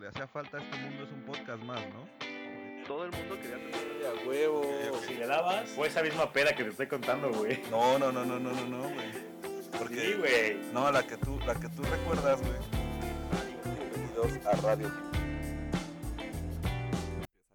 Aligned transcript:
le 0.00 0.08
hacía 0.08 0.26
falta 0.26 0.56
a 0.56 0.62
este 0.62 0.78
mundo 0.78 1.04
es 1.04 1.12
un 1.12 1.22
podcast 1.24 1.62
más, 1.62 1.80
¿no? 1.92 2.08
Todo 2.88 3.04
el 3.04 3.10
mundo 3.10 3.34
quería 3.34 3.56
tener 3.56 4.06
a 4.06 4.26
huevo. 4.26 4.62
Si 5.06 5.14
le 5.14 5.26
dabas, 5.26 5.68
fue 5.70 5.88
esa 5.88 6.02
misma 6.02 6.32
peda 6.32 6.52
que 6.56 6.64
te 6.64 6.70
estoy 6.70 6.86
contando, 6.86 7.30
güey. 7.30 7.60
No, 7.70 7.98
no, 7.98 8.10
no, 8.10 8.24
no, 8.24 8.40
no, 8.40 8.50
no, 8.50 8.66
no, 8.66 8.78
güey. 8.78 9.12
Porque, 9.78 10.00
Sí, 10.00 10.14
güey. 10.18 10.72
no, 10.72 10.90
la 10.90 11.06
que 11.06 11.18
tú, 11.18 11.38
la 11.46 11.54
que 11.54 11.68
tú 11.68 11.82
recuerdas, 11.82 12.40
güey. 12.40 12.54
Bienvenidos 13.62 14.46
a 14.46 14.56
Radio. 14.62 14.90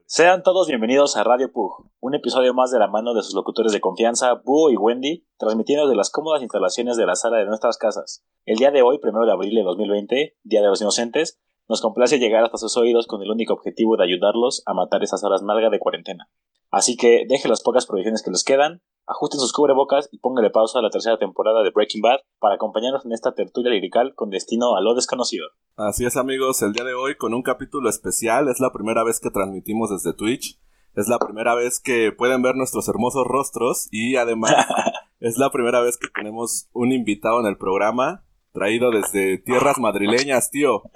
Sean 0.05 0.43
todos 0.43 0.67
bienvenidos 0.67 1.17
a 1.17 1.23
Radio 1.23 1.51
Pug, 1.51 1.89
un 1.99 2.13
episodio 2.13 2.53
más 2.53 2.69
de 2.69 2.77
la 2.79 2.87
mano 2.87 3.15
de 3.15 3.23
sus 3.23 3.33
locutores 3.33 3.71
de 3.73 3.81
confianza, 3.81 4.33
Búho 4.33 4.69
y 4.69 4.77
Wendy, 4.77 5.25
transmitiendo 5.37 5.87
desde 5.87 5.97
las 5.97 6.11
cómodas 6.11 6.43
instalaciones 6.43 6.95
de 6.95 7.07
la 7.07 7.15
sala 7.15 7.37
de 7.37 7.45
nuestras 7.45 7.77
casas. 7.77 8.23
El 8.45 8.57
día 8.57 8.69
de 8.69 8.83
hoy, 8.83 8.99
primero 8.99 9.25
de 9.25 9.31
abril 9.31 9.55
de 9.55 9.63
2020, 9.63 10.37
Día 10.43 10.61
de 10.61 10.67
los 10.67 10.79
Inocentes, 10.79 11.41
nos 11.67 11.81
complace 11.81 12.19
llegar 12.19 12.43
hasta 12.43 12.57
sus 12.57 12.77
oídos 12.77 13.07
con 13.07 13.21
el 13.21 13.31
único 13.31 13.53
objetivo 13.53 13.97
de 13.97 14.03
ayudarlos 14.03 14.63
a 14.65 14.73
matar 14.73 15.03
esas 15.03 15.23
horas 15.23 15.41
nalga 15.43 15.69
de 15.69 15.79
cuarentena. 15.79 16.29
Así 16.71 16.97
que 16.97 17.25
dejen 17.27 17.49
las 17.49 17.63
pocas 17.63 17.85
provisiones 17.85 18.21
que 18.21 18.31
les 18.31 18.43
quedan, 18.43 18.81
ajusten 19.07 19.39
sus 19.39 19.53
cubrebocas 19.53 20.09
y 20.11 20.19
pónganle 20.19 20.49
pausa 20.49 20.79
a 20.79 20.81
la 20.81 20.89
tercera 20.89 21.17
temporada 21.17 21.63
de 21.63 21.71
Breaking 21.71 22.01
Bad 22.01 22.19
para 22.39 22.55
acompañarnos 22.55 23.05
en 23.05 23.13
esta 23.13 23.33
tertulia 23.33 23.71
lirical 23.71 24.13
con 24.15 24.29
destino 24.29 24.75
a 24.75 24.81
lo 24.81 24.93
desconocido. 24.93 25.47
Así 25.77 26.05
es, 26.05 26.17
amigos, 26.17 26.61
el 26.61 26.73
día 26.73 26.83
de 26.83 26.93
hoy 26.93 27.15
con 27.15 27.33
un 27.33 27.43
capítulo 27.43 27.89
especial. 27.89 28.49
Es 28.49 28.59
la 28.59 28.71
primera 28.71 29.03
vez 29.03 29.19
que 29.19 29.29
transmitimos 29.29 29.89
desde 29.89 30.15
Twitch. 30.15 30.59
Es 30.95 31.07
la 31.07 31.19
primera 31.19 31.55
vez 31.55 31.79
que 31.79 32.11
pueden 32.11 32.41
ver 32.41 32.55
nuestros 32.55 32.87
hermosos 32.87 33.25
rostros 33.25 33.87
y 33.91 34.15
además 34.15 34.53
es 35.19 35.37
la 35.37 35.51
primera 35.51 35.81
vez 35.81 35.97
que 35.97 36.07
tenemos 36.13 36.69
un 36.73 36.91
invitado 36.91 37.39
en 37.39 37.45
el 37.45 37.57
programa 37.57 38.24
traído 38.55 38.89
desde 38.89 39.37
tierras 39.37 39.77
madrileñas, 39.77 40.49
tío. 40.49 40.81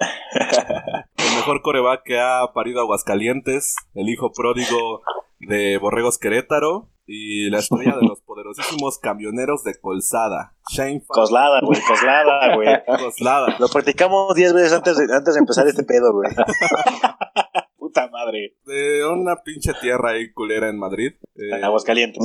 El 1.16 1.36
mejor 1.36 1.62
coreback 1.62 2.02
que 2.04 2.18
ha 2.18 2.52
parido 2.52 2.80
Aguascalientes, 2.80 3.76
el 3.94 4.08
hijo 4.08 4.32
pródigo 4.32 5.02
de 5.38 5.78
Borregos 5.78 6.18
Querétaro 6.18 6.90
y 7.06 7.50
la 7.50 7.58
estrella 7.58 7.96
de 8.00 8.06
los 8.06 8.20
poderosísimos 8.22 8.98
camioneros 8.98 9.62
de 9.64 9.78
Colzada, 9.80 10.54
Shane 10.72 11.02
Coslada, 11.06 11.60
güey, 11.62 11.80
coslada, 11.86 12.54
güey. 12.56 12.68
Coslada. 12.86 13.56
Lo 13.58 13.68
practicamos 13.68 14.34
10 14.34 14.54
veces 14.54 14.72
antes 14.72 14.96
de, 14.96 15.04
antes 15.14 15.34
de 15.34 15.40
empezar 15.40 15.66
este 15.66 15.82
pedo, 15.84 16.12
güey. 16.12 16.30
Puta 17.76 18.08
madre. 18.10 18.56
De 18.64 19.04
una 19.06 19.36
pinche 19.36 19.72
tierra 19.80 20.10
ahí 20.10 20.32
culera 20.32 20.68
en 20.68 20.78
Madrid. 20.78 21.12
Eh, 21.36 21.56
En 21.56 21.64
Aguascalientes. 21.64 22.22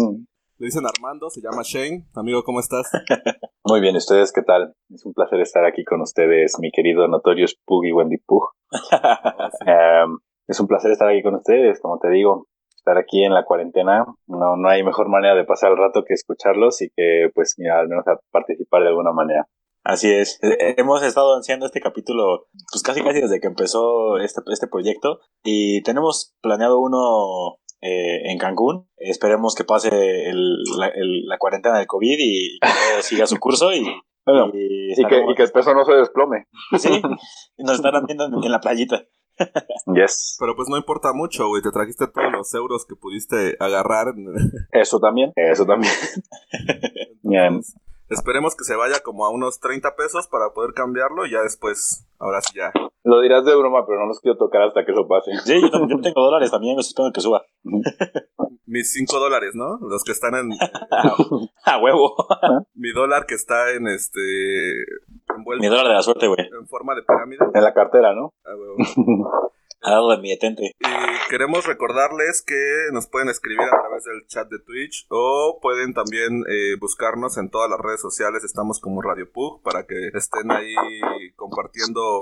le 0.57 0.65
dicen 0.65 0.83
Armando, 0.85 1.29
se 1.29 1.41
llama 1.41 1.61
Shane. 1.63 2.05
Amigo, 2.13 2.43
¿cómo 2.43 2.59
estás? 2.59 2.89
Muy 3.67 3.81
bien, 3.81 3.95
¿ustedes 3.95 4.31
qué 4.31 4.43
tal? 4.43 4.75
Es 4.93 5.07
un 5.07 5.13
placer 5.13 5.41
estar 5.41 5.65
aquí 5.65 5.83
con 5.83 5.99
ustedes, 5.99 6.59
mi 6.59 6.69
querido 6.69 7.07
Notorious 7.07 7.57
Pug 7.65 7.83
y 7.85 7.93
Wendy 7.93 8.17
Pug. 8.17 8.43
Oh, 8.43 8.77
sí. 8.77 8.95
Em, 9.65 10.19
es 10.47 10.59
un 10.59 10.67
placer 10.67 10.91
estar 10.91 11.09
aquí 11.09 11.23
con 11.23 11.33
ustedes, 11.33 11.81
como 11.81 11.97
te 11.97 12.11
digo, 12.11 12.45
estar 12.75 12.95
aquí 12.99 13.23
en 13.23 13.33
la 13.33 13.43
cuarentena. 13.43 14.05
No, 14.27 14.55
no 14.55 14.69
hay 14.69 14.83
mejor 14.83 15.09
manera 15.09 15.33
de 15.33 15.45
pasar 15.45 15.71
el 15.71 15.79
rato 15.79 16.03
que 16.05 16.13
escucharlos 16.13 16.79
y 16.83 16.89
que, 16.95 17.29
pues, 17.33 17.55
mira, 17.57 17.79
al 17.79 17.87
menos 17.87 18.07
a 18.07 18.19
participar 18.31 18.83
de 18.83 18.89
alguna 18.89 19.13
manera. 19.13 19.47
Así 19.83 20.13
es. 20.13 20.37
Eh, 20.43 20.75
Hemos 20.77 21.01
estado 21.01 21.35
haciendo 21.35 21.65
este 21.65 21.81
capítulo, 21.81 22.45
pues 22.71 22.83
casi 22.83 23.01
casi 23.01 23.21
desde 23.21 23.39
que 23.39 23.47
empezó 23.47 24.19
este, 24.19 24.41
este 24.51 24.67
proyecto. 24.67 25.21
Y 25.43 25.81
tenemos 25.81 26.35
planeado 26.39 26.79
uno 26.79 27.57
eh, 27.81 28.31
en 28.31 28.37
Cancún. 28.37 28.87
Esperemos 28.97 29.55
que 29.55 29.63
pase 29.63 29.89
el- 30.29 30.63
la, 30.77 30.87
el- 30.87 31.25
la 31.25 31.37
cuarentena 31.37 31.77
del 31.77 31.87
COVID 31.87 32.17
y 32.19 32.59
que 32.59 32.67
todo 32.93 33.01
siga 33.01 33.27
su 33.27 33.37
curso. 33.39 33.71
Y, 33.73 33.83
Bueno, 34.25 34.49
y 34.53 34.93
y 34.99 35.05
que, 35.05 35.21
y 35.31 35.35
que 35.35 35.43
el 35.43 35.51
peso 35.51 35.73
no 35.73 35.85
se 35.85 35.93
desplome. 35.93 36.47
Sí, 36.79 37.01
nos 37.57 37.75
estarán 37.75 38.05
viendo 38.05 38.25
en, 38.25 38.33
en 38.43 38.51
la 38.51 38.59
playita. 38.59 39.03
Yes. 39.93 40.37
Pero 40.39 40.55
pues 40.55 40.69
no 40.69 40.77
importa 40.77 41.11
mucho, 41.13 41.47
güey. 41.49 41.61
Te 41.61 41.69
trajiste 41.71 42.07
todos 42.07 42.31
los 42.31 42.53
euros 42.53 42.85
que 42.87 42.95
pudiste 42.95 43.57
agarrar. 43.59 44.13
Eso 44.71 44.99
también, 44.99 45.33
eso 45.35 45.65
también. 45.65 45.91
Entonces, 47.23 47.75
esperemos 48.09 48.55
que 48.55 48.63
se 48.63 48.75
vaya 48.75 48.99
como 49.03 49.25
a 49.25 49.29
unos 49.29 49.59
30 49.59 49.95
pesos 49.95 50.27
para 50.27 50.51
poder 50.53 50.73
cambiarlo 50.73 51.25
y 51.25 51.31
ya 51.31 51.41
después, 51.41 52.05
ahora 52.19 52.41
sí 52.41 52.53
ya. 52.57 52.71
Lo 53.03 53.21
dirás 53.21 53.45
de 53.45 53.55
broma, 53.55 53.85
pero 53.85 53.99
no 53.99 54.07
los 54.07 54.19
quiero 54.19 54.37
tocar 54.37 54.63
hasta 54.63 54.83
que 54.85 54.91
eso 54.91 55.07
pase. 55.07 55.31
Sí, 55.43 55.61
yo, 55.61 55.69
también- 55.69 55.97
yo 55.97 56.01
tengo 56.01 56.21
dólares 56.25 56.49
también, 56.51 56.77
estoy 56.79 56.89
esperando 56.89 57.13
que 57.13 57.21
suba. 57.21 57.43
Mis 58.67 58.91
5 58.93 59.19
dólares, 59.19 59.51
¿no? 59.53 59.77
Los 59.81 60.03
que 60.03 60.11
están 60.11 60.33
en... 60.35 60.49
A 61.65 61.77
huevo. 61.79 62.15
mi 62.73 62.91
dólar 62.93 63.25
que 63.27 63.35
está 63.35 63.71
en 63.73 63.87
este... 63.87 64.19
envuelto 65.35 65.61
Mi 65.61 65.67
dólar 65.67 65.87
de 65.87 65.93
la 65.93 66.01
suerte, 66.01 66.27
güey. 66.27 66.39
en 66.41 66.67
forma 66.67 66.95
de 66.95 67.03
pirámide. 67.03 67.45
En 67.53 67.63
la 67.63 67.73
cartera, 67.75 68.13
¿no? 68.15 68.33
Ah, 68.43 68.55
huevo. 68.55 68.75
Mi 70.19 70.29
detente. 70.29 70.71
Y 70.79 71.29
queremos 71.29 71.67
recordarles 71.67 72.41
que 72.41 72.55
nos 72.91 73.05
pueden 73.05 73.29
escribir 73.29 73.67
a 73.67 73.81
través 73.81 74.03
del 74.03 74.25
chat 74.25 74.49
de 74.49 74.57
Twitch 74.57 75.05
o 75.09 75.59
pueden 75.61 75.93
también 75.93 76.43
eh, 76.49 76.75
buscarnos 76.79 77.37
en 77.37 77.51
todas 77.51 77.69
las 77.69 77.79
redes 77.79 78.01
sociales. 78.01 78.43
Estamos 78.43 78.79
como 78.79 79.03
Radio 79.03 79.31
Pug 79.31 79.61
para 79.61 79.85
que 79.85 80.09
estén 80.15 80.51
ahí 80.51 80.73
compartiendo 81.35 82.21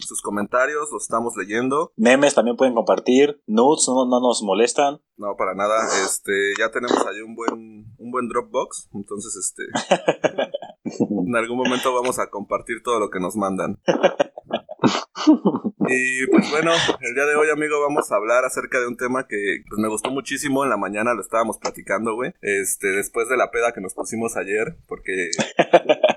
sus 0.00 0.20
comentarios. 0.20 0.90
Los 0.92 1.04
estamos 1.04 1.34
leyendo. 1.38 1.92
Memes 1.96 2.34
también 2.34 2.58
pueden 2.58 2.74
compartir. 2.74 3.40
Nudes 3.46 3.86
no, 3.88 4.04
no 4.04 4.20
nos 4.20 4.42
molestan. 4.42 5.00
No, 5.16 5.34
para 5.38 5.54
nada. 5.54 5.76
Este, 6.04 6.52
ya 6.58 6.70
tenemos 6.70 7.06
ahí 7.06 7.22
un 7.22 7.34
buen, 7.34 7.86
un 7.96 8.10
buen 8.10 8.28
Dropbox. 8.28 8.90
Entonces, 8.92 9.34
este, 9.36 9.62
en 10.84 11.36
algún 11.36 11.56
momento 11.56 11.94
vamos 11.94 12.18
a 12.18 12.28
compartir 12.28 12.82
todo 12.82 13.00
lo 13.00 13.08
que 13.08 13.18
nos 13.18 13.34
mandan. 13.34 13.80
Y 15.88 16.26
pues 16.26 16.50
bueno, 16.50 16.72
el 17.00 17.14
día 17.14 17.26
de 17.26 17.36
hoy, 17.36 17.48
amigo, 17.50 17.80
vamos 17.80 18.10
a 18.10 18.16
hablar 18.16 18.44
acerca 18.44 18.80
de 18.80 18.88
un 18.88 18.96
tema 18.96 19.28
que 19.28 19.62
pues, 19.68 19.78
me 19.78 19.88
gustó 19.88 20.10
muchísimo. 20.10 20.64
En 20.64 20.70
la 20.70 20.76
mañana 20.76 21.14
lo 21.14 21.20
estábamos 21.20 21.58
platicando, 21.58 22.14
güey. 22.14 22.34
Este, 22.40 22.88
después 22.88 23.28
de 23.28 23.36
la 23.36 23.50
peda 23.50 23.72
que 23.72 23.80
nos 23.80 23.94
pusimos 23.94 24.36
ayer, 24.36 24.76
porque 24.88 25.30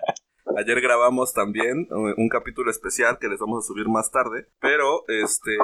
ayer 0.60 0.82
grabamos 0.82 1.34
también 1.34 1.88
un, 1.90 2.14
un 2.18 2.30
capítulo 2.30 2.70
especial 2.70 3.18
que 3.20 3.28
les 3.28 3.40
vamos 3.40 3.64
a 3.64 3.68
subir 3.68 3.88
más 3.88 4.12
tarde. 4.12 4.48
Pero, 4.60 5.04
este, 5.08 5.56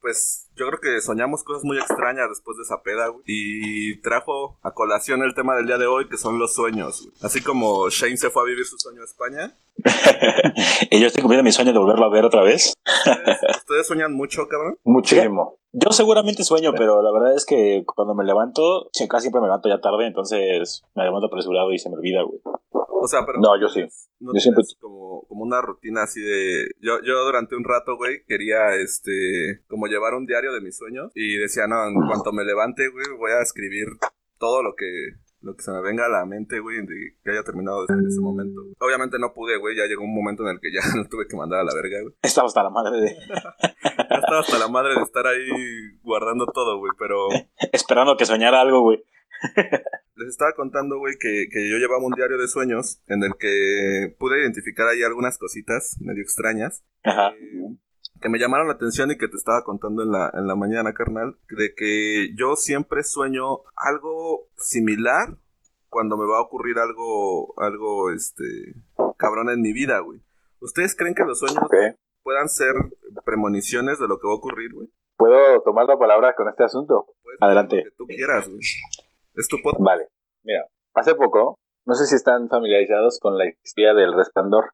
pues 0.00 0.48
yo 0.56 0.66
creo 0.66 0.80
que 0.80 1.00
soñamos 1.00 1.44
cosas 1.44 1.64
muy 1.64 1.78
extrañas 1.78 2.28
después 2.28 2.56
de 2.56 2.64
esa 2.64 2.82
peda, 2.82 3.08
güey. 3.08 3.22
Y 3.26 4.00
trajo 4.00 4.58
a 4.62 4.72
colación 4.72 5.22
el 5.22 5.34
tema 5.34 5.56
del 5.56 5.66
día 5.66 5.78
de 5.78 5.86
hoy, 5.86 6.08
que 6.08 6.16
son 6.16 6.38
los 6.38 6.54
sueños. 6.54 7.02
güey. 7.02 7.14
Así 7.22 7.42
como 7.42 7.88
Shane 7.90 8.16
se 8.16 8.30
fue 8.30 8.42
a 8.42 8.46
vivir 8.46 8.64
su 8.64 8.78
sueño 8.78 9.02
a 9.02 9.04
España. 9.04 9.54
y 10.90 11.00
yo 11.00 11.06
estoy 11.06 11.22
cumpliendo 11.22 11.44
mi 11.44 11.52
sueño 11.52 11.72
de 11.72 11.78
volverlo 11.78 12.06
a 12.06 12.10
ver 12.10 12.24
otra 12.24 12.42
vez. 12.42 12.74
¿Ustedes, 13.06 13.38
ustedes 13.58 13.86
sueñan 13.86 14.12
mucho, 14.12 14.48
cabrón? 14.48 14.78
Muchísimo. 14.84 15.58
Yo 15.72 15.92
seguramente 15.92 16.44
sueño, 16.44 16.72
pero 16.74 17.02
la 17.02 17.12
verdad 17.12 17.36
es 17.36 17.44
que 17.44 17.84
cuando 17.84 18.14
me 18.14 18.24
levanto, 18.24 18.88
casi 19.08 19.22
siempre 19.22 19.42
me 19.42 19.48
levanto 19.48 19.68
ya 19.68 19.80
tarde, 19.80 20.06
entonces 20.06 20.82
me 20.94 21.04
levanto 21.04 21.26
apresurado 21.26 21.72
y 21.72 21.78
se 21.78 21.90
me 21.90 21.96
olvida, 21.96 22.22
güey. 22.22 22.40
O 23.00 23.08
sea, 23.08 23.24
pero... 23.26 23.38
No, 23.40 23.60
yo 23.60 23.68
sí. 23.68 23.82
No 24.20 24.32
Yo 24.34 24.40
siempre- 24.40 24.64
como, 24.80 25.24
como 25.28 25.44
una 25.44 25.60
rutina 25.62 26.02
así 26.02 26.20
de... 26.20 26.66
Yo, 26.80 27.00
yo 27.02 27.24
durante 27.24 27.54
un 27.56 27.64
rato, 27.64 27.96
güey, 27.96 28.24
quería, 28.26 28.74
este... 28.74 29.62
Como 29.68 29.86
llevar 29.86 30.14
un 30.14 30.26
diario 30.26 30.52
de 30.52 30.60
mis 30.60 30.76
sueños. 30.76 31.12
Y 31.14 31.36
decía, 31.38 31.66
no, 31.66 31.86
en 31.86 31.94
cuanto 31.94 32.32
me 32.32 32.44
levante, 32.44 32.88
güey, 32.88 33.06
voy 33.18 33.32
a 33.32 33.42
escribir 33.42 33.86
todo 34.38 34.62
lo 34.62 34.74
que... 34.76 34.86
Lo 35.40 35.54
que 35.54 35.62
se 35.62 35.70
me 35.70 35.80
venga 35.80 36.04
a 36.06 36.08
la 36.08 36.26
mente, 36.26 36.58
güey, 36.58 36.78
de 36.84 37.14
que 37.22 37.30
haya 37.30 37.44
terminado 37.44 37.86
desde 37.86 38.08
ese 38.08 38.20
momento. 38.20 38.60
Obviamente 38.80 39.20
no 39.20 39.32
pude, 39.32 39.56
güey, 39.56 39.76
ya 39.76 39.86
llegó 39.86 40.02
un 40.02 40.12
momento 40.12 40.42
en 40.42 40.48
el 40.56 40.60
que 40.60 40.72
ya 40.72 40.80
lo 40.96 41.08
tuve 41.08 41.28
que 41.28 41.36
mandar 41.36 41.60
a 41.60 41.64
la 41.64 41.72
verga, 41.76 42.02
güey. 42.02 42.14
Estaba 42.22 42.48
hasta 42.48 42.64
la 42.64 42.70
madre 42.70 43.00
de... 43.00 43.16
Ya 44.10 44.16
estaba 44.16 44.40
hasta 44.40 44.58
la 44.58 44.66
madre 44.66 44.94
de 44.96 45.02
estar 45.02 45.24
ahí 45.28 45.46
guardando 46.02 46.44
todo, 46.46 46.78
güey, 46.78 46.90
pero... 46.98 47.28
esperando 47.72 48.16
que 48.16 48.26
soñara 48.26 48.60
algo, 48.60 48.80
güey. 48.80 49.04
Les 50.18 50.28
estaba 50.28 50.52
contando, 50.52 50.98
güey, 50.98 51.14
que, 51.18 51.46
que 51.50 51.70
yo 51.70 51.76
llevaba 51.76 52.04
un 52.04 52.12
diario 52.12 52.38
de 52.38 52.48
sueños 52.48 53.00
en 53.06 53.22
el 53.22 53.34
que 53.38 54.14
pude 54.18 54.40
identificar 54.40 54.88
ahí 54.88 55.02
algunas 55.02 55.38
cositas 55.38 55.96
medio 56.00 56.22
extrañas. 56.22 56.84
Ajá. 57.04 57.30
eh, 57.30 57.76
que 58.20 58.28
me 58.28 58.38
llamaron 58.38 58.66
la 58.66 58.74
atención 58.74 59.10
y 59.10 59.16
que 59.16 59.28
te 59.28 59.36
estaba 59.36 59.62
contando 59.62 60.02
en 60.02 60.10
la, 60.10 60.30
en 60.34 60.46
la 60.46 60.56
mañana, 60.56 60.92
carnal, 60.92 61.36
de 61.50 61.74
que 61.74 62.34
yo 62.34 62.56
siempre 62.56 63.04
sueño 63.04 63.60
algo 63.76 64.48
similar 64.56 65.36
cuando 65.88 66.16
me 66.16 66.26
va 66.26 66.38
a 66.38 66.42
ocurrir 66.42 66.78
algo, 66.78 67.54
algo, 67.60 68.10
este, 68.10 68.44
cabrón 69.16 69.50
en 69.50 69.60
mi 69.60 69.72
vida, 69.72 70.00
güey. 70.00 70.20
¿Ustedes 70.60 70.96
creen 70.96 71.14
que 71.14 71.24
los 71.24 71.38
sueños 71.38 71.62
puedan 72.22 72.48
ser 72.48 72.74
premoniciones 73.24 73.98
de 73.98 74.08
lo 74.08 74.18
que 74.18 74.26
va 74.26 74.34
a 74.34 74.36
ocurrir, 74.36 74.74
güey? 74.74 74.88
¿Puedo 75.16 75.62
tomar 75.62 75.86
la 75.86 75.98
palabra 75.98 76.34
con 76.34 76.48
este 76.48 76.64
asunto? 76.64 77.06
Puedes 77.22 77.40
Adelante. 77.40 77.76
Lo 77.76 77.82
que 77.84 77.96
tú 77.96 78.06
quieras, 78.06 78.48
güey. 78.48 78.60
Es 79.38 79.46
tu 79.46 79.56
podcast. 79.62 79.84
Vale, 79.84 80.08
mira, 80.42 80.66
hace 80.94 81.14
poco, 81.14 81.60
no 81.86 81.94
sé 81.94 82.06
si 82.06 82.16
están 82.16 82.48
familiarizados 82.48 83.20
con 83.20 83.38
la 83.38 83.46
historia 83.46 83.94
del 83.94 84.12
resplandor. 84.12 84.72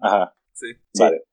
Ajá. 0.00 0.32
Sí. 0.52 0.68
Sí. 0.92 1.02
Vale, 1.02 1.24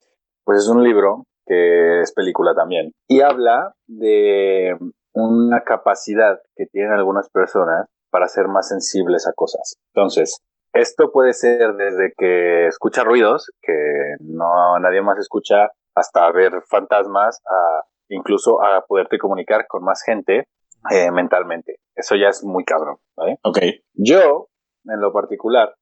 pues 0.43 0.63
es 0.63 0.67
un 0.67 0.83
libro 0.83 1.25
que 1.45 2.01
es 2.01 2.11
película 2.13 2.55
también. 2.55 2.91
Y 3.07 3.21
habla 3.21 3.75
de 3.85 4.75
una 5.13 5.63
capacidad 5.63 6.39
que 6.55 6.65
tienen 6.65 6.93
algunas 6.93 7.29
personas 7.29 7.87
para 8.09 8.27
ser 8.27 8.47
más 8.47 8.69
sensibles 8.69 9.27
a 9.27 9.33
cosas. 9.33 9.75
Entonces, 9.93 10.39
esto 10.73 11.11
puede 11.11 11.33
ser 11.33 11.75
desde 11.75 12.11
que 12.17 12.65
escucha 12.65 13.03
ruidos, 13.03 13.51
que 13.61 14.15
no 14.19 14.79
nadie 14.79 15.03
más 15.03 15.19
escucha 15.19 15.69
hasta 15.93 16.31
ver 16.31 16.63
fantasmas, 16.67 17.39
a 17.45 17.83
incluso 18.09 18.63
a 18.63 18.83
poderte 18.87 19.19
comunicar 19.19 19.67
con 19.67 19.83
más 19.83 20.01
gente 20.03 20.47
eh, 20.91 21.11
mentalmente. 21.11 21.77
Eso 21.95 22.15
ya 22.15 22.27
es 22.29 22.43
muy 22.43 22.63
cabrón, 22.65 22.97
¿vale? 23.15 23.39
Ok. 23.43 23.59
Yo, 23.93 24.49
en 24.85 24.99
lo 24.99 25.13
particular, 25.13 25.75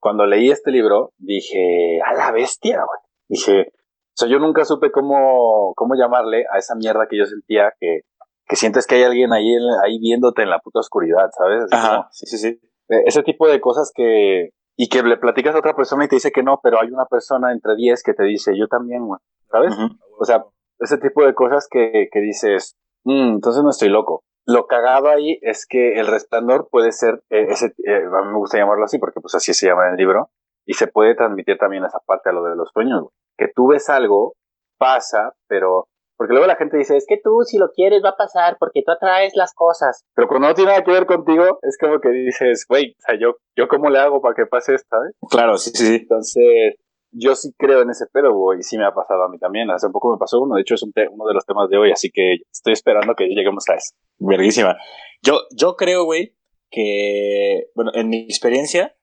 cuando 0.00 0.26
leí 0.26 0.50
este 0.50 0.70
libro, 0.70 1.12
dije, 1.18 2.00
a 2.04 2.14
la 2.14 2.30
bestia, 2.32 2.76
güey. 2.84 3.00
Dije, 3.28 3.68
o 3.72 4.14
sea, 4.14 4.28
yo 4.28 4.38
nunca 4.38 4.64
supe 4.64 4.90
cómo, 4.90 5.72
cómo 5.76 5.94
llamarle 5.94 6.44
a 6.52 6.58
esa 6.58 6.74
mierda 6.74 7.06
que 7.08 7.18
yo 7.18 7.24
sentía 7.26 7.72
que, 7.78 8.00
que 8.46 8.56
sientes 8.56 8.86
que 8.86 8.96
hay 8.96 9.02
alguien 9.04 9.32
ahí, 9.32 9.52
en- 9.52 9.62
ahí 9.84 9.98
viéndote 10.00 10.42
en 10.42 10.50
la 10.50 10.58
puta 10.60 10.80
oscuridad, 10.80 11.28
¿sabes? 11.36 11.64
Así 11.64 11.70
como- 11.70 11.82
Ajá, 12.00 12.08
sí, 12.12 12.26
sí, 12.26 12.38
sí. 12.38 12.48
eh, 12.88 13.02
ese 13.06 13.22
tipo 13.22 13.46
de 13.48 13.60
cosas 13.60 13.92
que 13.94 14.50
y 14.80 14.88
que 14.88 15.02
le 15.02 15.16
platicas 15.16 15.54
a 15.56 15.58
otra 15.58 15.74
persona 15.74 16.04
y 16.04 16.08
te 16.08 16.16
dice 16.16 16.30
que 16.30 16.42
no, 16.44 16.60
pero 16.62 16.80
hay 16.80 16.88
una 16.88 17.04
persona 17.06 17.50
entre 17.52 17.74
10 17.76 18.02
que 18.04 18.14
te 18.14 18.22
dice 18.22 18.52
yo 18.56 18.68
también, 18.68 19.04
güey, 19.06 19.18
¿sabes? 19.50 19.74
O 20.20 20.24
sea, 20.24 20.44
ese 20.78 20.98
tipo 20.98 21.24
de 21.26 21.34
cosas 21.34 21.66
que, 21.68 22.06
que 22.12 22.20
dices, 22.20 22.76
"Mm, 23.04 23.34
entonces 23.34 23.62
no 23.64 23.70
estoy 23.70 23.88
loco. 23.88 24.22
Lo 24.48 24.66
cagado 24.66 25.10
ahí 25.10 25.38
es 25.42 25.66
que 25.66 26.00
el 26.00 26.06
resplandor 26.06 26.68
puede 26.70 26.90
ser, 26.92 27.22
eh, 27.28 27.48
ese, 27.50 27.66
eh, 27.84 28.04
a 28.06 28.22
mí 28.24 28.32
me 28.32 28.38
gusta 28.38 28.56
llamarlo 28.56 28.86
así 28.86 28.98
porque 28.98 29.20
pues 29.20 29.34
así 29.34 29.52
se 29.52 29.66
llama 29.66 29.86
en 29.86 29.90
el 29.92 29.96
libro, 29.98 30.30
y 30.64 30.72
se 30.72 30.86
puede 30.86 31.14
transmitir 31.14 31.58
también 31.58 31.84
esa 31.84 31.98
parte 32.06 32.30
a 32.30 32.32
lo 32.32 32.42
de 32.44 32.56
los 32.56 32.70
sueños, 32.72 33.02
güey. 33.02 33.12
que 33.36 33.52
tú 33.54 33.68
ves 33.68 33.90
algo, 33.90 34.34
pasa, 34.78 35.34
pero... 35.48 35.88
Porque 36.16 36.32
luego 36.32 36.48
la 36.48 36.56
gente 36.56 36.78
dice, 36.78 36.96
es 36.96 37.04
que 37.06 37.20
tú 37.22 37.42
si 37.44 37.58
lo 37.58 37.70
quieres 37.70 38.02
va 38.02 38.08
a 38.08 38.16
pasar 38.16 38.56
porque 38.58 38.82
tú 38.84 38.90
atraes 38.90 39.36
las 39.36 39.54
cosas. 39.54 40.02
Pero 40.16 40.26
cuando 40.26 40.48
no 40.48 40.54
tiene 40.54 40.72
nada 40.72 40.82
que 40.82 40.90
ver 40.90 41.06
contigo, 41.06 41.60
es 41.62 41.78
como 41.78 42.00
que 42.00 42.08
dices, 42.08 42.64
güey, 42.68 42.96
o 42.98 43.00
sea, 43.06 43.16
yo, 43.20 43.36
yo 43.54 43.68
cómo 43.68 43.88
le 43.88 44.00
hago 44.00 44.20
para 44.20 44.34
que 44.34 44.46
pase 44.46 44.74
esto, 44.74 44.88
¿sabes? 44.90 45.14
Claro, 45.30 45.58
sí, 45.58 45.70
sí. 45.74 45.94
Entonces, 45.94 46.74
yo 47.10 47.34
sí 47.34 47.52
creo 47.56 47.82
en 47.82 47.90
ese 47.90 48.06
pedo, 48.06 48.32
güey, 48.34 48.60
y 48.60 48.62
sí 48.62 48.76
me 48.76 48.84
ha 48.84 48.92
pasado 48.92 49.24
a 49.24 49.28
mí 49.28 49.38
también. 49.38 49.70
Hace 49.70 49.88
poco 49.90 50.12
me 50.12 50.18
pasó 50.18 50.40
uno, 50.40 50.54
de 50.54 50.62
hecho 50.62 50.74
es 50.74 50.82
un 50.82 50.92
uno 51.10 51.26
de 51.26 51.34
los 51.34 51.46
temas 51.46 51.68
de 51.68 51.78
hoy, 51.78 51.90
así 51.90 52.10
que 52.12 52.36
estoy 52.50 52.72
esperando 52.72 53.14
que 53.14 53.26
lleguemos 53.26 53.68
a 53.68 53.74
eso. 53.74 53.94
Verguísima. 54.18 54.76
Yo, 55.22 55.40
yo 55.56 55.76
creo, 55.76 56.04
güey, 56.04 56.36
que, 56.70 57.70
bueno, 57.74 57.90
en 57.94 58.08
mi 58.08 58.22
experiencia, 58.22 58.94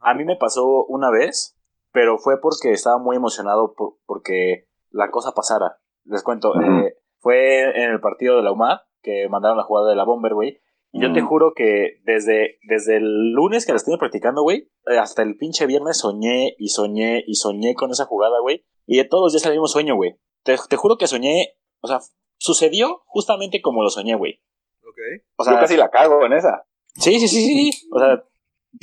a 0.00 0.14
mí 0.14 0.24
me 0.24 0.36
pasó 0.36 0.84
una 0.86 1.10
vez, 1.10 1.56
pero 1.92 2.18
fue 2.18 2.40
porque 2.40 2.72
estaba 2.72 2.98
muy 2.98 3.16
emocionado 3.16 3.74
por, 3.74 3.94
porque 4.06 4.66
la 4.90 5.10
cosa 5.10 5.32
pasara. 5.32 5.78
Les 6.04 6.22
cuento, 6.22 6.52
eh, 6.60 6.96
fue 7.20 7.62
en 7.62 7.92
el 7.92 8.00
partido 8.00 8.36
de 8.36 8.42
la 8.42 8.52
UMA 8.52 8.82
que 9.02 9.28
mandaron 9.28 9.56
la 9.56 9.64
jugada 9.64 9.90
de 9.90 9.96
la 9.96 10.04
Bomber, 10.04 10.34
güey. 10.34 10.60
Y 10.92 11.00
yo 11.00 11.12
te 11.12 11.20
Ujú. 11.20 11.28
juro 11.28 11.52
que 11.56 12.00
desde, 12.04 12.58
desde 12.68 12.98
el 12.98 13.32
lunes 13.32 13.64
que 13.64 13.72
la 13.72 13.76
estuve 13.76 13.96
practicando, 13.96 14.42
güey, 14.42 14.68
eh, 14.86 14.98
hasta 14.98 15.22
el 15.22 15.36
pinche 15.38 15.64
viernes 15.66 15.98
soñé 15.98 16.54
y 16.58 16.68
soñé 16.68 17.24
y 17.26 17.34
soñé 17.36 17.74
con 17.74 17.90
esa 17.90 18.04
jugada, 18.04 18.40
güey. 18.40 18.64
Y 18.86 18.98
de 18.98 19.04
todos 19.04 19.24
los 19.24 19.32
días 19.32 19.46
el 19.46 19.52
mismo 19.52 19.68
sueño, 19.68 19.96
güey. 19.96 20.16
Te, 20.42 20.56
te 20.68 20.76
juro 20.76 20.98
que 20.98 21.06
soñé, 21.06 21.54
o 21.80 21.88
sea, 21.88 22.00
sucedió 22.36 23.02
justamente 23.06 23.62
como 23.62 23.82
lo 23.82 23.88
soñé, 23.88 24.16
güey. 24.16 24.42
Ok. 24.86 24.98
O 25.36 25.44
sea, 25.44 25.54
yo 25.54 25.60
casi 25.60 25.76
la 25.76 25.88
cago 25.88 26.24
en 26.26 26.34
esa. 26.34 26.66
Sí, 26.96 27.18
sí, 27.18 27.26
sí, 27.28 27.42
sí. 27.42 27.72
sí. 27.72 27.88
O 27.90 27.98
sea, 27.98 28.22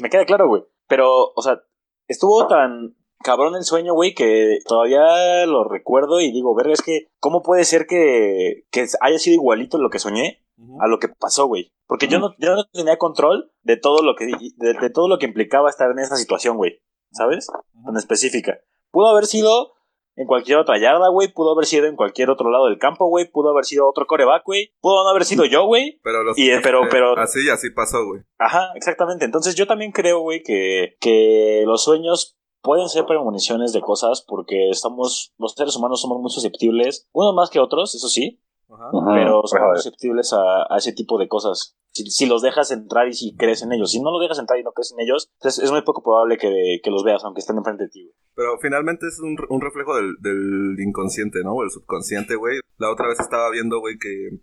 me 0.02 0.10
queda 0.10 0.26
claro, 0.26 0.48
güey. 0.48 0.64
Pero, 0.88 1.32
o 1.36 1.42
sea, 1.44 1.62
estuvo 2.08 2.48
tan 2.48 2.96
cabrón 3.24 3.56
el 3.56 3.64
sueño, 3.64 3.94
güey, 3.94 4.14
que 4.14 4.60
todavía 4.68 5.46
lo 5.46 5.64
recuerdo 5.64 6.22
y 6.22 6.32
digo, 6.32 6.56
verga, 6.56 6.74
es 6.74 6.82
que, 6.82 7.08
¿cómo 7.20 7.42
puede 7.42 7.64
ser 7.66 7.86
que, 7.88 8.66
que 8.72 8.86
haya 9.02 9.20
sido 9.20 9.36
igualito 9.36 9.78
lo 9.78 9.90
que 9.90 10.00
soñé 10.00 10.44
a 10.80 10.88
lo 10.88 11.00
que 11.00 11.08
pasó, 11.08 11.48
güey? 11.48 11.72
Porque 11.88 12.08
yo 12.08 12.20
no, 12.20 12.36
yo 12.38 12.56
no 12.56 12.66
tenía 12.66 12.98
control 12.98 13.52
de 13.64 13.78
todo 13.78 14.04
lo 14.04 14.16
que, 14.16 14.28
de, 14.28 14.74
de 14.74 14.90
todo 14.90 15.08
lo 15.08 15.18
que 15.18 15.26
implicaba 15.26 15.70
estar 15.70 15.90
en 15.92 16.00
esa 16.00 16.16
situación, 16.16 16.58
güey. 16.58 16.82
¿Sabes? 17.12 17.48
Tan 17.86 17.98
específica. 17.98 18.60
Pudo 18.92 19.08
haber 19.08 19.26
sido 19.26 19.74
en 20.16 20.28
cualquier 20.28 20.60
otra 20.60 20.78
yarda, 20.78 21.10
güey. 21.10 21.34
Pudo 21.34 21.54
haber 21.54 21.66
sido 21.66 21.88
en 21.88 21.96
cualquier 21.96 22.30
otro 22.30 22.52
lado 22.52 22.66
del 22.66 22.78
campo, 22.78 23.08
güey. 23.08 23.32
Pudo 23.32 23.50
haber 23.50 23.66
sido 23.66 23.88
otro 23.90 24.06
coreback, 24.06 24.44
güey. 24.46 24.74
Pudo 24.82 25.04
no 25.04 25.10
haber 25.10 25.26
sido 25.26 25.46
yo, 25.46 25.66
güey. 25.66 26.00
Pero, 26.04 26.24
los, 26.24 26.38
Y, 26.38 26.52
eh, 26.52 26.60
pero, 26.62 26.82
pero, 26.92 27.18
Así 27.18 27.50
así 27.50 27.72
pasó, 27.72 28.06
güey. 28.06 28.22
Ajá, 28.38 28.72
exactamente. 28.76 29.26
Entonces 29.26 29.56
yo 29.56 29.66
también 29.66 29.92
creo, 29.92 30.20
güey, 30.20 30.44
que, 30.44 30.98
que 31.00 31.64
los 31.66 31.84
sueños 31.84 32.38
pueden 32.62 32.90
ser 32.90 33.06
premoniciones 33.06 33.74
de 33.74 33.82
cosas 33.82 34.24
porque 34.28 34.70
estamos, 34.70 35.34
los 35.38 35.54
seres 35.54 35.76
humanos 35.76 36.02
somos 36.02 36.20
muy 36.22 36.30
susceptibles, 36.32 37.08
unos 37.14 37.34
más 37.36 37.50
que 37.50 37.60
otros, 37.60 37.96
eso 37.96 38.08
sí, 38.08 38.42
Ajá. 38.70 38.90
pero 39.14 39.42
somos 39.46 39.52
joder. 39.52 39.78
susceptibles 39.78 40.34
a, 40.34 40.74
a 40.74 40.78
ese 40.78 40.94
tipo 40.94 41.18
de 41.18 41.28
cosas. 41.28 41.76
Si, 41.92 42.06
si 42.12 42.28
los 42.28 42.44
dejas 42.44 42.70
entrar 42.72 43.08
y 43.08 43.14
si 43.14 43.36
crees 43.36 43.64
en 43.64 43.74
ellos, 43.74 43.92
si 43.92 44.00
no 44.00 44.12
los 44.12 44.22
dejas 44.22 44.38
entrar 44.38 44.60
y 44.60 44.64
no 44.64 44.72
crees 44.74 44.92
en 44.92 45.00
ellos, 45.00 45.30
entonces 45.40 45.64
es 45.64 45.72
muy 45.72 45.82
poco 45.82 46.04
probable 46.04 46.38
que, 46.38 46.80
que 46.84 46.92
los 46.92 47.04
veas, 47.04 47.24
aunque 47.26 47.40
estén 47.40 47.58
enfrente 47.58 47.86
de 47.86 47.90
ti, 47.90 48.04
güey. 48.04 48.14
Pero 48.36 48.58
finalmente 48.62 49.08
es 49.08 49.20
un, 49.20 49.36
un 49.50 49.62
reflejo 49.62 49.96
del, 49.96 50.16
del 50.22 50.76
inconsciente, 50.80 51.44
¿no? 51.44 51.54
O 51.54 51.64
el 51.64 51.72
subconsciente, 51.72 52.36
güey. 52.36 52.60
La 52.78 52.92
otra 52.92 53.08
vez 53.08 53.20
estaba 53.20 53.50
viendo, 53.50 53.80
güey, 53.80 53.98
que 53.98 54.40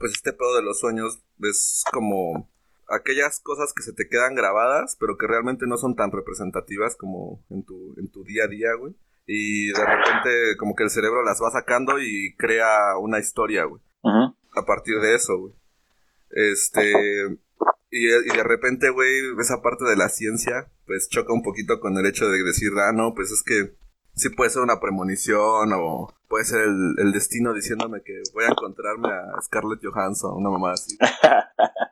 pues 0.00 0.12
este 0.12 0.32
pedo 0.32 0.56
de 0.56 0.62
los 0.62 0.80
sueños 0.80 1.20
es 1.40 1.84
como 1.92 2.50
aquellas 2.92 3.40
cosas 3.40 3.72
que 3.72 3.82
se 3.82 3.92
te 3.92 4.08
quedan 4.08 4.34
grabadas, 4.34 4.96
pero 5.00 5.16
que 5.16 5.26
realmente 5.26 5.66
no 5.66 5.76
son 5.76 5.96
tan 5.96 6.12
representativas 6.12 6.96
como 6.96 7.44
en 7.50 7.64
tu, 7.64 7.94
en 7.98 8.10
tu 8.10 8.24
día 8.24 8.44
a 8.44 8.48
día, 8.48 8.74
güey. 8.78 8.94
Y 9.26 9.68
de 9.68 9.84
repente 9.84 10.56
como 10.58 10.74
que 10.74 10.84
el 10.84 10.90
cerebro 10.90 11.24
las 11.24 11.40
va 11.42 11.50
sacando 11.50 12.00
y 12.00 12.34
crea 12.36 12.98
una 12.98 13.18
historia, 13.18 13.64
güey. 13.64 13.80
A 14.54 14.64
partir 14.66 15.00
de 15.00 15.14
eso, 15.14 15.38
güey. 15.38 15.54
Este... 16.30 17.38
Y, 17.94 18.06
y 18.08 18.36
de 18.36 18.42
repente, 18.42 18.88
güey, 18.88 19.10
esa 19.38 19.60
parte 19.60 19.84
de 19.84 19.96
la 19.96 20.08
ciencia, 20.08 20.72
pues 20.86 21.10
choca 21.10 21.34
un 21.34 21.42
poquito 21.42 21.78
con 21.78 21.94
el 21.98 22.06
hecho 22.06 22.26
de 22.26 22.42
decir, 22.42 22.72
ah, 22.78 22.90
no, 22.90 23.12
pues 23.14 23.30
es 23.30 23.42
que 23.42 23.76
sí 24.14 24.30
puede 24.30 24.48
ser 24.48 24.62
una 24.62 24.80
premonición 24.80 25.70
o 25.74 26.12
puede 26.26 26.44
ser 26.44 26.62
el, 26.62 26.94
el 26.98 27.12
destino 27.12 27.52
diciéndome 27.52 28.02
que 28.02 28.22
voy 28.32 28.44
a 28.44 28.48
encontrarme 28.48 29.08
a 29.08 29.40
Scarlett 29.42 29.84
Johansson, 29.84 30.34
una 30.36 30.48
mamá 30.48 30.72
así. 30.72 30.96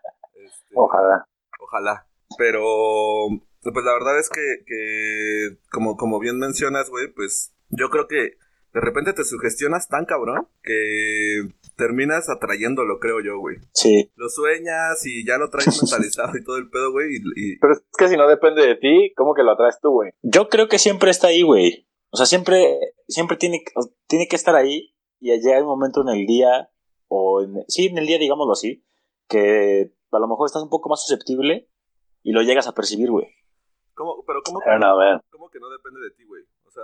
Ojalá. 0.85 1.27
Ojalá. 1.61 2.07
Pero, 2.39 2.63
pues 3.63 3.85
la 3.85 3.93
verdad 3.93 4.19
es 4.19 4.29
que, 4.31 4.65
que 4.67 5.59
como, 5.71 5.97
como 5.97 6.19
bien 6.21 6.39
mencionas, 6.39 6.89
güey, 6.91 7.13
pues 7.13 7.55
yo 7.69 7.91
creo 7.91 8.07
que 8.09 8.37
de 8.73 8.81
repente 8.81 9.13
te 9.13 9.25
sugestionas 9.25 9.89
tan 9.89 10.05
cabrón 10.07 10.47
que 10.63 11.43
terminas 11.77 12.29
atrayéndolo, 12.31 12.99
creo 13.01 13.21
yo, 13.21 13.39
güey. 13.39 13.57
Sí, 13.75 14.11
Lo 14.15 14.29
sueñas 14.29 15.05
y 15.05 15.27
ya 15.27 15.39
lo 15.39 15.51
traes 15.51 15.67
mentalizado 15.83 16.37
y 16.39 16.45
todo 16.45 16.57
el 16.57 16.71
pedo, 16.71 16.93
güey. 16.93 17.09
Y, 17.17 17.17
y- 17.55 17.59
Pero 17.59 17.73
es 17.75 17.83
que 17.99 18.09
si 18.09 18.17
no 18.17 18.29
depende 18.29 18.65
de 18.67 18.77
ti, 18.77 19.13
¿cómo 19.17 19.35
que 19.35 19.43
lo 19.43 19.53
atraes 19.53 19.79
tú, 19.83 19.91
güey? 19.91 20.13
yo 20.23 20.49
creo 20.49 20.69
que 20.69 20.79
siempre 20.79 21.11
está 21.11 21.29
ahí, 21.29 21.43
güey. 21.43 21.89
O 22.13 22.17
sea, 22.17 22.27
siempre, 22.27 22.79
siempre 23.09 23.37
tiene, 23.37 23.63
que- 23.65 23.73
tiene 24.07 24.29
que 24.29 24.37
estar 24.37 24.55
ahí 24.55 24.95
y 25.21 25.33
allá 25.33 25.57
hay 25.57 25.63
un 25.63 25.69
momento 25.69 26.03
en 26.03 26.09
el 26.21 26.27
día, 26.27 26.71
o 27.09 27.43
en, 27.43 27.65
sí, 27.69 27.87
en 27.87 27.99
el 27.99 28.07
día, 28.07 28.19
digámoslo 28.19 28.53
así, 28.53 28.85
que 29.29 29.93
a 30.13 30.19
lo 30.19 30.29
mejor 30.29 30.47
estás 30.47 30.63
un 30.63 30.69
poco 30.71 30.89
más 30.89 31.03
susceptible 31.07 31.69
y 32.23 32.33
lo 32.33 32.43
llegas 32.43 32.67
a 32.69 32.73
percibir, 32.75 33.11
güey. 33.11 33.27
¿cómo, 33.95 34.25
pero 34.27 34.41
¿cómo, 34.45 34.61
Pero 34.65 34.79
no, 34.79 34.97
man. 34.97 35.21
cómo 35.31 35.51
que 35.51 35.61
no 35.61 35.69
depende 35.71 36.01
de 36.01 36.11
ti, 36.13 36.25
güey? 36.25 36.43
O 36.67 36.71
sea, 36.71 36.83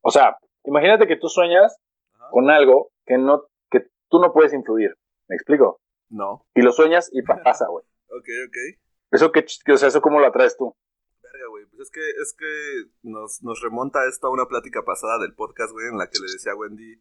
O 0.00 0.10
sea, 0.10 0.36
imagínate 0.64 1.06
que 1.06 1.16
tú 1.16 1.28
sueñas 1.28 1.76
ajá. 2.14 2.30
con 2.30 2.50
algo 2.50 2.90
que 3.06 3.16
no 3.18 3.44
que 3.70 3.86
tú 4.08 4.18
no 4.20 4.32
puedes 4.32 4.52
influir. 4.54 4.96
¿Me 5.28 5.36
explico? 5.36 5.80
no. 6.10 6.46
Y 6.54 6.62
lo 6.62 6.72
sueñas 6.72 7.10
y 7.12 7.22
pa- 7.22 7.42
pasa, 7.42 7.66
güey. 7.68 7.84
Ok, 8.10 8.24
ok. 8.48 8.56
Eso 9.10 9.30
que, 9.32 9.44
o 9.72 9.76
sea, 9.76 9.88
eso 9.88 10.00
cómo 10.00 10.18
lo 10.18 10.26
atraes 10.26 10.56
tú. 10.56 10.74
Verga, 11.22 11.46
güey. 11.50 11.66
Pues 11.66 11.80
es 11.82 11.90
que, 11.90 12.00
es 12.00 12.34
que 12.38 12.90
nos, 13.02 13.42
nos 13.42 13.60
remonta 13.60 14.06
esto 14.08 14.26
a 14.26 14.30
una 14.30 14.46
plática 14.46 14.82
pasada 14.84 15.18
del 15.18 15.34
podcast, 15.34 15.72
güey, 15.72 15.88
en 15.88 15.98
la 15.98 16.06
que 16.08 16.18
le 16.18 16.32
decía 16.32 16.52
a 16.52 16.56
Wendy 16.56 17.00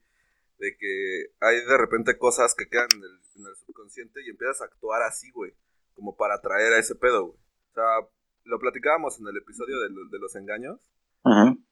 de 0.60 0.76
que 0.78 1.26
hay 1.40 1.56
de 1.66 1.78
repente 1.78 2.18
cosas 2.18 2.56
que 2.56 2.68
quedan 2.68 2.88
en 2.96 3.04
el, 3.04 3.20
en 3.42 3.46
el 3.48 3.56
subconsciente 3.66 4.22
y 4.26 4.30
empiezas 4.30 4.62
a 4.62 4.66
actuar 4.66 5.02
así, 5.04 5.32
güey, 5.32 5.54
como 5.94 6.16
para 6.16 6.36
atraer 6.36 6.74
a 6.74 6.80
ese 6.80 6.96
pedo, 6.96 7.28
güey. 7.28 7.38
O 7.38 7.74
sea, 7.74 8.10
lo 8.46 8.60
platicábamos 8.60 9.20
en 9.20 9.28
el 9.28 9.38
episodio 9.38 9.80
de, 9.82 9.90
lo- 9.90 10.10
de 10.10 10.20
los 10.20 10.36
engaños, 10.36 10.80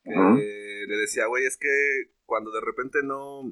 que 0.04 0.86
le 0.88 0.98
decía, 0.98 1.26
güey, 1.28 1.46
es 1.46 1.58
que 1.58 1.70
cuando 2.26 2.52
de 2.52 2.62
repente 2.62 3.00
no, 3.04 3.44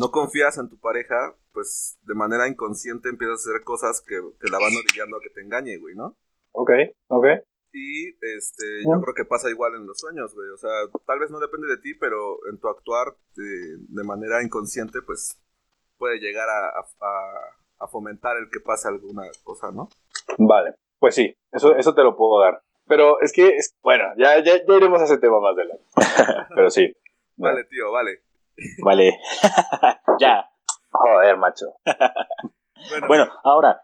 no 0.00 0.10
confías 0.10 0.58
en 0.58 0.68
tu 0.68 0.78
pareja, 0.80 1.36
pues 1.52 1.98
de 2.02 2.14
manera 2.14 2.48
inconsciente 2.48 3.08
empiezas 3.08 3.46
a 3.46 3.50
hacer 3.50 3.64
cosas 3.64 4.00
que, 4.00 4.16
que 4.40 4.50
la 4.50 4.58
van 4.58 4.72
orillando 4.76 5.16
a 5.16 5.20
que 5.20 5.30
te 5.30 5.40
engañe, 5.42 5.76
güey, 5.78 5.94
¿no? 5.94 6.16
Ok, 6.52 6.70
ok. 7.08 7.26
Y 7.72 8.08
este, 8.36 8.82
yo 8.82 9.00
creo 9.02 9.14
que 9.14 9.24
pasa 9.24 9.50
igual 9.50 9.74
en 9.74 9.86
los 9.86 9.98
sueños, 9.98 10.34
güey. 10.34 10.48
O 10.50 10.56
sea, 10.56 10.70
tal 11.06 11.18
vez 11.18 11.30
no 11.30 11.38
depende 11.38 11.66
de 11.68 11.76
ti, 11.78 11.94
pero 11.94 12.38
en 12.50 12.58
tu 12.58 12.68
actuar 12.68 13.14
de, 13.36 13.76
de 13.88 14.04
manera 14.04 14.42
inconsciente, 14.42 15.00
pues 15.02 15.40
puede 15.98 16.18
llegar 16.18 16.48
a, 16.48 16.68
a- 17.80 17.88
fomentar 17.88 18.36
el 18.36 18.50
que 18.50 18.60
pase 18.60 18.88
alguna 18.88 19.22
cosa, 19.44 19.70
¿no? 19.70 19.88
Vale. 20.38 20.74
Pues 20.98 21.14
sí, 21.14 21.34
eso, 21.52 21.76
eso 21.76 21.94
te 21.94 22.02
lo 22.02 22.16
puedo 22.16 22.40
dar. 22.42 22.62
Pero 22.86 23.20
es 23.20 23.32
que, 23.32 23.48
es, 23.56 23.76
bueno, 23.82 24.04
ya, 24.16 24.42
ya, 24.42 24.56
ya 24.66 24.74
iremos 24.74 25.00
a 25.00 25.04
ese 25.04 25.18
tema 25.18 25.40
más 25.40 25.52
adelante. 25.54 25.84
Pero 26.54 26.70
sí. 26.70 26.92
Vale, 27.36 27.64
tío, 27.64 27.92
vale. 27.92 28.22
Vale. 28.82 29.18
ya. 30.20 30.50
Joder, 30.90 31.36
macho. 31.36 31.66
Bueno, 32.90 33.06
Bueno, 33.06 33.32
ahora, 33.44 33.82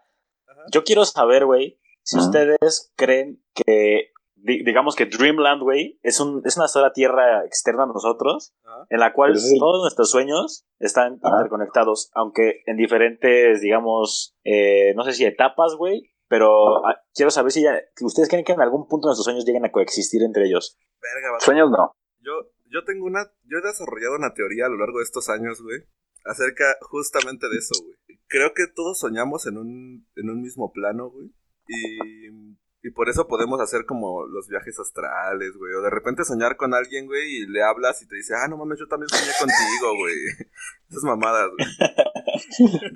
Ajá. 0.48 0.62
yo 0.72 0.82
quiero 0.84 1.04
saber, 1.04 1.44
güey, 1.44 1.78
si 2.04 2.16
Ujú. 2.18 2.26
ustedes 2.26 2.92
creen 2.96 3.42
que 3.54 4.12
di- 4.36 4.62
digamos 4.62 4.94
que 4.94 5.06
Dreamland, 5.06 5.62
güey, 5.62 5.98
es, 6.02 6.20
un, 6.20 6.42
es 6.44 6.56
una 6.56 6.68
sola 6.68 6.92
tierra 6.92 7.44
externa 7.44 7.84
a 7.84 7.86
nosotros, 7.86 8.54
en 8.90 9.00
la 9.00 9.12
cual 9.12 9.34
todos 9.58 9.82
nuestros 9.82 10.10
sueños 10.10 10.64
están 10.78 11.18
Ajá. 11.22 11.36
interconectados, 11.36 12.10
aunque 12.14 12.62
en 12.66 12.76
diferentes, 12.76 13.60
digamos, 13.60 14.36
eh, 14.44 14.92
no 14.94 15.02
sé 15.04 15.12
si 15.12 15.24
etapas, 15.24 15.74
güey, 15.76 16.10
pero 16.28 16.84
ah, 16.86 17.00
quiero 17.14 17.30
saber 17.30 17.52
si 17.52 17.62
ya, 17.62 17.78
ustedes 18.00 18.28
creen 18.28 18.44
que 18.44 18.52
en 18.52 18.60
algún 18.60 18.86
punto 18.88 19.08
nuestros 19.08 19.24
sueños 19.24 19.44
lleguen 19.44 19.64
a 19.64 19.72
coexistir 19.72 20.22
entre 20.22 20.46
ellos. 20.46 20.78
Verga. 21.00 21.38
Sueños 21.40 21.70
no. 21.70 21.92
Yo, 22.20 22.32
yo 22.66 22.82
tengo 22.84 23.04
una. 23.06 23.30
Yo 23.44 23.58
he 23.58 23.66
desarrollado 23.66 24.16
una 24.16 24.32
teoría 24.32 24.66
a 24.66 24.68
lo 24.70 24.78
largo 24.78 24.98
de 24.98 25.04
estos 25.04 25.28
años, 25.28 25.60
güey. 25.62 25.80
Acerca 26.24 26.64
justamente 26.80 27.46
de 27.48 27.58
eso, 27.58 27.74
güey. 27.84 27.96
Creo 28.26 28.54
que 28.54 28.64
todos 28.74 28.98
soñamos 28.98 29.46
en 29.46 29.58
un, 29.58 30.08
en 30.16 30.30
un 30.30 30.40
mismo 30.40 30.72
plano, 30.72 31.10
güey. 31.10 31.28
Y, 31.68 32.54
y 32.82 32.90
por 32.90 33.08
eso 33.08 33.26
podemos 33.26 33.60
hacer 33.60 33.86
como 33.86 34.26
los 34.26 34.46
viajes 34.46 34.78
astrales, 34.78 35.56
güey. 35.56 35.72
O 35.74 35.80
de 35.80 35.88
repente 35.88 36.22
soñar 36.22 36.56
con 36.56 36.74
alguien, 36.74 37.06
güey, 37.06 37.38
y 37.38 37.46
le 37.46 37.62
hablas 37.62 38.02
y 38.02 38.06
te 38.06 38.16
dice, 38.16 38.34
ah, 38.36 38.46
no 38.46 38.58
mames, 38.58 38.78
yo 38.78 38.86
también 38.86 39.08
soñé 39.08 39.32
contigo, 39.38 39.96
güey. 39.96 40.14
Esas 40.90 41.04
mamadas, 41.04 41.48
güey. 41.56 41.68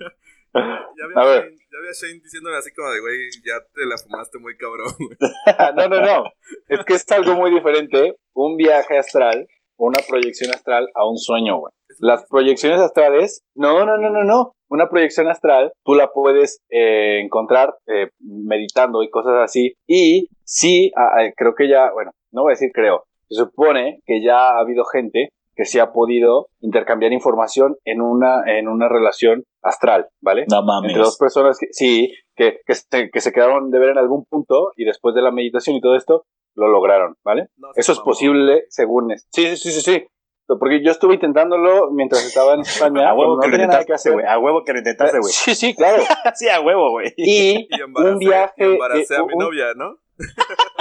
ya, 0.54 1.20
A 1.20 1.22
había 1.22 1.40
ver. 1.40 1.44
Shane, 1.44 1.56
ya 1.56 1.78
había 1.78 1.92
Shane 1.92 2.20
diciéndome 2.20 2.56
así 2.56 2.70
como 2.72 2.90
de, 2.90 3.00
güey, 3.00 3.18
ya 3.44 3.60
te 3.72 3.86
la 3.86 3.96
fumaste 3.96 4.38
muy 4.38 4.56
cabrón, 4.58 4.92
güey. 4.98 5.16
no, 5.76 5.88
no, 5.88 6.00
no. 6.00 6.24
Es 6.68 6.84
que 6.84 6.94
es 6.94 7.10
algo 7.10 7.34
muy 7.34 7.50
diferente. 7.50 8.18
Un 8.34 8.56
viaje 8.56 8.98
astral, 8.98 9.48
una 9.78 9.98
proyección 10.06 10.50
astral 10.50 10.88
a 10.94 11.08
un 11.08 11.16
sueño, 11.16 11.58
güey. 11.58 11.72
Las 12.00 12.26
proyecciones 12.28 12.80
astrales, 12.80 13.42
no, 13.54 13.84
no, 13.86 13.96
no, 13.96 14.10
no, 14.10 14.24
no. 14.24 14.52
Una 14.68 14.88
proyección 14.88 15.28
astral, 15.28 15.72
tú 15.84 15.94
la 15.94 16.10
puedes 16.12 16.60
eh, 16.70 17.20
encontrar 17.24 17.74
eh, 17.86 18.10
meditando 18.20 19.02
y 19.02 19.10
cosas 19.10 19.34
así. 19.42 19.74
Y 19.86 20.28
sí, 20.44 20.92
creo 21.36 21.54
que 21.56 21.68
ya, 21.68 21.90
bueno, 21.92 22.10
no 22.32 22.42
voy 22.42 22.52
a 22.52 22.54
decir 22.54 22.70
creo. 22.74 23.04
Se 23.28 23.36
supone 23.36 24.00
que 24.04 24.22
ya 24.22 24.50
ha 24.50 24.60
habido 24.60 24.84
gente 24.84 25.30
que 25.58 25.64
se 25.64 25.80
ha 25.80 25.92
podido 25.92 26.46
intercambiar 26.60 27.12
información 27.12 27.76
en 27.84 28.00
una, 28.00 28.42
en 28.46 28.68
una 28.68 28.88
relación 28.88 29.42
astral, 29.62 30.06
¿vale? 30.22 30.44
No 30.48 30.62
mames. 30.62 30.90
Entre 30.90 31.02
dos 31.02 31.18
personas 31.18 31.58
que 31.58 31.66
sí, 31.72 32.14
que, 32.36 32.58
que, 32.64 32.74
se, 32.74 33.10
que 33.10 33.20
se 33.20 33.32
quedaron 33.32 33.70
de 33.70 33.78
ver 33.80 33.90
en 33.90 33.98
algún 33.98 34.24
punto 34.24 34.70
y 34.76 34.84
después 34.84 35.16
de 35.16 35.22
la 35.22 35.32
meditación 35.32 35.74
y 35.74 35.80
todo 35.80 35.96
esto, 35.96 36.26
lo 36.58 36.68
lograron, 36.68 37.16
¿vale? 37.24 37.48
No, 37.56 37.68
Eso 37.74 37.92
es 37.92 38.00
posible 38.00 38.64
según... 38.68 39.12
es- 39.12 39.26
Sí, 39.32 39.46
sí, 39.48 39.56
sí, 39.56 39.70
sí, 39.72 39.80
sí. 39.80 40.06
Porque 40.46 40.82
yo 40.82 40.90
estuve 40.90 41.14
intentándolo 41.14 41.90
mientras 41.90 42.24
estaba 42.24 42.54
en 42.54 42.60
España. 42.62 43.10
A 43.10 43.14
huevo 43.14 43.38
que 43.38 43.48
lo 43.48 43.56
intentaste, 43.62 44.10
güey. 44.10 44.26
A 44.26 44.38
huevo 44.38 44.64
que 44.64 44.72
lo 44.72 44.78
intentaste, 44.78 45.18
güey. 45.20 45.32
Sí, 45.32 45.54
sí, 45.54 45.74
claro. 45.74 46.02
sí, 46.34 46.48
a 46.48 46.60
huevo, 46.60 46.90
güey. 46.90 47.12
Y 47.16 47.68
Y 47.70 47.80
embaracé, 47.80 48.12
un 48.12 48.18
viaje... 48.18 48.54
y 48.58 48.72
embaracé 48.72 49.14
eh, 49.14 49.16
a 49.18 49.24
mi 49.24 49.32
un- 49.34 49.38
novia, 49.44 49.66
¿no? 49.76 49.98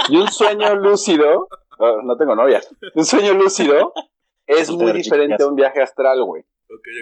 y 0.08 0.16
un 0.16 0.28
sueño 0.28 0.74
lúcido... 0.74 1.48
oh, 1.78 2.02
no 2.02 2.16
tengo 2.16 2.34
novia. 2.34 2.60
Un 2.94 3.04
sueño 3.04 3.34
lúcido 3.34 3.92
es 4.46 4.70
muy 4.70 4.92
diferente 4.92 5.42
a 5.42 5.46
un 5.46 5.54
viaje 5.54 5.80
astral, 5.82 6.24
güey. 6.24 6.42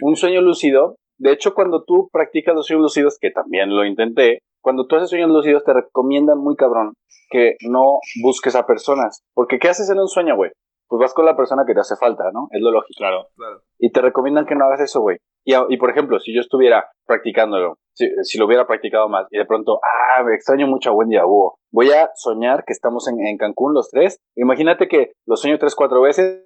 Un 0.03 0.17
sueño 0.17 0.41
lúcido, 0.43 0.97
de 1.19 1.33
hecho 1.33 1.55
cuando 1.55 1.85
tú 1.85 2.09
practicas 2.13 2.55
los 2.55 2.67
sueños 2.67 2.83
lúcidos, 2.83 3.19
que 3.21 3.31
también 3.31 3.75
lo 3.75 3.85
intenté, 3.85 4.41
cuando 4.61 4.87
tú 4.87 4.97
haces 4.97 5.11
sueños 5.11 5.31
lúcidos 5.31 5.65
te 5.65 5.73
recomiendan 5.73 6.39
muy 6.39 6.57
cabrón 6.57 6.95
que 7.31 7.57
no 7.69 7.99
busques 8.23 8.55
a 8.57 8.67
personas, 8.67 9.23
porque 9.35 9.59
¿qué 9.59 9.69
haces 9.69 9.91
en 9.91 9.99
un 9.99 10.09
sueño, 10.09 10.37
güey? 10.37 10.51
Pues 10.89 11.01
vas 11.01 11.15
con 11.15 11.25
la 11.25 11.37
persona 11.37 11.65
que 11.67 11.75
te 11.75 11.81
hace 11.81 11.97
falta, 11.97 12.31
¿no? 12.33 12.47
Es 12.53 12.61
lo 12.61 12.71
lógico. 12.71 12.99
Claro. 12.99 13.27
Claro. 13.37 13.61
Y 13.79 13.91
te 13.91 14.01
recomiendan 14.01 14.47
que 14.47 14.55
no 14.55 14.67
hagas 14.67 14.81
eso, 14.81 15.01
güey. 15.01 15.19
Y, 15.45 15.77
por 15.77 15.91
ejemplo, 15.91 16.19
si 16.19 16.35
yo 16.35 16.41
estuviera 16.41 16.89
practicándolo, 17.07 17.79
si, 17.93 18.09
si 18.23 18.39
lo 18.39 18.47
hubiera 18.47 18.67
practicado 18.67 19.09
más, 19.09 19.27
y 19.31 19.39
de 19.39 19.45
pronto, 19.45 19.79
ah, 19.83 20.23
me 20.25 20.35
extraño 20.35 20.67
mucho 20.67 20.91
a 20.91 20.93
Wendy 20.93 21.15
y 21.15 21.19
a 21.19 21.27
Hugo, 21.27 21.59
voy 21.73 21.91
a 21.91 22.11
soñar 22.15 22.65
que 22.65 22.73
estamos 22.73 23.07
en, 23.09 23.25
en 23.25 23.37
Cancún 23.37 23.75
los 23.75 23.91
tres. 23.91 24.19
Imagínate 24.37 24.89
que 24.89 25.13
lo 25.25 25.37
sueño 25.37 25.59
tres, 25.59 25.77
cuatro 25.77 26.01
veces 26.01 26.46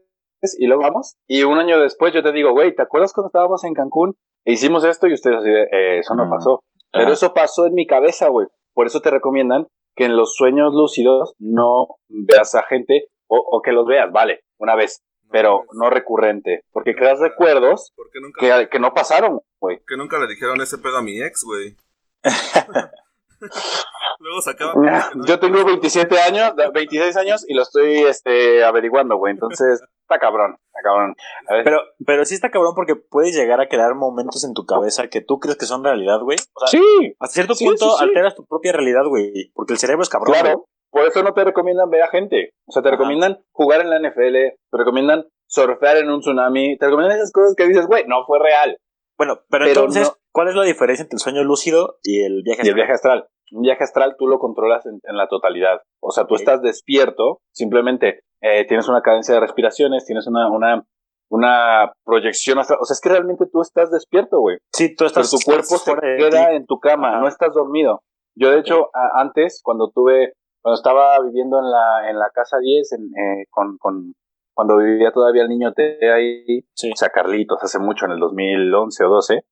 y 0.58 0.66
luego 0.66 0.82
vamos. 0.82 1.16
Y 1.28 1.42
un 1.44 1.58
año 1.58 1.80
después 1.80 2.12
yo 2.14 2.22
te 2.22 2.32
digo, 2.32 2.52
güey, 2.52 2.74
¿te 2.74 2.82
acuerdas 2.82 3.12
cuando 3.12 3.28
estábamos 3.28 3.64
en 3.64 3.74
Cancún 3.74 4.14
e 4.44 4.52
hicimos 4.52 4.84
esto? 4.84 5.06
Y 5.06 5.14
ustedes 5.14 5.38
así 5.38 5.48
de, 5.50 5.62
"Eh, 5.64 5.98
eso 5.98 6.14
no 6.14 6.26
Mm. 6.26 6.30
pasó. 6.30 6.62
Pero 6.92 7.12
eso 7.12 7.32
pasó 7.34 7.66
en 7.66 7.74
mi 7.74 7.86
cabeza, 7.86 8.28
güey. 8.28 8.46
Por 8.74 8.86
eso 8.86 9.00
te 9.00 9.10
recomiendan 9.10 9.66
que 9.96 10.04
en 10.06 10.16
los 10.16 10.34
sueños 10.34 10.72
lúcidos 10.74 11.34
no 11.38 11.86
veas 12.08 12.54
a 12.54 12.62
gente 12.64 13.08
o, 13.28 13.36
o 13.38 13.62
que 13.62 13.72
los 13.72 13.86
veas, 13.86 14.10
vale, 14.12 14.40
una 14.58 14.74
vez, 14.74 15.02
pero 15.30 15.64
no 15.74 15.88
recurrente, 15.90 16.62
porque 16.72 16.94
creas 16.96 17.20
recuerdos 17.20 17.92
¿Por 17.94 18.10
qué 18.10 18.20
nunca, 18.20 18.40
que, 18.60 18.68
que 18.68 18.78
no 18.80 18.92
pasaron, 18.94 19.40
güey. 19.60 19.78
qué 19.86 19.96
nunca 19.96 20.18
le 20.18 20.26
dijeron 20.26 20.60
ese 20.60 20.78
pedo 20.78 20.96
a 20.98 21.02
mi 21.02 21.20
ex, 21.22 21.44
güey? 21.44 21.76
Luego 24.20 24.40
sacaba... 24.42 24.74
Yo 25.26 25.38
tengo 25.38 25.64
27 25.64 26.18
años, 26.20 26.52
26 26.74 27.16
años 27.16 27.44
y 27.48 27.54
lo 27.54 27.62
estoy 27.62 27.98
este, 28.04 28.62
averiguando, 28.64 29.16
güey. 29.16 29.32
Entonces, 29.32 29.80
está 30.02 30.18
cabrón, 30.18 30.56
está 30.66 30.80
cabrón. 30.82 31.14
A 31.48 31.54
ver, 31.54 31.64
Pero, 31.64 31.78
pero 32.04 32.24
sí 32.24 32.34
está 32.34 32.50
cabrón 32.50 32.74
porque 32.74 32.96
puedes 32.96 33.34
llegar 33.34 33.60
a 33.60 33.68
crear 33.68 33.94
momentos 33.94 34.44
en 34.44 34.52
tu 34.52 34.66
cabeza 34.66 35.08
que 35.08 35.22
tú 35.22 35.38
crees 35.38 35.56
que 35.56 35.66
son 35.66 35.82
realidad, 35.84 36.20
güey. 36.20 36.36
O 36.54 36.66
sea, 36.66 36.80
sí, 36.80 37.14
hasta 37.18 37.32
cierto 37.34 37.54
sí, 37.54 37.64
punto 37.64 37.90
sí, 37.90 37.96
sí. 37.98 38.04
alteras 38.04 38.34
tu 38.34 38.44
propia 38.46 38.72
realidad, 38.72 39.04
güey. 39.06 39.50
Porque 39.54 39.72
el 39.72 39.78
cerebro 39.78 40.02
es 40.02 40.08
cabrón. 40.10 40.32
güey. 40.32 40.40
claro. 40.42 40.64
Por 40.92 41.06
eso 41.06 41.22
no 41.22 41.32
te 41.34 41.44
recomiendan 41.44 41.88
ver 41.88 42.02
a 42.02 42.08
gente. 42.08 42.50
O 42.66 42.72
sea, 42.72 42.82
te 42.82 42.88
Ajá. 42.88 42.96
recomiendan 42.96 43.38
jugar 43.52 43.80
en 43.80 43.90
la 43.90 44.00
NFL, 44.00 44.34
te 44.70 44.76
recomiendan 44.76 45.24
surfear 45.46 45.96
en 45.98 46.10
un 46.10 46.20
tsunami, 46.20 46.76
te 46.78 46.86
recomiendan 46.86 47.16
esas 47.18 47.30
cosas 47.32 47.54
que 47.56 47.66
dices, 47.68 47.86
güey, 47.86 48.04
no 48.08 48.24
fue 48.26 48.40
real. 48.40 48.76
Bueno, 49.16 49.36
pero, 49.48 49.66
Pero 49.66 49.80
entonces, 49.82 50.08
no- 50.08 50.14
¿cuál 50.32 50.48
es 50.48 50.54
la 50.56 50.64
diferencia 50.64 51.02
entre 51.04 51.14
el 51.16 51.20
sueño 51.20 51.44
lúcido 51.44 51.98
y 52.02 52.24
el 52.24 52.42
viaje 52.42 52.62
Y 52.64 52.68
el 52.68 52.70
astral? 52.70 52.74
viaje 52.74 52.92
astral. 52.92 53.28
Un 53.52 53.62
viaje 53.62 53.84
astral 53.84 54.14
tú 54.18 54.26
lo 54.26 54.38
controlas 54.38 54.86
en, 54.86 55.00
en 55.04 55.16
la 55.16 55.28
totalidad. 55.28 55.80
O 56.00 56.10
sea, 56.10 56.26
tú 56.26 56.34
estás 56.34 56.62
despierto, 56.62 57.40
simplemente 57.52 58.20
eh, 58.40 58.64
tienes 58.66 58.88
una 58.88 59.02
cadencia 59.02 59.34
de 59.34 59.40
respiraciones, 59.40 60.04
tienes 60.06 60.26
una, 60.26 60.48
una, 60.50 60.84
una 61.30 61.92
proyección 62.04 62.58
astral. 62.58 62.78
O 62.80 62.84
sea, 62.84 62.94
es 62.94 63.00
que 63.00 63.08
realmente 63.08 63.46
tú 63.52 63.60
estás 63.60 63.90
despierto, 63.90 64.40
güey. 64.40 64.58
Sí, 64.72 64.90
tú 64.90 64.96
Pero 64.98 65.06
estás 65.08 65.30
tu 65.30 65.38
cuerpo 65.44 65.76
se 65.78 65.94
queda 66.18 66.52
en 66.52 66.66
tu 66.66 66.78
cama, 66.78 67.10
Ajá. 67.12 67.20
no 67.20 67.28
estás 67.28 67.54
dormido. 67.54 68.02
Yo, 68.36 68.50
de 68.50 68.60
hecho, 68.60 68.90
a- 68.94 69.20
antes, 69.20 69.60
cuando 69.62 69.90
tuve, 69.90 70.34
cuando 70.62 70.76
estaba 70.76 71.18
viviendo 71.20 71.58
en 71.58 71.70
la, 71.70 72.10
en 72.10 72.18
la 72.18 72.30
casa 72.32 72.58
10, 72.60 72.92
en, 72.92 73.00
eh, 73.16 73.44
con, 73.50 73.76
con, 73.78 74.12
cuando 74.54 74.76
vivía 74.78 75.10
todavía 75.12 75.42
el 75.42 75.48
niño 75.48 75.72
T 75.72 75.98
ahí, 76.12 76.62
Sí. 76.74 76.90
o 76.92 76.96
sea, 76.96 77.08
Carlitos, 77.10 77.58
hace 77.62 77.78
mucho, 77.78 78.06
en 78.06 78.12
el 78.12 78.20
2011 78.20 79.04
o 79.04 79.08
12, 79.08 79.44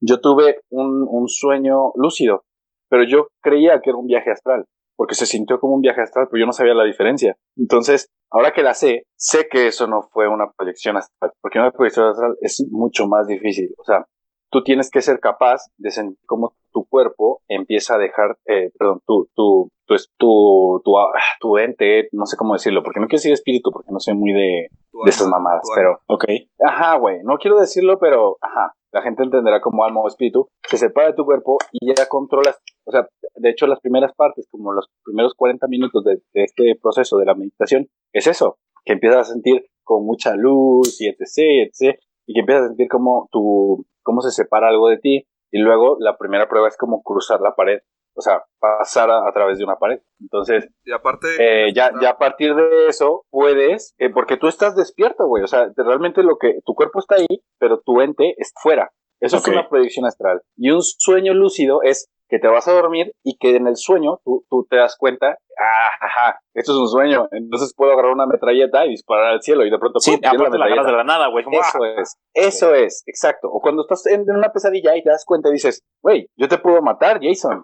yo 0.00 0.20
tuve 0.20 0.60
un, 0.70 1.06
un 1.08 1.28
sueño 1.28 1.92
lúcido, 1.94 2.44
pero 2.88 3.04
yo 3.04 3.28
creía 3.42 3.80
que 3.82 3.90
era 3.90 3.98
un 3.98 4.06
viaje 4.06 4.30
astral, 4.30 4.64
porque 4.96 5.14
se 5.14 5.26
sintió 5.26 5.60
como 5.60 5.74
un 5.74 5.80
viaje 5.80 6.00
astral, 6.00 6.28
pero 6.30 6.40
yo 6.40 6.46
no 6.46 6.52
sabía 6.52 6.74
la 6.74 6.84
diferencia. 6.84 7.36
Entonces, 7.56 8.08
ahora 8.30 8.52
que 8.52 8.62
la 8.62 8.74
sé, 8.74 9.04
sé 9.16 9.48
que 9.50 9.66
eso 9.66 9.86
no 9.86 10.02
fue 10.02 10.28
una 10.28 10.50
proyección 10.56 10.96
astral, 10.96 11.32
porque 11.40 11.58
una 11.58 11.70
proyección 11.70 12.08
astral 12.08 12.36
es 12.40 12.66
mucho 12.70 13.06
más 13.06 13.26
difícil. 13.26 13.74
O 13.78 13.84
sea, 13.84 14.06
tú 14.50 14.62
tienes 14.62 14.90
que 14.90 15.02
ser 15.02 15.20
capaz 15.20 15.66
de 15.76 15.90
sentir 15.90 16.18
cómo 16.26 16.54
tu 16.72 16.86
cuerpo 16.86 17.42
empieza 17.48 17.94
a 17.94 17.98
dejar, 17.98 18.36
eh, 18.46 18.70
perdón, 18.78 19.00
tu, 19.06 19.28
tu, 19.34 19.70
tu, 19.86 19.94
tu, 20.18 20.82
tu, 20.84 20.98
ah, 20.98 21.10
tu 21.40 21.58
ente, 21.58 22.08
no 22.12 22.26
sé 22.26 22.36
cómo 22.36 22.54
decirlo, 22.54 22.82
porque 22.82 23.00
no 23.00 23.06
quiero 23.06 23.18
decir 23.18 23.32
espíritu, 23.32 23.70
porque 23.70 23.92
no 23.92 23.98
soy 23.98 24.14
muy 24.14 24.32
de, 24.32 24.68
de 24.92 25.12
alma, 25.20 25.38
mamadas, 25.38 25.62
pero. 25.74 26.00
Ok. 26.06 26.24
Ajá, 26.64 26.96
güey, 26.96 27.18
no 27.24 27.38
quiero 27.38 27.58
decirlo, 27.58 27.98
pero 27.98 28.36
ajá, 28.40 28.74
la 28.92 29.02
gente 29.02 29.22
entenderá 29.22 29.60
como 29.60 29.84
alma 29.84 30.00
o 30.00 30.08
espíritu, 30.08 30.48
se 30.68 30.76
separa 30.76 31.08
de 31.08 31.14
tu 31.14 31.24
cuerpo 31.24 31.58
y 31.72 31.94
ya 31.94 32.06
controlas, 32.08 32.60
o 32.86 32.90
sea, 32.92 33.08
de 33.34 33.50
hecho 33.50 33.66
las 33.66 33.80
primeras 33.80 34.12
partes, 34.14 34.46
como 34.50 34.72
los 34.72 34.88
primeros 35.04 35.34
40 35.34 35.66
minutos 35.68 36.04
de, 36.04 36.16
de 36.32 36.44
este 36.44 36.78
proceso 36.80 37.18
de 37.18 37.26
la 37.26 37.34
meditación, 37.34 37.88
es 38.12 38.26
eso, 38.26 38.58
que 38.84 38.92
empiezas 38.94 39.28
a 39.28 39.32
sentir 39.32 39.66
con 39.82 40.04
mucha 40.04 40.34
luz 40.36 41.00
y 41.00 41.08
etc, 41.08 41.68
etc, 41.70 41.98
y 42.26 42.34
que 42.34 42.40
empiezas 42.40 42.64
a 42.64 42.68
sentir 42.68 42.88
como 42.88 43.28
tu, 43.30 43.84
cómo 44.02 44.20
se 44.20 44.30
separa 44.30 44.68
algo 44.68 44.88
de 44.88 44.98
ti, 44.98 45.26
y 45.52 45.58
luego 45.58 45.96
la 46.00 46.16
primera 46.16 46.48
prueba 46.48 46.68
es 46.68 46.76
como 46.76 47.02
cruzar 47.02 47.40
la 47.40 47.54
pared, 47.54 47.78
o 48.16 48.20
sea, 48.20 48.42
pasar 48.58 49.10
a, 49.10 49.28
a 49.28 49.32
través 49.32 49.58
de 49.58 49.64
una 49.64 49.76
pared. 49.76 50.00
Entonces, 50.20 50.68
Y 50.84 50.92
aparte... 50.92 51.26
eh, 51.38 51.72
ya, 51.74 51.90
ya 52.00 52.10
a 52.10 52.18
partir 52.18 52.54
de 52.54 52.88
eso 52.88 53.24
puedes, 53.30 53.94
eh, 53.98 54.10
porque 54.10 54.36
tú 54.38 54.48
estás 54.48 54.74
despierto, 54.74 55.26
güey. 55.26 55.42
O 55.44 55.46
sea, 55.46 55.70
te- 55.72 55.82
realmente 55.82 56.22
lo 56.22 56.36
que 56.38 56.60
tu 56.64 56.74
cuerpo 56.74 56.98
está 56.98 57.16
ahí, 57.16 57.42
pero 57.58 57.80
tu 57.84 58.00
ente 58.00 58.34
está 58.38 58.58
fuera. 58.62 58.90
Eso 59.20 59.36
es 59.36 59.46
una 59.48 59.68
proyección 59.68 60.04
astral. 60.06 60.40
Y 60.56 60.70
un 60.70 60.82
sueño 60.82 61.32
lúcido 61.34 61.82
es 61.82 62.08
que 62.28 62.38
te 62.38 62.48
vas 62.48 62.66
a 62.68 62.72
dormir 62.72 63.12
y 63.22 63.36
que 63.38 63.56
en 63.56 63.66
el 63.66 63.76
sueño 63.76 64.20
tú, 64.24 64.44
tú 64.50 64.66
te 64.68 64.76
das 64.76 64.96
cuenta, 64.98 65.38
ah, 65.58 65.90
ajá, 66.00 66.40
esto 66.54 66.72
es 66.72 66.78
un 66.78 66.88
sueño, 66.88 67.28
entonces 67.30 67.72
puedo 67.76 67.92
agarrar 67.92 68.12
una 68.12 68.26
metralleta 68.26 68.84
y 68.86 68.90
disparar 68.90 69.32
al 69.32 69.42
cielo 69.42 69.64
y 69.64 69.70
de 69.70 69.78
pronto 69.78 70.00
Sí, 70.00 70.18
de 70.18 70.92
la 70.92 71.04
nada, 71.04 71.28
güey. 71.28 71.44
Eso 71.50 71.78
ah, 71.82 72.00
es, 72.00 72.16
eso 72.34 72.74
es, 72.74 73.02
exacto. 73.06 73.48
O 73.50 73.60
cuando 73.60 73.82
estás 73.82 74.06
en, 74.06 74.22
en 74.22 74.36
una 74.36 74.52
pesadilla 74.52 74.96
y 74.96 75.02
te 75.02 75.10
das 75.10 75.24
cuenta 75.24 75.48
y 75.48 75.52
dices, 75.52 75.82
güey, 76.02 76.28
yo 76.36 76.48
te 76.48 76.58
puedo 76.58 76.82
matar, 76.82 77.20
Jason. 77.22 77.62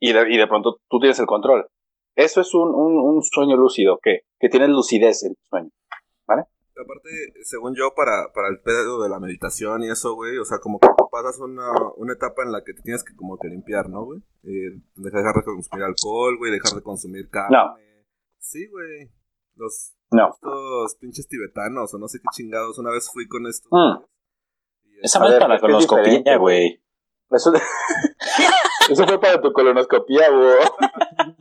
Y 0.00 0.12
de, 0.12 0.32
y 0.32 0.36
de 0.36 0.46
pronto 0.46 0.76
tú 0.88 0.98
tienes 0.98 1.18
el 1.18 1.26
control. 1.26 1.66
Eso 2.16 2.40
es 2.40 2.54
un, 2.54 2.68
un, 2.74 2.98
un 2.98 3.22
sueño 3.22 3.56
lúcido, 3.56 3.98
que, 4.02 4.20
que 4.38 4.48
tienes 4.48 4.68
lucidez 4.68 5.24
en 5.24 5.34
tu 5.34 5.42
sueño. 5.48 5.70
Aparte, 6.76 7.08
según 7.44 7.74
yo, 7.76 7.94
para, 7.94 8.32
para 8.34 8.48
el 8.48 8.60
pedo 8.60 9.02
de 9.02 9.08
la 9.08 9.20
meditación 9.20 9.82
y 9.84 9.90
eso, 9.90 10.14
güey, 10.14 10.38
o 10.38 10.44
sea, 10.44 10.58
como 10.58 10.80
que 10.80 10.88
pasas 11.10 11.38
una, 11.38 11.70
una 11.96 12.14
etapa 12.14 12.42
en 12.42 12.50
la 12.50 12.64
que 12.64 12.74
te 12.74 12.82
tienes 12.82 13.04
que 13.04 13.14
como 13.14 13.38
que 13.38 13.48
limpiar, 13.48 13.88
¿no, 13.88 14.04
güey? 14.04 14.20
Eh, 14.42 14.80
dejar 14.96 15.34
de 15.36 15.44
consumir 15.44 15.84
alcohol, 15.84 16.36
güey, 16.36 16.50
dejar 16.50 16.72
de 16.74 16.82
consumir 16.82 17.30
carne. 17.30 17.56
No. 17.56 17.76
Sí, 18.40 18.66
güey. 18.68 19.10
Los 19.54 19.94
No. 20.10 20.30
estos 20.34 20.96
pinches 20.96 21.28
tibetanos 21.28 21.94
o 21.94 21.98
no 21.98 22.08
sé 22.08 22.18
qué 22.18 22.26
chingados. 22.32 22.78
Una 22.78 22.90
vez 22.90 23.08
fui 23.12 23.28
con 23.28 23.46
estos. 23.46 23.70
Mm. 23.70 24.02
Esa 25.02 25.20
ver, 25.20 25.38
para 25.38 25.54
la 25.54 25.60
colonoscopía, 25.60 26.36
güey. 26.38 26.82
Eso, 27.30 27.52
eso 28.90 29.06
fue 29.06 29.20
para 29.20 29.40
tu 29.40 29.52
colonoscopía, 29.52 30.30
güey. 30.30 30.58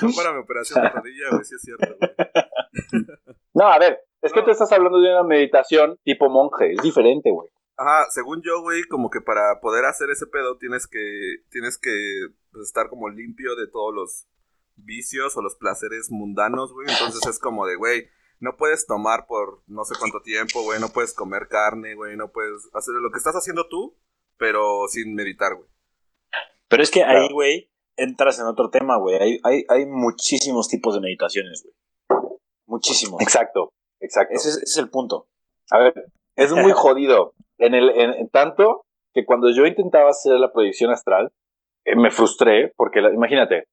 Fue 0.00 0.08
para 0.16 0.32
mi 0.32 0.40
operación 0.40 0.82
de 0.82 0.88
rodilla, 0.88 1.28
güey, 1.30 1.44
sí 1.44 1.54
es 1.54 1.62
cierto, 1.62 1.94
güey. 1.98 3.06
No, 3.54 3.66
a 3.66 3.78
ver, 3.78 4.00
es 4.22 4.32
que 4.32 4.40
No. 4.40 4.44
tú 4.46 4.50
estás 4.52 4.70
hablando 4.72 5.00
de 5.00 5.10
una 5.12 5.24
meditación 5.24 5.96
tipo 6.04 6.28
monje, 6.28 6.72
es 6.72 6.82
diferente, 6.82 7.30
güey. 7.30 7.48
Ajá, 7.76 8.04
según 8.10 8.42
yo, 8.42 8.60
güey, 8.60 8.82
como 8.84 9.08
que 9.08 9.20
para 9.22 9.58
poder 9.60 9.86
hacer 9.86 10.10
ese 10.10 10.26
pedo 10.26 10.58
tienes 10.58 10.86
que 10.86 10.98
tienes 11.50 11.78
que 11.78 11.90
pues, 12.52 12.66
estar 12.66 12.88
como 12.90 13.08
limpio 13.08 13.56
de 13.56 13.66
todos 13.68 13.94
los 13.94 14.26
vicios 14.76 15.36
o 15.36 15.42
los 15.42 15.56
placeres 15.56 16.10
mundanos, 16.10 16.72
güey. 16.72 16.88
Entonces 16.90 17.26
es 17.26 17.38
como 17.38 17.66
de, 17.66 17.76
güey, 17.76 18.08
no 18.38 18.56
puedes 18.58 18.86
tomar 18.86 19.26
por 19.26 19.62
no 19.66 19.84
sé 19.84 19.94
cuánto 19.98 20.20
tiempo, 20.20 20.62
güey, 20.62 20.78
no 20.80 20.88
puedes 20.90 21.14
comer 21.14 21.48
carne, 21.48 21.94
güey, 21.94 22.16
no 22.16 22.30
puedes 22.32 22.68
hacer 22.74 22.94
lo 22.94 23.10
que 23.10 23.18
estás 23.18 23.34
haciendo 23.34 23.66
tú, 23.68 23.96
pero 24.36 24.86
sin 24.88 25.14
meditar, 25.14 25.54
güey. 25.56 25.68
Pero 26.68 26.82
es 26.82 26.90
que 26.90 27.00
Claro. 27.00 27.20
ahí, 27.22 27.32
güey, 27.32 27.70
entras 27.96 28.38
en 28.40 28.46
otro 28.46 28.68
tema, 28.70 28.96
güey. 28.98 29.16
Hay, 29.16 29.40
hay, 29.42 29.64
hay 29.68 29.86
muchísimos 29.86 30.68
tipos 30.68 30.94
de 30.94 31.00
meditaciones, 31.00 31.62
güey. 31.64 31.74
Muchísimos. 32.66 33.20
Exacto, 33.20 33.72
exacto. 34.00 34.34
Ese 34.34 34.48
es, 34.50 34.56
ese 34.56 34.64
es 34.64 34.78
el 34.78 34.90
punto. 34.90 35.26
A 35.70 35.78
ver, 35.78 35.94
es 36.36 36.52
muy 36.52 36.72
jodido. 36.74 37.34
En 37.58 37.74
el, 37.74 37.90
en, 37.90 38.10
en 38.14 38.28
tanto 38.30 38.84
que 39.14 39.24
cuando 39.24 39.50
yo 39.50 39.66
intentaba 39.66 40.10
hacer 40.10 40.32
la 40.38 40.52
proyección 40.52 40.90
astral, 40.90 41.32
eh, 41.84 41.96
me 41.96 42.10
frustré 42.10 42.72
porque, 42.76 43.00
la- 43.00 43.12
imagínate, 43.12 43.64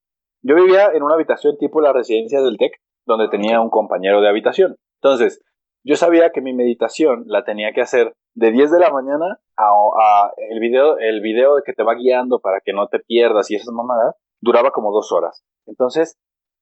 yo 0.44 0.56
vivía 0.56 0.88
en 0.94 1.04
una 1.04 1.16
habitación 1.16 1.58
tipo 1.58 1.82
la 1.82 1.94
residencia 1.94 2.42
del 2.42 2.58
TEC, 2.58 2.74
donde 3.06 3.30
tenía 3.30 3.62
un 3.62 3.70
compañero 3.70 4.22
de 4.22 4.30
habitación. 4.30 4.76
Entonces, 5.02 5.42
yo 5.84 5.96
sabía 5.96 6.32
que 6.32 6.42
mi 6.42 6.54
meditación 6.54 7.24
la 7.28 7.44
tenía 7.46 7.72
que 7.74 7.82
hacer 7.82 8.14
de 8.36 8.52
10 8.52 8.72
de 8.72 8.80
la 8.80 8.92
mañana 8.92 9.40
a, 9.56 9.64
a 9.64 10.32
el 10.50 10.60
video, 10.60 10.98
el 10.98 11.22
video 11.22 11.56
que 11.66 11.74
te 11.74 11.84
va 11.84 11.96
guiando 11.96 12.40
para 12.40 12.60
que 12.64 12.74
no 12.74 12.88
te 12.88 13.00
pierdas 13.00 13.50
y 13.52 13.56
esas 13.56 13.74
mamadas, 13.74 14.16
duraba 14.42 14.72
como 14.72 14.92
dos 14.92 15.12
horas. 15.12 15.44
Entonces, 15.66 16.18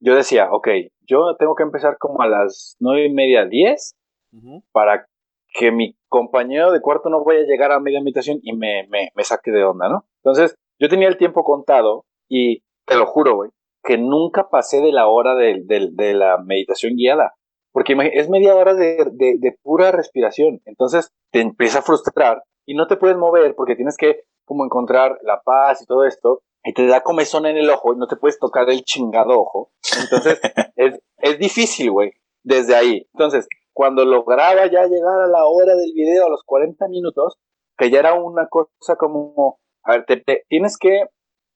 yo 0.06 0.16
decía, 0.16 0.50
ok, 0.52 0.68
yo 1.08 1.36
tengo 1.38 1.56
que 1.56 1.64
empezar 1.64 1.98
como 1.98 2.22
a 2.22 2.28
las 2.28 2.76
nueve 2.80 3.06
y 3.08 3.14
media, 3.14 3.46
10, 3.46 3.96
Ujú. 4.34 4.64
para 4.72 5.06
que 5.54 5.72
mi 5.72 5.96
compañero 6.10 6.72
de 6.72 6.82
cuarto 6.82 7.10
no 7.10 7.24
vaya 7.24 7.42
a 7.42 7.46
llegar 7.46 7.72
a 7.72 7.80
media 7.80 8.00
habitación 8.00 8.40
y 8.44 8.54
me, 8.56 8.88
me, 8.90 9.10
me 9.16 9.24
saque 9.24 9.52
de 9.52 9.64
onda, 9.64 9.90
¿no? 9.90 10.06
Entonces, 10.24 10.56
yo 10.80 10.90
tenía 10.90 11.08
el 11.08 11.18
tiempo 11.18 11.44
contado 11.44 12.06
y 12.30 12.62
te 12.86 12.96
lo 12.96 13.06
juro, 13.06 13.36
güey, 13.36 13.52
que 13.84 13.98
nunca 13.98 14.50
pasé 14.50 14.82
de 14.82 14.92
la 14.92 15.08
hora 15.08 15.36
de, 15.36 15.62
de- 15.66 15.90
de 15.92 16.14
la 16.14 16.38
meditación 16.38 16.96
guiada. 16.96 17.34
Porque 17.72 17.96
es 18.14 18.30
media 18.30 18.56
hora 18.56 18.74
de, 18.74 19.06
de- 19.14 19.36
de 19.40 19.56
pura 19.64 19.92
respiración. 19.92 20.62
Entonces, 20.66 21.10
te 21.32 21.42
empieza 21.42 21.80
a 21.80 21.84
frustrar 21.84 22.44
y 22.66 22.74
no 22.76 22.88
te 22.88 22.98
puedes 22.98 23.18
mover 23.18 23.54
porque 23.56 23.76
tienes 23.76 23.98
que 23.98 24.22
como 24.46 24.64
encontrar 24.66 25.18
la 25.24 25.42
paz 25.42 25.82
y 25.82 25.86
todo 25.86 26.04
esto. 26.06 26.42
Y 26.68 26.74
te 26.74 26.88
da 26.88 27.02
comezón 27.02 27.46
en 27.46 27.58
el 27.58 27.70
ojo 27.70 27.94
y 27.94 27.98
no 27.98 28.08
te 28.08 28.16
puedes 28.16 28.40
tocar 28.40 28.68
el 28.70 28.84
chingado 28.84 29.40
ojo. 29.40 29.72
Entonces, 30.02 30.40
es, 30.76 31.00
es 31.20 31.40
difícil, 31.40 31.92
güey, 31.92 32.12
desde 32.44 32.76
ahí. 32.76 33.08
Entonces, 33.14 33.48
cuando 33.72 34.04
lograba 34.04 34.66
ya 34.66 34.86
llegar 34.88 35.22
a 35.22 35.28
la 35.28 35.46
hora 35.46 35.76
del 35.76 35.94
video, 35.94 36.26
a 36.26 36.30
los 36.30 36.44
40 36.44 36.88
minutos, 36.88 37.38
que 37.78 37.92
ya 37.92 38.00
era 38.00 38.16
una 38.16 38.48
cosa 38.48 38.96
como, 38.98 39.60
a 39.84 39.92
ver, 39.92 40.06
te, 40.06 40.18
te- 40.18 40.44
tienes 40.50 40.78
que, 40.80 41.04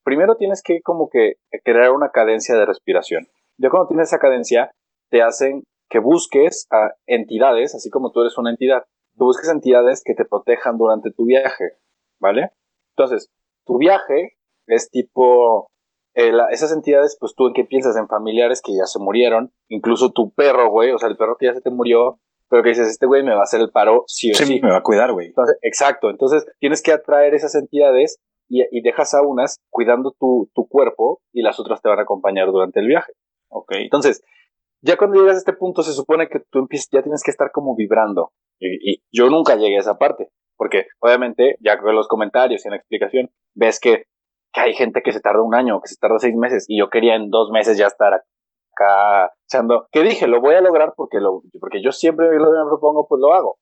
primero 0.03 0.35
tienes 0.35 0.61
que 0.61 0.81
como 0.81 1.09
que 1.09 1.33
crear 1.63 1.91
una 1.91 2.11
cadencia 2.11 2.55
de 2.55 2.65
respiración. 2.65 3.27
Ya 3.57 3.69
cuando 3.69 3.87
tienes 3.87 4.09
esa 4.09 4.19
cadencia, 4.19 4.71
te 5.09 5.23
hacen 5.23 5.63
que 5.89 5.97
busques 5.99 6.67
a 6.69 6.91
entidades, 7.07 7.73
así 7.73 7.89
como 7.89 8.11
tú 8.11 8.21
eres 8.21 8.37
una 8.37 8.51
entidad, 8.51 8.83
que 9.17 9.23
busques 9.23 9.49
entidades 9.49 10.03
que 10.05 10.13
te 10.13 10.23
protejan 10.25 10.77
durante 10.77 11.11
tu 11.11 11.25
viaje, 11.25 11.71
¿vale? 12.19 12.51
Entonces, 12.95 13.31
tu 13.65 13.77
viaje 13.79 14.37
es 14.69 14.89
tipo, 14.89 15.67
eh, 16.15 16.31
la- 16.31 16.47
esas 16.51 16.71
entidades, 16.71 17.17
pues 17.19 17.33
tú 17.35 17.47
en 17.47 17.53
qué 17.53 17.65
piensas 17.65 17.95
en 17.97 18.07
familiares 18.07 18.61
que 18.63 18.73
ya 18.75 18.85
se 18.85 18.99
murieron, 18.99 19.51
incluso 19.67 20.11
tu 20.11 20.31
perro, 20.33 20.69
güey, 20.69 20.91
o 20.91 20.97
sea, 20.97 21.09
el 21.09 21.17
perro 21.17 21.37
que 21.37 21.47
ya 21.47 21.53
se 21.53 21.61
te 21.61 21.69
murió, 21.69 22.19
pero 22.49 22.63
que 22.63 22.69
dices, 22.69 22.87
este 22.87 23.05
güey 23.05 23.23
me 23.23 23.33
va 23.33 23.41
a 23.41 23.43
hacer 23.43 23.61
el 23.61 23.71
paro 23.71 24.03
sí 24.07 24.31
o 24.31 24.33
sí. 24.35 24.45
Sí, 24.45 24.59
me 24.61 24.69
va 24.71 24.77
a 24.77 24.83
cuidar, 24.83 25.11
güey. 25.13 25.27
Entonces, 25.27 25.57
exacto, 25.61 26.09
entonces 26.09 26.45
tienes 26.59 26.81
que 26.81 26.91
atraer 26.91 27.35
esas 27.35 27.53
entidades 27.55 28.17
y, 28.47 28.63
y 28.71 28.81
dejas 28.81 29.13
a 29.13 29.21
unas 29.21 29.57
cuidando 29.69 30.15
tu, 30.19 30.49
tu 30.55 30.67
cuerpo 30.67 31.21
y 31.31 31.43
las 31.43 31.59
otras 31.59 31.81
te 31.81 31.89
van 31.89 31.99
a 31.99 32.03
acompañar 32.03 32.47
durante 32.51 32.79
el 32.79 32.87
viaje. 32.87 33.13
Ok. 33.51 33.73
Entonces, 33.75 34.23
ya 34.81 34.97
cuando 34.97 35.19
llegas 35.19 35.35
a 35.35 35.39
este 35.39 35.53
punto 35.53 35.83
se 35.83 35.93
supone 35.93 36.27
que 36.29 36.39
tú 36.49 36.57
empiezas, 36.59 36.87
ya 36.91 37.03
tienes 37.03 37.21
que 37.23 37.31
estar 37.31 37.51
como 37.51 37.75
vibrando. 37.75 38.31
Y, 38.59 38.93
y 38.93 39.03
yo 39.11 39.29
nunca 39.29 39.55
llegué 39.55 39.77
a 39.77 39.81
esa 39.81 39.97
parte, 39.99 40.29
porque 40.57 40.85
obviamente 40.99 41.55
ya 41.59 41.79
con 41.79 41.95
los 41.95 42.07
comentarios 42.07 42.65
y 42.65 42.67
en 42.67 42.71
la 42.71 42.77
explicación 42.77 43.29
ves 43.53 43.79
que, 43.79 44.05
que 44.53 44.61
hay 44.61 44.73
gente 44.73 45.01
que 45.03 45.11
se 45.11 45.19
tarda 45.21 45.41
un 45.41 45.55
año, 45.55 45.79
que 45.81 45.87
se 45.89 45.95
tarda 45.99 46.19
seis 46.19 46.35
meses, 46.35 46.65
y 46.67 46.79
yo 46.79 46.89
quería 46.89 47.15
en 47.15 47.29
dos 47.29 47.49
meses 47.51 47.77
ya 47.77 47.87
estar 47.87 48.13
acá 48.13 49.31
echando, 49.47 49.87
que 49.91 50.03
dije, 50.03 50.27
lo 50.27 50.41
voy 50.41 50.55
a 50.55 50.61
lograr 50.61 50.93
porque, 50.95 51.19
lo, 51.19 51.41
porque 51.59 51.81
yo 51.83 51.91
siempre 51.91 52.27
lo 52.37 52.45
que 52.51 52.57
me 52.57 52.65
propongo, 52.69 53.07
pues 53.07 53.19
lo 53.21 53.33
hago. 53.33 53.57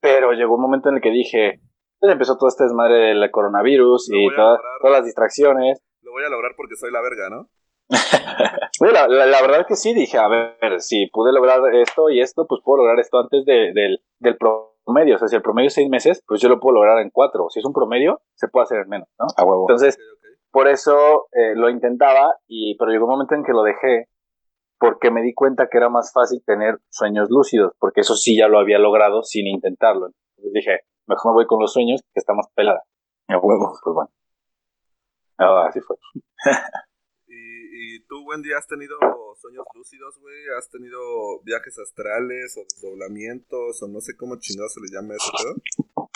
Pero 0.00 0.32
llegó 0.32 0.54
un 0.56 0.62
momento 0.62 0.88
en 0.88 0.96
el 0.96 1.00
que 1.00 1.10
dije, 1.10 1.60
pues 2.00 2.12
empezó 2.12 2.36
todo 2.36 2.48
este 2.48 2.64
desmadre 2.64 2.96
del 3.14 3.30
coronavirus 3.30 4.08
Lo 4.10 4.18
y 4.18 4.34
todas, 4.34 4.60
todas 4.80 4.96
las 4.98 5.04
distracciones. 5.04 5.80
Lo 6.02 6.12
voy 6.12 6.24
a 6.24 6.28
lograr 6.28 6.52
porque 6.56 6.76
soy 6.76 6.90
la 6.92 7.00
verga, 7.00 7.30
¿no? 7.30 7.48
La, 8.80 9.06
la- 9.08 9.26
la 9.26 9.40
verdad 9.42 9.66
que 9.66 9.76
sí, 9.76 9.94
dije, 9.94 10.18
a 10.18 10.28
ver, 10.28 10.80
si 10.80 11.06
pude 11.06 11.32
lograr 11.32 11.60
esto 11.74 12.10
y 12.10 12.20
esto, 12.20 12.46
pues 12.46 12.60
puedo 12.64 12.78
lograr 12.78 12.98
esto 12.98 13.18
antes 13.18 13.44
de- 13.44 13.72
del, 13.72 14.00
del 14.18 14.36
promedio. 14.36 15.16
O 15.16 15.18
sea, 15.18 15.28
si 15.28 15.36
el 15.36 15.42
promedio 15.42 15.68
es 15.68 15.74
seis 15.74 15.88
meses, 15.88 16.22
pues 16.26 16.40
yo 16.40 16.48
lo 16.48 16.60
puedo 16.60 16.74
lograr 16.76 16.98
en 17.00 17.10
cuatro. 17.10 17.46
Si 17.50 17.60
es 17.60 17.64
un 17.64 17.72
promedio, 17.72 18.20
se 18.34 18.48
puede 18.48 18.64
hacer 18.64 18.78
en 18.82 18.88
menos, 18.88 19.08
¿no? 19.18 19.26
A 19.36 19.44
huevo. 19.44 19.62
Entonces. 19.68 19.96
Por 20.54 20.68
eso 20.68 21.26
eh, 21.32 21.56
lo 21.56 21.68
intentaba, 21.68 22.36
y, 22.46 22.76
pero 22.78 22.92
llegó 22.92 23.06
un 23.06 23.10
momento 23.10 23.34
en 23.34 23.42
que 23.42 23.50
lo 23.50 23.64
dejé 23.64 24.06
porque 24.78 25.10
me 25.10 25.20
di 25.20 25.34
cuenta 25.34 25.66
que 25.68 25.78
era 25.78 25.88
más 25.88 26.12
fácil 26.14 26.44
tener 26.46 26.78
sueños 26.90 27.26
lúcidos, 27.28 27.72
porque 27.80 28.02
eso 28.02 28.14
sí 28.14 28.38
ya 28.38 28.46
lo 28.46 28.60
había 28.60 28.78
logrado 28.78 29.24
sin 29.24 29.48
intentarlo. 29.48 30.10
Entonces 30.36 30.52
dije, 30.52 30.78
mejor 31.08 31.32
me 31.32 31.38
voy 31.38 31.46
con 31.46 31.60
los 31.60 31.72
sueños, 31.72 32.02
que 32.02 32.20
está 32.20 32.34
más 32.34 32.46
pelada. 32.54 32.80
A 33.26 33.38
huevo. 33.38 33.74
Pues 33.82 33.94
bueno. 33.94 34.10
Ah, 35.38 35.66
así 35.68 35.80
fue. 35.80 35.96
¿Y, 37.26 37.96
y 37.96 38.06
tú, 38.06 38.22
Wendy, 38.24 38.52
has 38.52 38.68
tenido 38.68 38.96
sueños 39.34 39.64
lúcidos, 39.74 40.20
güey? 40.20 40.36
¿Has 40.56 40.70
tenido 40.70 41.00
viajes 41.42 41.80
astrales 41.80 42.56
o 42.56 42.62
desdoblamientos 42.62 43.82
o 43.82 43.88
no 43.88 44.00
sé 44.00 44.16
cómo 44.16 44.36
chingado 44.38 44.68
se 44.68 44.80
le 44.80 44.86
llama 44.92 45.14
eso? 45.14 45.32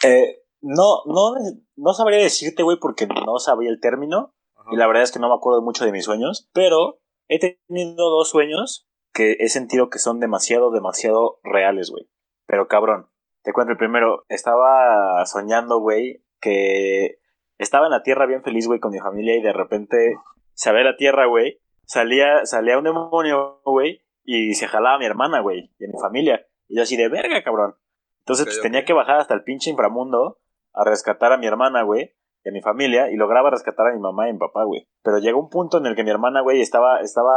Eh, 0.07 0.45
no, 0.61 1.03
no, 1.07 1.35
no 1.77 1.93
sabría 1.93 2.19
decirte, 2.19 2.63
güey, 2.63 2.79
porque 2.81 3.07
no 3.07 3.39
sabía 3.39 3.71
el 3.71 3.81
término. 3.81 4.35
Ajá. 4.57 4.71
Y 4.73 4.77
la 4.77 4.87
verdad 4.87 5.03
es 5.03 5.13
que 5.13 5.19
no 5.19 5.29
me 5.29 5.35
acuerdo 5.35 5.63
mucho 5.63 5.85
de 5.85 5.93
mis 5.93 6.05
sueños. 6.05 6.49
Pero 6.53 7.01
he 7.29 7.39
tenido 7.39 8.11
dos 8.11 8.31
sueños 8.31 8.89
que 9.13 9.37
he 9.41 9.49
sentido 9.49 9.91
que 9.91 9.99
son 9.99 10.21
demasiado, 10.21 10.71
demasiado 10.71 11.41
reales, 11.43 11.91
güey. 11.91 12.09
Pero 12.47 12.69
cabrón, 12.69 13.11
te 13.43 13.53
cuento 13.53 13.73
el 13.73 13.79
primero. 13.79 14.25
Estaba 14.29 15.25
soñando, 15.27 15.79
güey, 15.79 16.25
que 16.41 17.19
estaba 17.59 17.87
en 17.87 17.93
la 17.93 18.03
tierra 18.03 18.27
bien 18.27 18.43
feliz, 18.43 18.67
güey, 18.67 18.81
con 18.81 18.93
mi 18.93 18.99
familia 18.99 19.37
y 19.37 19.43
de 19.43 19.53
repente 19.53 20.17
se 20.55 20.73
ve 20.73 20.85
la 20.85 20.97
tierra, 20.97 21.27
güey. 21.27 21.61
Salía, 21.85 22.45
salía 22.45 22.79
un 22.79 22.85
demonio, 22.85 23.61
güey, 23.65 24.03
y 24.25 24.55
se 24.55 24.67
jalaba 24.67 24.97
a 24.97 24.99
mi 24.99 25.07
hermana, 25.07 25.41
güey, 25.41 25.73
y 25.79 25.85
a 25.85 25.89
mi 25.89 25.99
familia. 26.01 26.47
Y 26.69 26.77
yo 26.77 26.83
así 26.83 26.97
de 26.97 27.09
verga, 27.09 27.43
cabrón. 27.43 27.77
Entonces, 28.21 28.45
pues 28.45 28.61
tenía 28.61 28.85
que 28.85 28.93
bajar 28.93 29.17
hasta 29.17 29.35
el 29.35 29.43
pinche 29.43 29.71
inframundo 29.71 30.39
a 30.79 30.85
rescatar 30.85 31.33
a 31.33 31.39
mi 31.39 31.47
hermana, 31.47 31.83
güey, 31.83 32.15
y 32.45 32.49
a 32.49 32.53
mi 32.53 32.61
familia, 32.61 33.11
y 33.11 33.17
lograba 33.17 33.51
rescatar 33.51 33.89
a 33.89 33.95
mi 33.95 34.01
mamá 34.01 34.29
y 34.29 34.33
mi 34.33 34.39
papá, 34.39 34.65
güey. 34.65 34.89
Pero 35.03 35.19
llegó 35.19 35.41
un 35.41 35.51
punto 35.51 35.79
en 35.79 35.87
el 35.87 35.97
que 35.97 36.05
mi 36.05 36.11
hermana, 36.11 36.41
güey, 36.41 36.61
estaba, 36.61 37.01
estaba, 37.01 37.35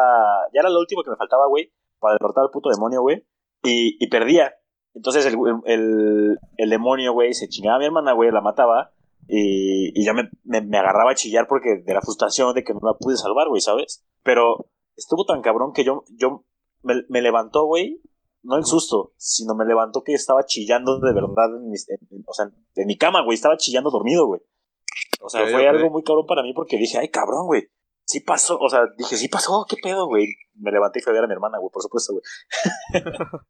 ya 0.53 0.59
era 0.61 0.69
lo 0.69 0.79
último 0.79 1.01
que 1.03 1.09
me 1.09 1.17
faltaba, 1.17 1.47
güey, 1.47 1.73
para 1.99 2.13
derrotar 2.13 2.43
al 2.43 2.51
puto 2.51 2.69
demonio, 2.69 3.01
güey, 3.01 3.25
y, 3.63 4.07
perdía. 4.09 4.53
Entonces 4.93 5.25
el, 5.25 6.37
el, 6.57 6.69
demonio, 6.69 7.13
güey, 7.13 7.33
se 7.33 7.47
chingaba 7.47 7.77
a 7.77 7.79
mi 7.79 7.85
hermana, 7.85 8.13
güey, 8.13 8.31
la 8.31 8.41
mataba, 8.41 8.91
y, 9.27 10.05
ya 10.05 10.13
me, 10.13 10.29
me, 10.43 10.61
me 10.61 10.77
agarraba 10.77 11.11
a 11.11 11.15
chillar 11.15 11.47
porque 11.47 11.81
de 11.83 11.93
la 11.93 12.01
frustración 12.01 12.53
de 12.53 12.63
que 12.63 12.73
no 12.73 12.79
la 12.83 12.93
pude 12.99 13.17
salvar, 13.17 13.47
güey, 13.49 13.61
¿sabes? 13.61 14.05
Pero 14.23 14.67
estuvo 14.95 15.25
tan 15.25 15.41
cabrón 15.41 15.73
que 15.73 15.83
yo, 15.83 16.03
yo 16.15 16.45
me, 16.83 17.03
me 17.09 17.23
levantó, 17.23 17.65
güey, 17.65 18.01
no 18.43 18.57
el 18.57 18.65
susto, 18.65 19.13
sino 19.17 19.55
me 19.55 19.65
levantó 19.65 20.03
que 20.03 20.13
estaba 20.13 20.43
chillando 20.45 20.99
de 20.99 21.13
verdad, 21.13 21.55
en, 21.57 21.73
en- 21.73 22.23
o 22.25 22.33
sea, 22.33 22.45
en 22.75 22.87
mi 22.87 22.97
cama, 22.97 23.23
güey, 23.23 23.35
estaba 23.35 23.57
chillando 23.57 23.89
dormido, 23.91 24.25
güey. 24.27 24.41
O 25.21 25.29
sea, 25.29 25.45
fue 25.47 25.67
algo 25.67 25.89
muy 25.89 26.03
cabrón 26.03 26.25
para 26.25 26.41
mí 26.43 26.53
porque 26.53 26.77
dije, 26.77 26.97
ay, 26.97 27.09
cabrón, 27.09 27.45
güey. 27.45 27.67
Sí 28.03 28.19
pasó, 28.19 28.57
o 28.59 28.67
sea, 28.69 28.81
dije, 28.97 29.15
sí 29.15 29.27
pasó, 29.29 29.65
qué 29.69 29.77
pedo, 29.81 30.07
güey. 30.07 30.27
Me 30.55 30.71
levanté 30.71 30.99
y 30.99 31.01
fui 31.01 31.11
a 31.11 31.13
ver 31.13 31.23
a 31.23 31.27
mi 31.27 31.33
hermana, 31.33 31.59
güey, 31.59 31.71
por 31.71 31.81
supuesto, 31.83 32.13
güey. 32.13 32.23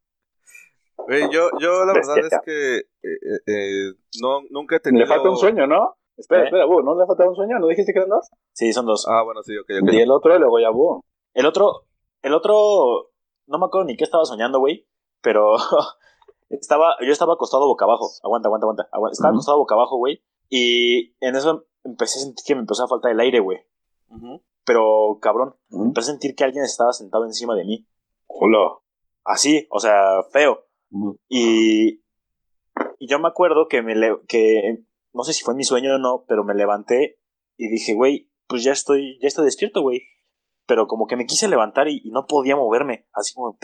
Güey, 0.96 1.28
yo, 1.32 1.50
yo 1.58 1.84
la 1.84 1.94
verdad 1.94 2.18
es 2.18 2.38
que 2.44 2.76
eh, 2.76 2.82
eh, 3.02 3.40
eh, 3.46 3.92
no, 4.20 4.42
nunca 4.50 4.76
he 4.76 4.80
tenido... 4.80 5.04
Le 5.04 5.08
falta 5.08 5.30
un 5.30 5.36
sueño, 5.36 5.66
¿no? 5.66 5.96
Espera, 6.16 6.42
¿Eh? 6.42 6.44
espera, 6.44 6.64
Bu, 6.66 6.82
¿no 6.82 6.98
le 6.98 7.06
falta 7.06 7.28
un 7.28 7.34
sueño? 7.34 7.58
¿No 7.58 7.66
dijiste 7.66 7.92
que 7.92 7.98
eran 7.98 8.10
dos? 8.10 8.28
Sí, 8.52 8.72
son 8.72 8.86
dos. 8.86 9.06
Ah, 9.08 9.22
bueno, 9.24 9.42
sí, 9.42 9.56
ok, 9.56 9.68
ok. 9.82 9.92
Y 9.92 10.00
el 10.00 10.10
otro, 10.12 10.36
y 10.36 10.38
luego 10.38 10.60
ya 10.60 10.70
Bu. 10.70 11.04
El 11.34 11.46
otro, 11.46 11.86
el 12.22 12.34
otro, 12.34 13.10
no 13.52 13.58
me 13.58 13.66
acuerdo 13.66 13.86
ni 13.86 13.96
qué 13.96 14.04
estaba 14.04 14.24
soñando, 14.24 14.58
güey, 14.58 14.88
pero 15.20 15.54
estaba, 16.50 16.96
yo 17.00 17.12
estaba 17.12 17.34
acostado 17.34 17.66
boca 17.66 17.84
abajo. 17.84 18.10
Aguanta, 18.24 18.48
aguanta, 18.48 18.64
aguanta. 18.64 18.88
aguanta. 18.90 19.12
Estaba 19.12 19.30
Ujú. 19.30 19.36
acostado 19.38 19.58
boca 19.58 19.74
abajo, 19.74 19.96
güey. 19.98 20.22
Y 20.48 21.14
en 21.20 21.36
eso 21.36 21.66
empecé 21.84 22.18
a 22.18 22.22
sentir 22.22 22.44
que 22.44 22.54
me 22.54 22.60
empezó 22.62 22.84
a 22.84 22.88
faltar 22.88 23.12
el 23.12 23.20
aire, 23.20 23.40
güey. 23.40 23.58
Pero, 24.64 25.18
cabrón, 25.20 25.54
empecé 25.70 26.10
a 26.10 26.12
sentir 26.12 26.34
que 26.34 26.44
alguien 26.44 26.64
estaba 26.64 26.92
sentado 26.92 27.24
encima 27.24 27.54
de 27.54 27.64
mí. 27.64 27.86
Hola. 28.26 28.78
Así, 29.24 29.66
o 29.70 29.80
sea, 29.80 30.22
feo. 30.30 30.66
Y, 31.28 32.02
y 32.98 33.06
yo 33.08 33.18
me 33.18 33.28
acuerdo 33.28 33.66
que 33.68 33.82
me 33.82 33.94
que 34.28 34.84
no 35.14 35.24
sé 35.24 35.32
si 35.32 35.42
fue 35.42 35.54
mi 35.54 35.64
sueño 35.64 35.94
o 35.94 35.98
no, 35.98 36.24
pero 36.28 36.44
me 36.44 36.54
levanté 36.54 37.18
y 37.56 37.68
dije, 37.68 37.94
güey, 37.94 38.30
pues 38.46 38.62
ya 38.64 38.72
estoy, 38.72 39.18
ya 39.20 39.28
estoy 39.28 39.44
despierto, 39.46 39.82
güey. 39.82 40.02
Pero 40.66 40.86
como 40.86 41.06
que 41.06 41.16
me 41.16 41.26
quise 41.26 41.48
levantar 41.48 41.88
y, 41.88 42.00
y 42.04 42.10
no 42.10 42.26
podía 42.26 42.56
moverme. 42.56 43.06
Así 43.12 43.34
como. 43.34 43.56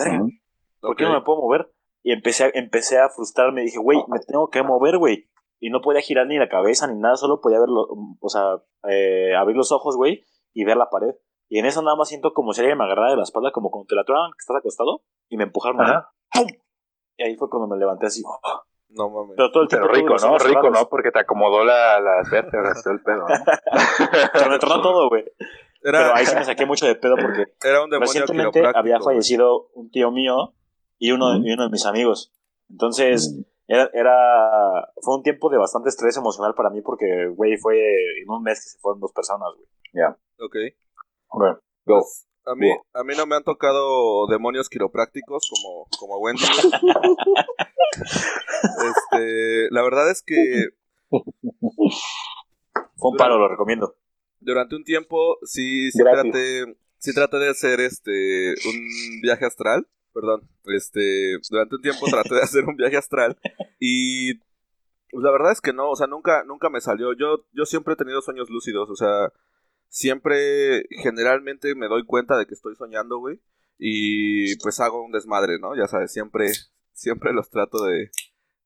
¿por 0.80 0.96
qué 0.96 1.04
no 1.04 1.12
me 1.12 1.22
puedo 1.22 1.40
mover? 1.40 1.72
Y 2.02 2.12
empecé 2.12 2.44
a, 2.44 2.50
empecé 2.54 2.98
a 2.98 3.08
frustrarme. 3.08 3.62
Dije, 3.62 3.78
güey, 3.78 3.98
me 4.08 4.18
tengo 4.20 4.48
que 4.50 4.62
mover, 4.62 4.98
güey. 4.98 5.28
Y 5.60 5.70
no 5.70 5.80
podía 5.80 6.00
girar 6.00 6.26
ni 6.26 6.38
la 6.38 6.48
cabeza 6.48 6.86
ni 6.86 6.98
nada, 7.00 7.16
solo 7.16 7.40
podía 7.40 7.58
ver, 7.58 7.68
lo- 7.68 7.88
o 8.20 8.28
sea, 8.28 8.62
eh, 8.88 9.34
abrir 9.36 9.56
los 9.56 9.72
ojos, 9.72 9.96
güey, 9.96 10.24
y 10.54 10.64
ver 10.64 10.76
la 10.76 10.88
pared. 10.88 11.14
Y 11.48 11.58
en 11.58 11.66
eso 11.66 11.82
nada 11.82 11.96
más 11.96 12.08
siento 12.08 12.32
como 12.32 12.52
si 12.52 12.60
alguien 12.60 12.78
me 12.78 12.84
agarrara 12.84 13.10
de 13.10 13.16
la 13.16 13.24
espalda, 13.24 13.50
como 13.50 13.70
cuando 13.70 13.86
te 13.88 13.96
la 13.96 14.02
atoran 14.02 14.30
que 14.30 14.38
estás 14.38 14.56
acostado, 14.56 15.02
y 15.28 15.36
me 15.36 15.44
empujaron. 15.44 15.80
Ajá. 15.80 16.12
¡Pum! 16.32 16.46
Y 17.16 17.22
ahí 17.24 17.36
fue 17.36 17.50
cuando 17.50 17.66
me 17.66 17.76
levanté 17.76 18.06
así. 18.06 18.22
No 18.90 19.10
mames. 19.10 19.34
Pero 19.36 19.50
todo 19.50 19.64
el 19.64 19.68
tiempo 19.68 19.88
Pero 19.90 19.98
rico, 20.00 20.14
¿no? 20.26 20.38
Rico. 20.38 20.70
¿no? 20.70 20.88
Porque 20.88 21.10
te 21.10 21.18
acomodó 21.18 21.64
la, 21.64 21.98
las 22.00 22.30
vértebras, 22.30 22.82
todo 22.84 22.94
el 22.94 23.02
pedo, 23.02 23.18
¿no? 23.18 23.26
Pero 24.32 24.50
me 24.50 24.58
tronó 24.60 24.80
todo, 24.80 25.08
güey. 25.08 25.24
Pero 25.80 26.14
ahí 26.14 26.26
sí 26.26 26.34
me 26.34 26.44
saqué 26.44 26.66
mucho 26.66 26.86
de 26.86 26.96
pedo 26.96 27.16
porque 27.16 27.44
era 27.62 27.82
un 27.82 27.90
demonio 27.90 28.12
recientemente 28.20 28.62
había 28.74 29.00
fallecido 29.00 29.68
un 29.74 29.90
tío 29.90 30.10
mío 30.10 30.54
y 30.98 31.12
uno, 31.12 31.36
y 31.36 31.52
uno 31.52 31.64
de 31.64 31.70
mis 31.70 31.86
amigos. 31.86 32.32
Entonces, 32.68 33.38
era, 33.66 33.88
era. 33.92 34.92
Fue 35.02 35.16
un 35.16 35.22
tiempo 35.22 35.50
de 35.50 35.58
bastante 35.58 35.88
estrés 35.88 36.16
emocional 36.16 36.54
para 36.54 36.70
mí 36.70 36.80
porque, 36.82 37.28
güey, 37.34 37.56
fue 37.56 37.78
en 37.78 38.28
un 38.28 38.42
mes 38.42 38.58
que 38.64 38.70
se 38.70 38.78
fueron 38.78 39.00
dos 39.00 39.12
personas, 39.12 39.48
güey. 39.54 39.68
Ok. 40.40 40.56
Bueno, 41.32 41.60
go. 41.84 42.00
Pues, 42.00 42.26
a, 42.46 42.54
mí, 42.54 42.70
a 42.94 43.04
mí 43.04 43.14
no 43.16 43.26
me 43.26 43.36
han 43.36 43.44
tocado 43.44 44.26
demonios 44.26 44.68
quiroprácticos 44.70 45.50
como, 45.50 45.86
como 45.98 46.14
a 46.14 46.18
Wendy. 46.18 46.42
este, 48.62 49.68
la 49.70 49.82
verdad 49.82 50.10
es 50.10 50.22
que 50.22 50.70
Fue 52.96 53.10
un 53.10 53.16
paro, 53.16 53.38
lo 53.38 53.48
recomiendo. 53.48 53.96
Durante 54.40 54.76
un 54.76 54.84
tiempo 54.84 55.38
sí, 55.42 55.90
sí 55.90 55.98
traté, 55.98 56.76
sí 56.98 57.14
traté 57.14 57.38
de 57.38 57.48
hacer 57.48 57.80
este 57.80 58.54
un 58.66 59.20
viaje 59.22 59.44
astral. 59.46 59.86
Perdón, 60.12 60.48
este, 60.64 61.36
durante 61.50 61.76
un 61.76 61.82
tiempo 61.82 62.06
traté 62.10 62.34
de 62.34 62.40
hacer 62.42 62.64
un 62.64 62.76
viaje 62.76 62.96
astral 62.96 63.38
y 63.78 64.34
pues, 65.10 65.22
la 65.22 65.30
verdad 65.30 65.52
es 65.52 65.60
que 65.60 65.72
no, 65.72 65.90
o 65.90 65.96
sea, 65.96 66.06
nunca, 66.06 66.44
nunca 66.44 66.70
me 66.70 66.80
salió. 66.80 67.12
Yo, 67.12 67.44
yo 67.52 67.64
siempre 67.66 67.94
he 67.94 67.96
tenido 67.96 68.20
sueños 68.20 68.50
lúcidos, 68.50 68.90
o 68.90 68.96
sea, 68.96 69.32
siempre, 69.88 70.84
generalmente 71.02 71.74
me 71.74 71.88
doy 71.88 72.04
cuenta 72.04 72.36
de 72.36 72.46
que 72.46 72.54
estoy 72.54 72.74
soñando, 72.76 73.18
güey, 73.18 73.40
y 73.78 74.56
pues 74.56 74.80
hago 74.80 75.04
un 75.04 75.12
desmadre, 75.12 75.58
¿no? 75.58 75.76
Ya 75.76 75.86
sabes, 75.86 76.12
siempre, 76.12 76.50
siempre 76.92 77.32
los 77.32 77.48
trato 77.50 77.84
de, 77.84 78.10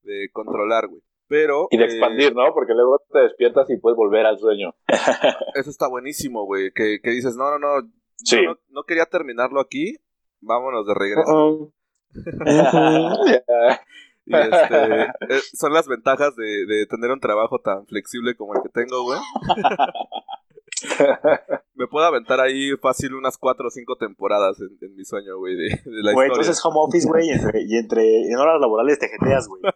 de 0.02 0.30
controlar, 0.32 0.88
güey. 0.88 1.02
Pero 1.32 1.68
Y 1.70 1.78
de 1.78 1.84
eh, 1.84 1.86
expandir, 1.86 2.34
¿no? 2.34 2.52
Porque 2.52 2.74
luego 2.74 3.00
te 3.10 3.20
despiertas 3.20 3.70
y 3.70 3.78
puedes 3.78 3.96
volver 3.96 4.26
al 4.26 4.38
sueño. 4.38 4.74
eso 5.54 5.70
está 5.70 5.88
buenísimo, 5.88 6.44
güey. 6.44 6.72
Que, 6.74 7.00
que 7.02 7.10
dices, 7.10 7.36
no, 7.36 7.50
no, 7.50 7.58
no, 7.58 7.88
Sí. 8.16 8.36
yo 8.36 8.50
no, 8.50 8.58
no 8.68 8.82
quería 8.82 9.06
terminarlo 9.06 9.58
aquí. 9.58 9.96
Vámonos 10.42 10.86
de 10.86 10.94
regreso. 10.94 11.72
Y 14.24 14.36
este, 14.36 15.02
eh, 15.02 15.40
son 15.52 15.72
las 15.72 15.88
ventajas 15.88 16.36
de, 16.36 16.44
de 16.64 16.86
tener 16.86 17.10
un 17.10 17.18
trabajo 17.18 17.58
tan 17.58 17.86
flexible 17.86 18.36
como 18.36 18.54
el 18.54 18.62
que 18.62 18.68
tengo, 18.68 19.02
güey. 19.02 19.18
Me 21.74 21.86
puedo 21.88 22.04
aventar 22.06 22.40
ahí 22.40 22.70
fácil 22.80 23.14
unas 23.14 23.38
cuatro 23.38 23.68
o 23.68 23.70
cinco 23.70 23.96
temporadas 23.96 24.60
en, 24.60 24.76
en 24.80 24.94
mi 24.94 25.04
sueño, 25.04 25.38
güey, 25.38 25.56
de, 25.56 25.62
de 25.84 26.02
la 26.02 26.12
Güey, 26.12 26.26
historia. 26.28 26.42
entonces 26.42 26.64
home 26.64 26.76
office, 26.78 27.08
güey, 27.08 27.28
y 27.28 27.30
entre, 27.30 27.62
y 27.62 27.76
entre 27.76 28.22
en 28.30 28.36
horas 28.36 28.60
laborales 28.60 28.98
te 28.98 29.08
jeteas, 29.08 29.48
güey. 29.48 29.62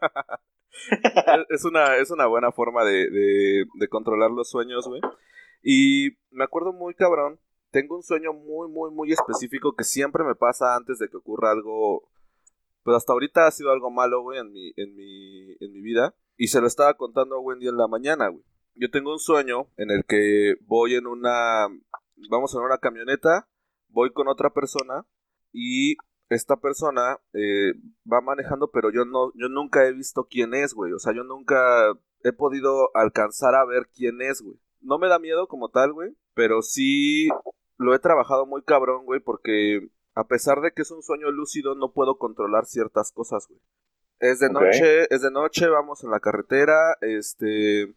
Es- 0.93 1.47
es, 1.61 1.65
una, 1.65 1.97
es 1.97 2.11
una 2.11 2.27
buena 2.27 2.53
forma 2.53 2.85
de, 2.85 3.09
de, 3.11 3.65
de 3.75 3.89
controlar 3.89 4.31
los 4.31 4.51
sueños, 4.51 4.87
güey. 4.87 5.01
Y 5.63 6.11
me 6.31 6.45
acuerdo 6.45 6.73
muy 6.75 6.95
cabrón. 6.95 7.41
Tengo 7.71 7.97
un 7.97 8.03
sueño 8.03 8.33
muy, 8.35 8.69
muy, 8.69 8.91
muy 8.91 9.11
específico 9.13 9.75
que 9.75 9.85
siempre 9.85 10.23
me 10.23 10.35
pasa 10.35 10.77
antes 10.77 10.99
de 10.99 11.09
que 11.09 11.17
ocurra 11.17 11.51
algo. 11.51 12.09
Pues 12.83 12.95
hasta 12.97 13.13
ahorita 13.15 13.47
ha 13.47 13.51
sido 13.51 13.73
algo 13.73 13.91
malo, 13.91 14.21
güey, 14.23 14.39
en 14.39 14.53
mi, 14.53 14.73
en 14.77 14.95
mi, 14.95 15.53
en 15.61 15.73
mi 15.73 15.81
vida. 15.81 16.15
Y 16.37 16.49
se 16.49 16.61
lo 16.61 16.67
estaba 16.67 16.95
contando 16.95 17.37
a 17.37 17.41
Wendy 17.41 17.69
en 17.69 17.79
la 17.79 17.89
mañana, 17.89 18.29
güey. 18.29 18.45
Yo 18.77 18.91
tengo 18.91 19.13
un 19.13 19.19
sueño 19.19 19.69
en 19.77 19.91
el 19.91 20.05
que 20.05 20.55
voy 20.67 20.95
en 20.95 21.07
una. 21.07 21.67
Vamos 22.31 22.55
en 22.55 22.63
una 22.63 22.79
camioneta, 22.79 23.49
voy 23.89 24.13
con 24.13 24.29
otra 24.29 24.51
persona 24.51 25.07
y 25.53 25.97
esta 26.29 26.57
persona 26.57 27.19
eh, 27.33 27.75
va 28.11 28.21
manejando, 28.21 28.71
pero 28.71 28.91
yo 28.91 29.05
no, 29.05 29.33
yo 29.35 29.49
nunca 29.49 29.87
he 29.87 29.93
visto 29.93 30.27
quién 30.29 30.55
es, 30.55 30.75
güey. 30.75 30.93
O 30.93 30.99
sea, 30.99 31.15
yo 31.15 31.25
nunca 31.25 31.93
he 32.23 32.33
podido 32.33 32.91
alcanzar 32.95 33.55
a 33.55 33.65
ver 33.65 33.89
quién 33.95 34.21
es, 34.23 34.43
güey. 34.43 34.59
No 34.81 34.99
me 34.99 35.09
da 35.09 35.19
miedo 35.19 35.49
como 35.49 35.71
tal, 35.71 35.93
güey, 35.93 36.17
pero 36.35 36.63
sí 36.63 37.29
lo 37.77 37.95
he 37.95 37.99
trabajado 37.99 38.47
muy 38.47 38.63
cabrón, 38.63 39.05
güey, 39.05 39.21
porque 39.21 39.89
a 40.15 40.27
pesar 40.27 40.61
de 40.61 40.73
que 40.73 40.83
es 40.83 40.91
un 40.91 41.03
sueño 41.03 41.31
lúcido, 41.31 41.75
no 41.75 41.93
puedo 41.93 42.19
controlar 42.19 42.67
ciertas 42.67 43.13
cosas, 43.13 43.47
güey. 43.49 43.61
Es 44.19 44.41
de 44.41 44.49
noche, 44.49 45.15
es 45.15 45.21
de 45.21 45.31
noche, 45.31 45.69
vamos 45.69 46.03
en 46.03 46.11
la 46.11 46.21
carretera, 46.21 46.97
este, 47.03 47.95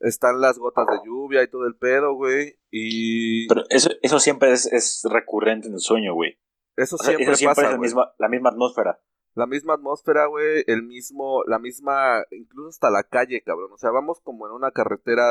están 0.00 0.40
las 0.40 0.58
gotas 0.58 0.86
de 0.86 0.98
lluvia 1.04 1.42
y 1.42 1.48
todo 1.48 1.66
el 1.66 1.76
pedo, 1.76 2.14
güey, 2.14 2.58
y 2.70 3.48
Pero 3.48 3.64
eso, 3.70 3.90
eso 4.02 4.20
siempre 4.20 4.52
es, 4.52 4.66
es 4.72 5.02
recurrente 5.10 5.68
en 5.68 5.74
el 5.74 5.80
sueño, 5.80 6.14
güey. 6.14 6.38
eso 6.76 6.96
O 6.96 6.98
sea, 6.98 7.08
siempre, 7.08 7.26
eso 7.26 7.36
siempre 7.36 7.54
pasa, 7.56 7.68
es 7.68 7.72
la 7.72 7.80
misma, 7.80 8.14
la 8.18 8.28
misma 8.28 8.50
atmósfera. 8.50 9.00
La 9.34 9.46
misma 9.46 9.74
atmósfera, 9.74 10.26
güey, 10.26 10.64
el 10.66 10.82
mismo, 10.82 11.44
la 11.46 11.58
misma, 11.58 12.24
incluso 12.30 12.70
hasta 12.70 12.90
la 12.90 13.04
calle, 13.04 13.42
cabrón. 13.42 13.72
O 13.72 13.78
sea, 13.78 13.90
vamos 13.90 14.20
como 14.20 14.46
en 14.46 14.52
una 14.52 14.72
carretera 14.72 15.24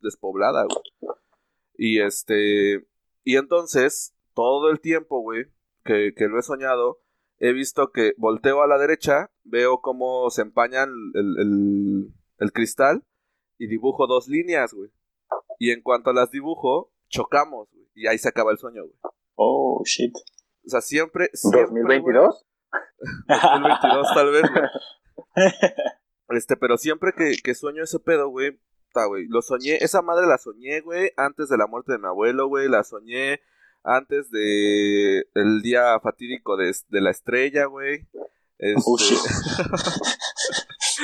despoblada, 0.00 0.64
güey. 0.64 1.14
Y 1.76 2.00
este, 2.00 2.86
y 3.24 3.36
entonces, 3.36 4.14
todo 4.34 4.70
el 4.70 4.80
tiempo, 4.80 5.20
güey, 5.20 5.46
que, 5.84 6.14
que 6.16 6.26
lo 6.26 6.38
he 6.38 6.42
soñado, 6.42 7.00
he 7.38 7.52
visto 7.52 7.90
que 7.92 8.14
volteo 8.16 8.62
a 8.62 8.66
la 8.66 8.78
derecha, 8.78 9.30
veo 9.44 9.80
cómo 9.80 10.30
se 10.30 10.42
empañan 10.42 10.90
el, 11.14 11.36
el, 11.38 12.14
el 12.38 12.52
cristal 12.52 13.04
y 13.62 13.68
dibujo 13.68 14.08
dos 14.08 14.26
líneas, 14.26 14.74
güey. 14.74 14.90
Y 15.60 15.70
en 15.70 15.82
cuanto 15.82 16.12
las 16.12 16.32
dibujo, 16.32 16.92
chocamos, 17.08 17.68
güey. 17.72 17.86
Y 17.94 18.08
ahí 18.08 18.18
se 18.18 18.28
acaba 18.28 18.50
el 18.50 18.58
sueño, 18.58 18.82
güey. 18.82 18.96
Oh, 19.36 19.82
shit. 19.84 20.12
O 20.66 20.68
sea, 20.68 20.80
siempre... 20.80 21.30
siempre 21.32 22.00
güey, 22.00 22.00
¿2022? 22.00 22.44
2022 23.28 24.14
tal 24.14 24.30
vez, 24.32 24.42
güey. 24.50 24.64
Este, 26.30 26.56
pero 26.56 26.78
siempre 26.78 27.12
que, 27.12 27.36
que 27.44 27.54
sueño 27.54 27.82
ese 27.82 27.98
pedo, 28.00 28.30
güey, 28.30 28.58
ta, 28.94 29.04
güey, 29.04 29.26
lo 29.28 29.42
soñé, 29.42 29.76
esa 29.82 30.00
madre 30.00 30.26
la 30.26 30.38
soñé, 30.38 30.80
güey, 30.80 31.10
antes 31.18 31.50
de 31.50 31.58
la 31.58 31.66
muerte 31.66 31.92
de 31.92 31.98
mi 31.98 32.06
abuelo, 32.06 32.48
güey, 32.48 32.70
la 32.70 32.84
soñé 32.84 33.42
antes 33.84 34.30
de 34.30 35.26
el 35.34 35.60
día 35.60 36.00
fatídico 36.00 36.56
de, 36.56 36.74
de 36.88 37.00
la 37.02 37.10
estrella, 37.10 37.66
güey. 37.66 38.08
Este, 38.56 38.82
Oh, 38.86 38.96
shit. 38.96 39.18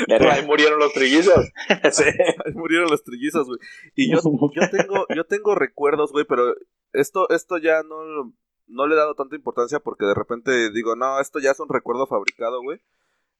Ahí 0.31 0.47
murieron 0.47 0.79
los 0.79 0.93
trillizos. 0.93 1.47
Sí. 1.93 2.05
ahí 2.05 2.53
murieron 2.55 2.91
los 2.91 3.03
trillizos, 3.03 3.47
güey. 3.47 3.59
Y 3.95 4.11
yo, 4.11 4.19
yo 4.55 4.71
tengo, 4.71 5.07
yo 5.15 5.25
tengo 5.25 5.55
recuerdos, 5.55 6.13
güey, 6.13 6.25
pero 6.27 6.55
esto, 6.93 7.29
esto 7.31 7.59
ya 7.59 7.83
no, 7.83 8.33
no 8.67 8.87
le 8.87 8.95
he 8.95 8.99
dado 8.99 9.15
tanta 9.15 9.37
importancia 9.37 9.81
porque 9.81 10.07
de 10.07 10.15
repente 10.15 10.71
digo, 10.73 10.97
no, 10.97 11.21
esto 11.21 11.39
ya 11.39 11.51
es 11.51 11.61
un 11.61 11.69
recuerdo 11.69 12.07
fabricado, 12.07 12.63
güey. 12.63 12.81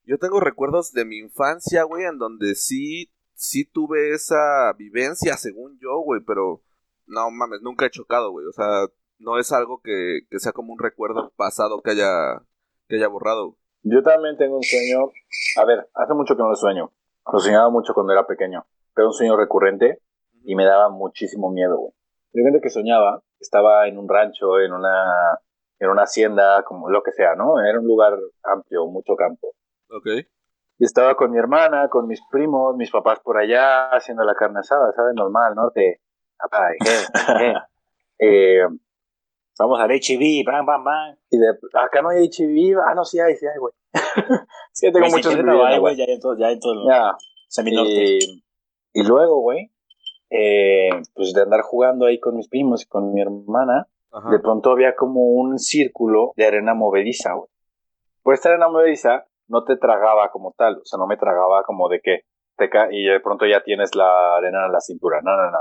Yo 0.03 0.17
tengo 0.17 0.39
recuerdos 0.39 0.91
de 0.91 1.05
mi 1.05 1.17
infancia, 1.17 1.83
güey, 1.83 2.05
en 2.05 2.17
donde 2.17 2.55
sí, 2.55 3.11
sí 3.35 3.65
tuve 3.65 4.13
esa 4.13 4.73
vivencia, 4.77 5.37
según 5.37 5.77
yo, 5.79 5.99
güey, 5.99 6.21
pero 6.25 6.63
no 7.05 7.29
mames, 7.31 7.61
nunca 7.61 7.85
he 7.85 7.91
chocado, 7.91 8.31
güey. 8.31 8.45
O 8.47 8.51
sea, 8.51 8.87
no 9.19 9.37
es 9.37 9.51
algo 9.51 9.81
que, 9.81 10.21
que 10.29 10.39
sea 10.39 10.51
como 10.51 10.73
un 10.73 10.79
recuerdo 10.79 11.31
pasado 11.35 11.81
que 11.81 11.91
haya, 11.91 12.41
que 12.87 12.95
haya 12.95 13.07
borrado. 13.07 13.57
Yo 13.83 14.03
también 14.03 14.37
tengo 14.37 14.57
un 14.57 14.63
sueño. 14.63 15.11
A 15.57 15.65
ver, 15.65 15.87
hace 15.93 16.13
mucho 16.13 16.35
que 16.35 16.43
no 16.43 16.49
lo 16.49 16.55
sueño. 16.55 16.91
Lo 17.31 17.39
soñaba 17.39 17.69
mucho 17.69 17.93
cuando 17.93 18.13
era 18.13 18.25
pequeño. 18.25 18.65
Pero 18.93 19.07
un 19.07 19.13
sueño 19.13 19.37
recurrente 19.37 19.99
y 20.43 20.55
me 20.55 20.65
daba 20.65 20.89
muchísimo 20.89 21.51
miedo, 21.51 21.77
güey. 21.77 21.93
De 22.33 22.41
repente 22.41 22.61
que 22.61 22.69
soñaba, 22.69 23.21
estaba 23.39 23.87
en 23.87 23.97
un 23.97 24.07
rancho, 24.07 24.59
en 24.59 24.73
una, 24.73 25.39
en 25.79 25.89
una 25.89 26.03
hacienda, 26.03 26.63
como 26.63 26.89
lo 26.89 27.01
que 27.01 27.11
sea, 27.11 27.35
¿no? 27.35 27.59
Era 27.63 27.79
un 27.79 27.85
lugar 27.85 28.17
amplio, 28.43 28.85
mucho 28.87 29.15
campo. 29.15 29.53
Ok. 29.89 30.07
Y 30.77 30.85
estaba 30.85 31.15
con 31.15 31.31
mi 31.31 31.37
hermana, 31.37 31.89
con 31.89 32.07
mis 32.07 32.21
primos, 32.31 32.75
mis 32.75 32.91
papás 32.91 33.19
por 33.19 33.37
allá, 33.37 33.89
haciendo 33.89 34.23
la 34.23 34.35
carne 34.35 34.59
asada, 34.59 34.91
¿sabes? 34.93 35.13
Normal, 35.15 35.55
¿no? 35.55 35.71
De, 35.71 35.99
"Papá, 36.37 36.69
¿qué? 36.79 36.91
¿Qué?". 37.37 37.53
Eh, 38.21 38.67
Vamos 39.59 39.77
al 39.81 39.91
HIV, 39.91 40.45
bam, 40.45 40.65
bam, 40.65 40.83
bam. 40.85 41.15
Y 41.29 41.37
de, 41.37 41.49
acá 41.73 42.01
no 42.01 42.09
hay 42.09 42.29
HIV, 42.31 42.79
ah, 42.79 42.95
no, 42.95 43.03
sí 43.03 43.19
hay, 43.19 43.35
sí 43.35 43.45
hay, 43.45 43.59
güey. 43.59 43.73
sí, 44.71 44.89
tengo 44.89 45.05
si 45.07 45.15
muchos 45.15 45.43
no 45.43 45.65
hay, 45.65 45.77
güey. 45.77 45.97
ya 45.97 46.05
en 46.05 46.19
todo, 46.21 46.37
ya 46.37 46.49
en 46.49 46.59
todo 46.61 46.73
el 46.73 46.87
Ya. 46.87 47.17
Y, 47.65 48.41
y 48.93 49.03
luego, 49.03 49.41
güey, 49.41 49.69
eh, 50.29 50.89
pues 51.13 51.33
de 51.33 51.41
andar 51.41 51.61
jugando 51.61 52.05
ahí 52.05 52.21
con 52.21 52.37
mis 52.37 52.47
primos 52.47 52.83
y 52.83 52.87
con 52.87 53.13
mi 53.13 53.21
hermana, 53.21 53.87
Ajá. 54.11 54.29
de 54.29 54.39
pronto 54.39 54.71
había 54.71 54.95
como 54.95 55.25
un 55.25 55.59
círculo 55.59 56.31
de 56.37 56.45
arena 56.45 56.73
movediza, 56.73 57.33
güey. 57.33 57.49
Por 58.23 58.35
esta 58.35 58.49
arena 58.49 58.69
movediza 58.69 59.25
no 59.49 59.65
te 59.65 59.75
tragaba 59.75 60.29
como 60.31 60.53
tal, 60.57 60.77
o 60.77 60.85
sea, 60.85 60.97
no 60.97 61.05
me 61.05 61.17
tragaba 61.17 61.63
como 61.63 61.89
de 61.89 61.99
que 61.99 62.21
te 62.55 62.69
ca 62.69 62.87
y 62.91 63.03
de 63.03 63.19
pronto 63.19 63.45
ya 63.45 63.61
tienes 63.61 63.93
la 63.95 64.37
arena 64.37 64.67
en 64.67 64.71
la 64.71 64.79
cintura, 64.79 65.19
no, 65.21 65.35
no, 65.35 65.51
no. 65.51 65.59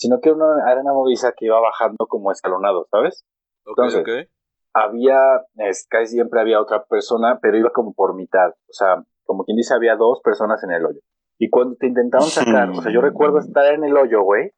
Sino 0.00 0.18
que 0.20 0.30
era 0.30 0.36
una 0.36 0.64
arena 0.64 0.94
movediza 0.94 1.32
que 1.36 1.44
iba 1.44 1.60
bajando 1.60 2.06
como 2.08 2.32
escalonado, 2.32 2.86
¿sabes? 2.90 3.26
Ok, 3.66 3.78
entonces-. 3.84 4.28
Había, 4.72 5.18
es, 5.56 5.86
casi 5.88 6.14
siempre 6.14 6.40
había 6.40 6.60
otra 6.60 6.84
persona, 6.84 7.38
pero 7.42 7.58
iba 7.58 7.70
como 7.70 7.92
por 7.92 8.14
mitad, 8.14 8.50
o 8.50 8.72
sea, 8.72 9.04
como 9.24 9.44
quien 9.44 9.56
dice, 9.56 9.74
había 9.74 9.96
dos 9.96 10.20
personas 10.22 10.62
en 10.64 10.70
el 10.72 10.86
hoyo. 10.86 11.00
Y 11.38 11.50
cuando 11.50 11.76
te 11.76 11.86
intentaban 11.86 12.28
sacar, 12.28 12.70
o 12.70 12.80
sea, 12.80 12.92
yo 12.92 13.00
recuerdo 13.00 13.38
estar 13.38 13.74
en 13.74 13.84
el 13.84 13.96
hoyo, 13.96 14.22
güey. 14.22 14.52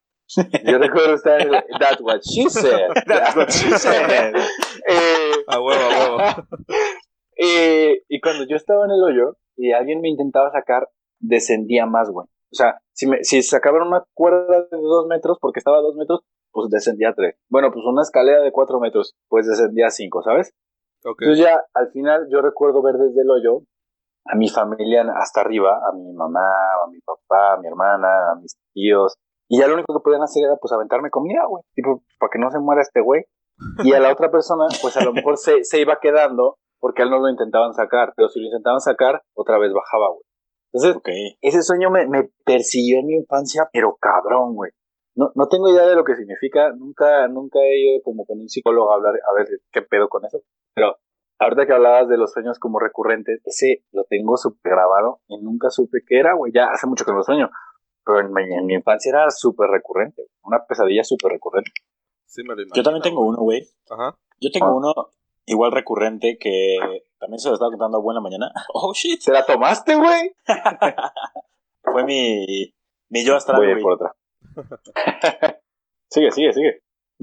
Yo 0.64 0.78
recuerdo 0.78 1.14
estar 1.14 1.40
en 1.40 1.54
el, 1.54 1.64
That's 1.78 2.00
what 2.00 2.20
she 2.22 2.44
said. 2.48 2.90
That's 3.06 3.36
what 3.36 3.50
she 3.50 3.70
said. 3.72 4.34
Eh, 4.88 5.32
A 5.48 5.60
huevo, 5.60 5.80
a 5.80 6.16
huevo. 6.16 6.48
eh, 7.36 8.02
y 8.08 8.20
cuando 8.20 8.44
yo 8.48 8.56
estaba 8.56 8.84
en 8.84 8.92
el 8.92 9.02
hoyo 9.02 9.36
y 9.56 9.72
alguien 9.72 10.00
me 10.00 10.08
intentaba 10.08 10.50
sacar, 10.50 10.88
descendía 11.20 11.86
más, 11.86 12.10
güey. 12.10 12.26
O 12.52 12.54
sea, 12.54 12.78
si, 12.92 13.06
me, 13.06 13.24
si 13.24 13.42
sacaban 13.42 13.82
una 13.82 14.04
cuerda 14.14 14.66
de 14.70 14.76
dos 14.76 15.06
metros 15.06 15.38
porque 15.40 15.58
estaba 15.58 15.78
a 15.78 15.82
dos 15.82 15.96
metros, 15.96 16.20
pues 16.52 16.68
descendía 16.70 17.10
a 17.10 17.14
tres. 17.14 17.36
Bueno, 17.48 17.70
pues 17.72 17.84
una 17.86 18.02
escalera 18.02 18.42
de 18.42 18.52
cuatro 18.52 18.78
metros, 18.78 19.14
pues 19.28 19.46
descendía 19.46 19.86
a 19.86 19.90
cinco, 19.90 20.22
¿sabes? 20.22 20.52
Ok. 21.04 21.22
Entonces 21.22 21.44
ya 21.44 21.60
al 21.74 21.90
final 21.90 22.28
yo 22.30 22.42
recuerdo 22.42 22.82
ver 22.82 22.96
desde 22.96 23.22
el 23.22 23.30
hoyo 23.30 23.62
a 24.26 24.36
mi 24.36 24.48
familia 24.48 25.04
hasta 25.16 25.40
arriba, 25.40 25.80
a 25.88 25.96
mi 25.96 26.12
mamá, 26.12 26.40
a 26.84 26.90
mi 26.90 27.00
papá, 27.00 27.54
a 27.54 27.56
mi 27.56 27.66
hermana, 27.66 28.32
a 28.32 28.34
mis 28.36 28.54
tíos. 28.74 29.16
Y 29.48 29.58
ya 29.58 29.66
lo 29.66 29.74
único 29.74 29.94
que 29.94 30.04
podían 30.04 30.22
hacer 30.22 30.44
era 30.44 30.56
pues 30.56 30.72
aventarme 30.72 31.10
comida, 31.10 31.44
güey. 31.48 31.62
Tipo, 31.74 32.02
para 32.18 32.30
que 32.30 32.38
no 32.38 32.50
se 32.50 32.58
muera 32.58 32.82
este 32.82 33.00
güey. 33.00 33.24
Y 33.84 33.92
a 33.92 34.00
la 34.00 34.12
otra 34.12 34.30
persona, 34.30 34.66
pues 34.80 34.96
a 34.96 35.04
lo 35.04 35.12
mejor 35.12 35.36
se, 35.38 35.64
se 35.64 35.80
iba 35.80 35.98
quedando 36.00 36.56
porque 36.80 37.02
a 37.02 37.04
él 37.04 37.10
no 37.10 37.18
lo 37.18 37.28
intentaban 37.28 37.74
sacar. 37.74 38.12
Pero 38.16 38.28
si 38.28 38.40
lo 38.40 38.46
intentaban 38.46 38.80
sacar, 38.80 39.22
otra 39.34 39.58
vez 39.58 39.72
bajaba, 39.72 40.08
güey. 40.08 40.22
Entonces, 40.72 40.96
Ok. 40.96 41.08
ese 41.42 41.62
sueño 41.62 41.90
me, 41.90 42.06
me 42.06 42.30
persiguió 42.44 43.00
en 43.00 43.06
mi 43.06 43.14
infancia, 43.16 43.68
pero 43.72 43.96
cabrón, 44.00 44.54
güey. 44.54 44.70
No, 45.14 45.30
no 45.34 45.46
tengo 45.48 45.68
idea 45.68 45.86
de 45.86 45.94
lo 45.94 46.04
que 46.04 46.16
significa. 46.16 46.72
Nunca, 46.72 47.28
nunca 47.28 47.58
he 47.60 47.78
ido 47.80 48.02
como 48.02 48.24
con 48.24 48.40
un 48.40 48.48
psicólogo 48.48 48.90
a 48.90 48.94
hablar, 48.96 49.14
a 49.14 49.34
ver 49.36 49.46
qué 49.70 49.82
pedo 49.82 50.08
con 50.08 50.24
eso. 50.24 50.40
Pero 50.74 50.96
ahorita 51.38 51.66
que 51.66 51.72
hablabas 51.74 52.08
de 52.08 52.16
los 52.16 52.32
sueños 52.32 52.58
como 52.58 52.78
recurrentes, 52.78 53.42
ese 53.44 53.84
lo 53.92 54.04
tengo 54.04 54.38
súper 54.38 54.72
grabado 54.72 55.20
y 55.28 55.38
nunca 55.42 55.68
supe 55.68 55.98
qué 56.06 56.18
era, 56.20 56.32
güey. 56.34 56.50
Ya 56.54 56.68
hace 56.72 56.86
mucho 56.86 57.04
que 57.04 57.10
no 57.12 57.18
lo 57.18 57.24
sueño. 57.24 57.50
Pero 58.06 58.20
en 58.20 58.32
mi, 58.32 58.42
en 58.54 58.64
mi 58.64 58.74
infancia 58.74 59.10
era 59.10 59.30
súper 59.30 59.68
recurrente. 59.68 60.22
Una 60.44 60.64
pesadilla 60.66 61.04
súper 61.04 61.32
recurrente. 61.32 61.70
Sí, 62.26 62.42
me 62.42 62.54
lo 62.56 62.62
imagino. 62.62 62.74
Yo 62.76 62.82
también 62.82 63.02
tengo 63.02 63.20
uno, 63.26 63.36
güey. 63.42 63.62
Ajá. 63.90 64.16
Yo 64.40 64.50
tengo 64.50 64.66
Ah. 64.68 64.74
uno 64.76 64.94
igual 65.44 65.72
recurrente 65.72 66.38
que 66.40 66.78
también 67.22 67.38
se 67.38 67.48
lo 67.48 67.54
estaba 67.54 67.70
contando 67.70 67.98
a 67.98 68.00
buena 68.00 68.20
mañana. 68.20 68.52
Oh, 68.74 68.92
shit. 68.92 69.20
¿Se 69.20 69.32
la 69.32 69.46
tomaste, 69.46 69.94
güey? 69.94 70.34
Fue 71.82 72.04
mi, 72.04 72.74
mi 73.08 73.24
yo 73.24 73.36
astral, 73.36 73.58
Voy 73.58 73.68
a 73.68 73.70
ir 73.70 73.80
güey. 73.80 73.82
por 73.82 73.92
otra. 73.94 74.14
sigue, 76.10 76.30
sigue, 76.32 76.52
sigue. 76.52 76.82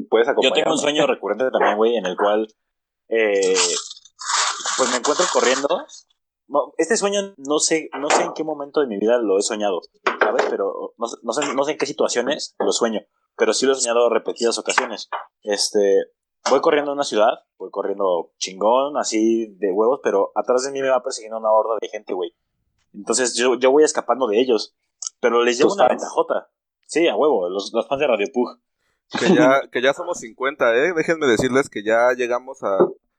Puedes 0.10 0.28
Yo 0.28 0.32
acompañarme. 0.32 0.62
tengo 0.64 0.72
un 0.76 0.80
sueño 0.80 1.06
recurrente 1.08 1.52
también, 1.52 1.76
güey, 1.76 1.98
en 1.98 2.06
el 2.06 2.16
cual 2.16 2.48
eh, 3.10 3.56
pues 4.78 4.90
me 4.92 4.98
encuentro 4.98 5.26
corriendo. 5.34 5.68
Este 6.78 6.96
sueño 6.98 7.34
no 7.38 7.60
sé, 7.60 7.90
no 8.00 8.10
sé 8.10 8.24
en 8.24 8.34
qué 8.34 8.44
momento 8.44 8.80
de 8.80 8.88
mi 8.88 8.98
vida 8.98 9.18
lo 9.20 9.38
he 9.38 9.42
soñado, 9.42 9.82
¿sabes? 10.20 10.46
Pero 10.50 10.94
no, 10.98 11.08
sé- 11.08 11.18
no 11.22 11.34
sé, 11.34 11.54
no 11.54 11.64
sé 11.64 11.72
en 11.74 11.78
qué 11.78 11.86
situaciones 11.86 12.56
lo 12.60 12.72
sueño, 12.72 13.02
pero 13.36 13.54
sí 13.54 13.66
lo 13.66 13.74
he 13.74 13.76
soñado 13.76 14.10
repetidas 14.10 14.58
ocasiones. 14.58 15.10
Este, 15.44 16.06
voy 16.50 16.62
corriendo 16.62 16.92
en 16.92 16.96
una 16.98 17.04
ciudad, 17.04 17.40
voy 17.58 17.70
corriendo 17.72 18.32
chingón, 18.38 18.98
así 18.98 19.48
de 19.58 19.72
huevos, 19.72 20.00
pero 20.04 20.32
atrás 20.36 20.64
de 20.64 20.72
mí 20.72 20.82
me 20.82 20.90
va 20.90 21.04
persiguiendo 21.04 21.38
una 21.38 21.52
horda 21.52 21.76
de 21.82 21.88
gente, 21.90 22.14
güey. 22.14 22.34
Entonces 22.94 23.36
yo, 23.36 23.56
yo 23.56 23.72
voy 23.72 23.84
escapando 23.84 24.28
de 24.28 24.40
ellos, 24.40 24.76
pero 25.20 25.44
les 25.44 25.58
llevo 25.58 25.70
¿Tus 25.70 25.78
una 25.78 25.88
fans? 25.88 26.02
ventajota. 26.02 26.50
Sí, 26.86 27.08
a 27.08 27.16
huevo, 27.16 27.50
los, 27.50 27.72
los 27.74 27.88
fans 27.88 28.02
de 28.02 28.08
Radio 28.08 28.28
Pug. 28.34 28.60
Que 29.20 29.34
ya, 29.34 29.62
que 29.72 29.82
ya 29.82 29.94
somos 29.94 30.20
50, 30.20 30.76
¿eh? 30.76 30.94
Déjenme 30.96 31.28
decirles 31.28 31.70
que 31.70 31.84
ya 31.84 32.14
llegamos 32.14 32.64
a... 32.64 32.78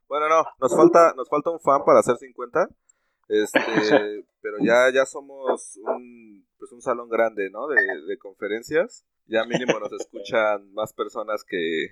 Bueno, 0.09 0.29
no, 0.29 0.45
nos 0.61 0.75
falta, 0.75 1.14
nos 1.16 1.29
falta 1.29 1.51
un 1.51 1.61
fan 1.61 1.85
para 1.85 2.01
hacer 2.01 2.16
50. 2.16 2.69
Este, 3.29 3.61
pero 4.43 4.57
ya, 4.61 4.90
ya 4.93 5.07
somos 5.07 5.79
un, 5.85 6.45
pues 6.59 6.73
un 6.73 6.83
salón 6.83 7.09
grande, 7.09 7.49
¿no? 7.51 7.69
De, 7.69 7.77
de 8.09 8.19
conferencias. 8.19 9.05
Ya 9.27 9.45
mínimo 9.45 9.79
nos 9.79 9.93
escuchan 9.93 10.73
más 10.75 10.93
personas 10.93 11.45
que, 11.45 11.90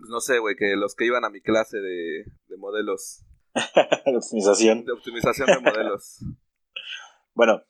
pues 0.00 0.10
no 0.10 0.20
sé, 0.20 0.38
güey, 0.40 0.56
que 0.56 0.74
los 0.76 0.94
que 0.96 1.04
iban 1.06 1.24
a 1.24 1.30
mi 1.30 1.40
clase 1.40 1.78
de, 1.78 2.24
de 2.48 2.56
modelos, 2.56 3.24
de 4.06 4.16
optimización. 4.16 4.84
de 4.84 4.92
optimización 4.92 5.46
de 5.46 5.60
modelos. 5.60 6.18
Bueno, 7.32 7.62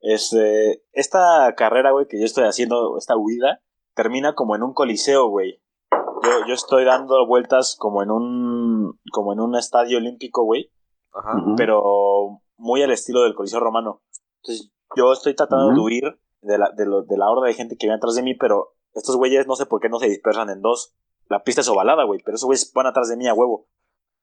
este, 0.00 0.82
esta 0.92 1.54
carrera, 1.56 1.92
güey, 1.92 2.06
que 2.08 2.18
yo 2.18 2.24
estoy 2.26 2.44
haciendo, 2.44 2.98
esta 2.98 3.16
huida, 3.16 3.62
termina 3.94 4.34
como 4.34 4.54
en 4.56 4.62
un 4.62 4.74
coliseo, 4.74 5.28
güey. 5.28 5.62
Yo, 5.90 6.30
yo 6.46 6.52
estoy 6.54 6.84
dando 6.84 7.26
vueltas 7.26 7.76
como 7.78 8.02
en 8.02 8.10
un, 8.10 9.00
como 9.12 9.32
en 9.32 9.40
un 9.40 9.56
estadio 9.56 9.98
olímpico, 9.98 10.42
güey, 10.44 10.70
Ajá. 11.12 11.32
Pero 11.56 12.42
muy 12.58 12.82
al 12.82 12.90
estilo 12.90 13.22
del 13.22 13.34
coliseo 13.34 13.60
romano. 13.60 14.02
Entonces, 14.42 14.70
yo 14.96 15.12
estoy 15.12 15.34
tratando 15.34 15.70
de 15.72 15.80
huir 15.80 16.20
de 16.42 16.58
la, 16.58 16.70
de, 16.76 16.84
lo- 16.84 17.02
de 17.02 17.16
la 17.16 17.30
horda 17.30 17.46
de 17.46 17.54
gente 17.54 17.76
que 17.76 17.86
viene 17.86 17.96
atrás 17.96 18.14
de 18.14 18.22
mí, 18.22 18.34
pero 18.34 18.74
estos 18.94 19.16
güeyes 19.16 19.46
no 19.46 19.54
sé 19.56 19.64
por 19.66 19.80
qué 19.80 19.88
no 19.88 19.98
se 20.00 20.08
dispersan 20.08 20.50
en 20.50 20.60
dos. 20.60 20.94
La 21.28 21.42
pista 21.42 21.60
es 21.60 21.68
ovalada, 21.68 22.04
güey, 22.04 22.20
pero 22.24 22.36
esos 22.36 22.46
güeyes 22.46 22.72
van 22.72 22.86
atrás 22.86 23.08
de 23.08 23.16
mí 23.16 23.26
a 23.28 23.34
huevo. 23.34 23.66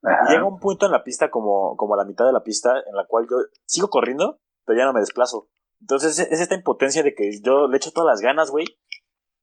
Ajá. 0.03 0.29
llega 0.29 0.45
un 0.45 0.59
punto 0.59 0.85
en 0.85 0.91
la 0.91 1.03
pista, 1.03 1.31
como, 1.31 1.75
como 1.77 1.95
a 1.95 1.97
la 1.97 2.05
mitad 2.05 2.25
de 2.25 2.33
la 2.33 2.43
pista, 2.43 2.75
en 2.87 2.95
la 2.95 3.05
cual 3.07 3.25
yo 3.29 3.37
sigo 3.65 3.89
corriendo, 3.89 4.39
pero 4.63 4.77
ya 4.77 4.85
no 4.85 4.93
me 4.93 4.99
desplazo. 4.99 5.49
Entonces 5.81 6.19
es, 6.19 6.31
es 6.31 6.41
esta 6.41 6.55
impotencia 6.55 7.01
de 7.01 7.15
que 7.15 7.41
yo 7.41 7.67
le 7.67 7.77
echo 7.77 7.91
todas 7.91 8.07
las 8.07 8.21
ganas, 8.21 8.51
güey, 8.51 8.65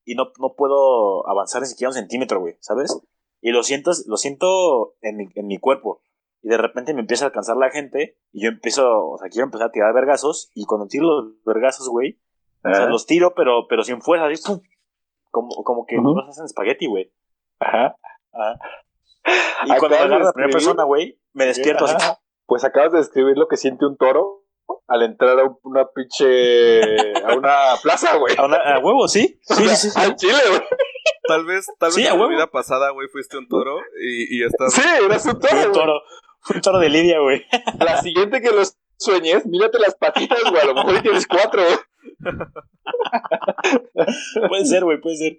y 0.04 0.14
no, 0.14 0.32
no 0.40 0.54
puedo 0.54 1.28
avanzar 1.28 1.62
ni 1.62 1.68
siquiera 1.68 1.90
un 1.90 1.94
centímetro, 1.94 2.40
güey, 2.40 2.56
¿sabes? 2.60 2.96
Y 3.40 3.50
lo 3.50 3.62
siento, 3.62 3.90
lo 4.06 4.16
siento 4.16 4.94
en 5.00 5.16
mi, 5.16 5.28
en 5.34 5.46
mi 5.46 5.58
cuerpo. 5.58 6.02
Y 6.42 6.48
de 6.48 6.58
repente 6.58 6.94
me 6.94 7.00
empieza 7.00 7.24
a 7.24 7.28
alcanzar 7.28 7.56
la 7.56 7.70
gente, 7.70 8.18
y 8.32 8.44
yo 8.44 8.48
empiezo, 8.48 9.08
o 9.08 9.18
sea, 9.18 9.28
quiero 9.28 9.46
empezar 9.46 9.68
a 9.68 9.72
tirar 9.72 9.92
vergazos, 9.94 10.50
y 10.54 10.64
cuando 10.66 10.86
tiro 10.86 11.06
los 11.06 11.44
vergazos, 11.44 11.88
güey, 11.88 12.20
o 12.64 12.72
sea, 12.72 12.86
los 12.86 13.06
tiro, 13.06 13.34
pero, 13.34 13.66
pero 13.68 13.82
sin 13.82 14.00
fuerza, 14.00 14.26
así, 14.26 14.40
¡pum! 14.44 14.60
Como, 15.30 15.48
como 15.64 15.86
que 15.86 15.98
Ujú. 15.98 16.14
los 16.14 16.28
hacen 16.28 16.44
espagueti, 16.44 16.86
güey. 16.86 17.12
Ajá. 17.64 17.96
Ajá. 18.32 18.58
Y 19.64 19.70
Acabas 19.70 19.78
cuando 19.78 19.96
agarra 19.96 20.18
la 20.24 20.32
primera 20.32 20.48
escribir- 20.48 20.52
persona, 20.52 20.82
güey, 20.84 21.18
me 21.32 21.46
despierto 21.46 21.84
así. 21.84 21.96
Pues 22.46 22.64
acabas 22.64 22.92
de 22.92 22.98
describir 22.98 23.36
lo 23.38 23.46
que 23.48 23.56
siente 23.56 23.86
un 23.86 23.96
toro 23.96 24.40
al 24.88 25.02
entrar 25.02 25.38
a 25.38 25.44
un- 25.44 25.58
una 25.62 25.86
pinche. 25.94 27.14
a 27.24 27.34
una 27.34 27.56
plaza, 27.82 28.16
güey. 28.16 28.34
A, 28.36 28.74
a 28.74 28.78
huevo, 28.80 29.06
sí. 29.08 29.38
Sí, 29.42 29.68
sí, 29.68 29.76
sí. 29.76 29.90
sí. 29.90 30.00
Al 30.00 30.16
chile, 30.16 30.38
güey. 30.48 30.60
Tal 31.28 31.44
vez, 31.46 31.66
tal 31.78 31.88
vez 31.90 31.94
Sí, 31.94 32.06
a 32.06 32.12
en 32.14 32.18
tu 32.18 32.28
vida 32.28 32.48
pasada, 32.48 32.90
güey, 32.90 33.06
fuiste 33.08 33.38
un 33.38 33.46
toro 33.48 33.76
y, 34.00 34.38
y 34.38 34.42
estás... 34.44 34.72
Sí, 34.74 34.82
eres 35.04 35.24
un 35.26 35.38
toro. 35.38 35.54
un 35.56 35.60
güey. 35.62 35.72
toro. 35.72 36.00
Fue 36.40 36.56
un 36.56 36.62
toro 36.62 36.78
de 36.80 36.88
Lidia, 36.88 37.20
güey. 37.20 37.44
La 37.78 37.98
siguiente 38.02 38.40
que 38.40 38.50
los 38.50 38.76
sueñes, 38.98 39.46
mírate 39.46 39.78
las 39.78 39.94
patitas, 39.94 40.42
güey. 40.50 40.60
A 40.60 40.64
lo 40.66 40.74
mejor 40.74 41.00
tienes 41.02 41.26
cuatro. 41.28 41.62
Puede 44.48 44.64
ser, 44.66 44.84
güey, 44.84 45.00
puede 45.00 45.16
ser. 45.16 45.32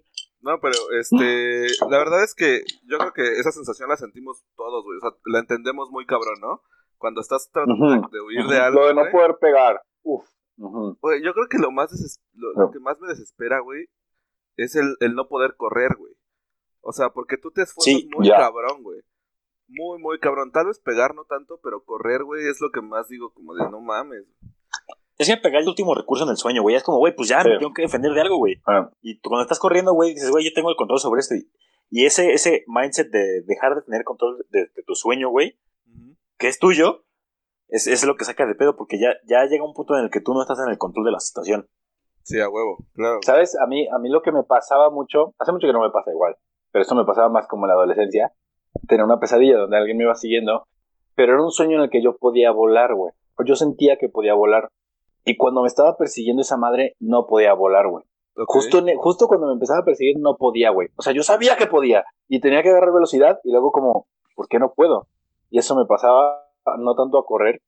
No, 0.43 0.59
pero 0.59 0.75
este, 0.99 1.67
la 1.89 1.97
verdad 1.97 2.23
es 2.23 2.35
que 2.35 2.63
yo 2.83 2.97
creo 2.97 3.13
que 3.13 3.23
esa 3.39 3.51
sensación 3.51 3.89
la 3.89 3.95
sentimos 3.97 4.43
todos, 4.55 4.83
güey. 4.83 4.97
O 4.97 5.01
sea, 5.01 5.11
la 5.25 5.39
entendemos 5.39 5.89
muy 5.89 6.05
cabrón, 6.05 6.35
¿no? 6.41 6.61
Cuando 6.97 7.21
estás 7.21 7.49
tratando 7.51 8.07
de- 8.11 8.21
huir 8.21 8.45
de 8.47 8.59
algo. 8.59 8.81
Lo 8.81 8.87
de 8.87 8.93
no 8.93 9.01
güey. 9.01 9.11
poder 9.11 9.37
pegar. 9.39 9.81
Uf. 10.03 10.25
Güey, 10.57 11.23
yo 11.23 11.33
creo 11.33 11.47
que 11.49 11.57
lo 11.57 11.71
más 11.71 11.91
deses- 11.91 12.21
lo, 12.33 12.69
que 12.71 12.79
más 12.79 12.99
me 12.99 13.07
desespera, 13.07 13.59
güey, 13.61 13.87
es 14.57 14.75
el, 14.75 14.95
el 14.99 15.15
no 15.15 15.27
poder 15.27 15.55
correr, 15.55 15.95
güey. 15.97 16.13
O 16.81 16.91
sea, 16.91 17.09
porque 17.09 17.37
tú 17.37 17.49
te 17.51 17.61
esfuerzas 17.63 18.01
Sí, 18.01 18.09
muy 18.13 18.27
ya. 18.27 18.37
cabrón, 18.37 18.83
güey. 18.83 19.01
Muy, 19.69 19.97
muy 19.99 20.19
cabrón. 20.19 20.51
Tal 20.51 20.67
vez 20.67 20.79
pegar 20.79 21.15
no 21.15 21.23
tanto, 21.23 21.59
pero 21.63 21.83
correr, 21.83 22.23
güey, 22.23 22.45
es 22.47 22.59
lo 22.61 22.69
que 22.71 22.81
más 22.81 23.07
digo, 23.07 23.33
como 23.33 23.55
de 23.55 23.69
no 23.71 23.79
mames. 23.79 24.25
Es 25.17 25.27
que 25.27 25.37
pegar 25.37 25.61
el 25.61 25.67
último 25.67 25.93
recurso 25.93 26.23
en 26.23 26.31
el 26.31 26.37
sueño, 26.37 26.61
güey. 26.63 26.75
Es 26.75 26.83
como, 26.83 26.97
güey, 26.97 27.15
pues 27.15 27.29
ya 27.29 27.41
Sí. 27.43 27.49
me 27.49 27.59
tengo 27.59 27.73
que 27.73 27.83
defender 27.83 28.13
de 28.13 28.21
algo, 28.21 28.37
güey. 28.37 28.55
Ah. 28.65 28.89
Y 29.01 29.19
tú 29.19 29.29
cuando 29.29 29.43
estás 29.43 29.59
corriendo, 29.59 29.93
güey, 29.93 30.13
dices, 30.13 30.31
güey, 30.31 30.43
yo 30.43 30.51
tengo 30.53 30.69
el 30.69 30.75
control 30.75 30.99
sobre 30.99 31.19
esto. 31.19 31.35
Y, 31.35 31.47
y 31.91 32.05
ese, 32.05 32.33
ese 32.33 32.63
mindset 32.67 33.09
de 33.11 33.41
dejar 33.43 33.75
de 33.75 33.81
tener 33.83 34.03
control 34.03 34.45
de, 34.49 34.61
de 34.75 34.83
tu 34.85 34.95
sueño, 34.95 35.29
güey, 35.29 35.57
que 36.39 36.47
es 36.47 36.57
tuyo, 36.59 37.05
es, 37.67 37.85
es 37.87 38.03
lo 38.05 38.15
que 38.15 38.25
saca 38.25 38.45
de 38.47 38.55
pedo, 38.55 38.75
porque 38.75 38.99
ya, 38.99 39.13
ya 39.25 39.45
llega 39.45 39.63
un 39.63 39.73
punto 39.73 39.95
en 39.95 40.03
el 40.05 40.09
que 40.09 40.19
tú 40.19 40.33
no 40.33 40.41
estás 40.41 40.59
en 40.59 40.69
el 40.69 40.77
control 40.77 41.05
de 41.05 41.11
la 41.11 41.19
situación. 41.19 41.67
Sí, 42.23 42.39
a 42.39 42.49
huevo, 42.49 42.77
claro. 42.93 43.19
¿Sabes? 43.23 43.55
A 43.59 43.67
mí, 43.67 43.87
a 43.87 43.99
mí 43.99 44.09
lo 44.09 44.21
que 44.21 44.31
me 44.31 44.43
pasaba 44.43 44.89
mucho, 44.89 45.35
hace 45.37 45.51
mucho 45.51 45.67
que 45.67 45.73
no 45.73 45.81
me 45.81 45.91
pasa 45.91 46.11
igual, 46.11 46.35
pero 46.71 46.81
esto 46.81 46.95
me 46.95 47.05
pasaba 47.05 47.29
más 47.29 47.47
como 47.47 47.65
en 47.65 47.69
la 47.69 47.73
adolescencia, 47.75 48.33
tenía 48.87 49.05
una 49.05 49.19
pesadilla 49.19 49.57
donde 49.57 49.77
alguien 49.77 49.97
me 49.97 50.03
iba 50.05 50.15
siguiendo, 50.15 50.65
pero 51.15 51.33
era 51.33 51.43
un 51.43 51.51
sueño 51.51 51.77
en 51.77 51.83
el 51.83 51.89
que 51.89 52.01
yo 52.03 52.17
podía 52.17 52.51
volar, 52.51 52.95
güey. 52.95 53.13
O 53.35 53.43
yo 53.43 53.55
sentía 53.55 53.97
que 53.97 54.09
podía 54.09 54.33
volar. 54.33 54.69
Y 55.25 55.37
cuando 55.37 55.61
me 55.61 55.67
estaba 55.67 55.95
persiguiendo 55.97 56.41
esa 56.41 56.57
madre, 56.57 56.95
no 56.99 57.25
podía 57.27 57.53
volar, 57.53 57.87
güey. 57.87 58.03
Justo, 58.47 58.79
en- 58.79 58.97
justo 58.97 59.27
cuando 59.27 59.47
me 59.47 59.53
empezaba 59.53 59.79
a 59.79 59.85
perseguir, 59.85 60.17
no 60.19 60.37
podía, 60.37 60.71
güey. 60.71 60.89
O 60.95 61.01
sea, 61.01 61.13
yo 61.13 61.23
sabía 61.23 61.55
que 61.55 61.67
podía. 61.67 62.03
Y 62.27 62.39
tenía 62.41 62.63
que 62.63 62.69
agarrar 62.69 62.91
velocidad 62.91 63.39
y 63.43 63.51
luego 63.51 63.71
como, 63.71 64.07
¿por 64.35 64.47
qué 64.47 64.57
no 64.59 64.73
puedo? 64.73 65.07
Y 65.49 65.59
eso 65.59 65.75
me 65.75 65.85
pasaba 65.85 66.43
no 66.79 66.95
tanto 66.95 67.19
a 67.19 67.25
correr, 67.25 67.61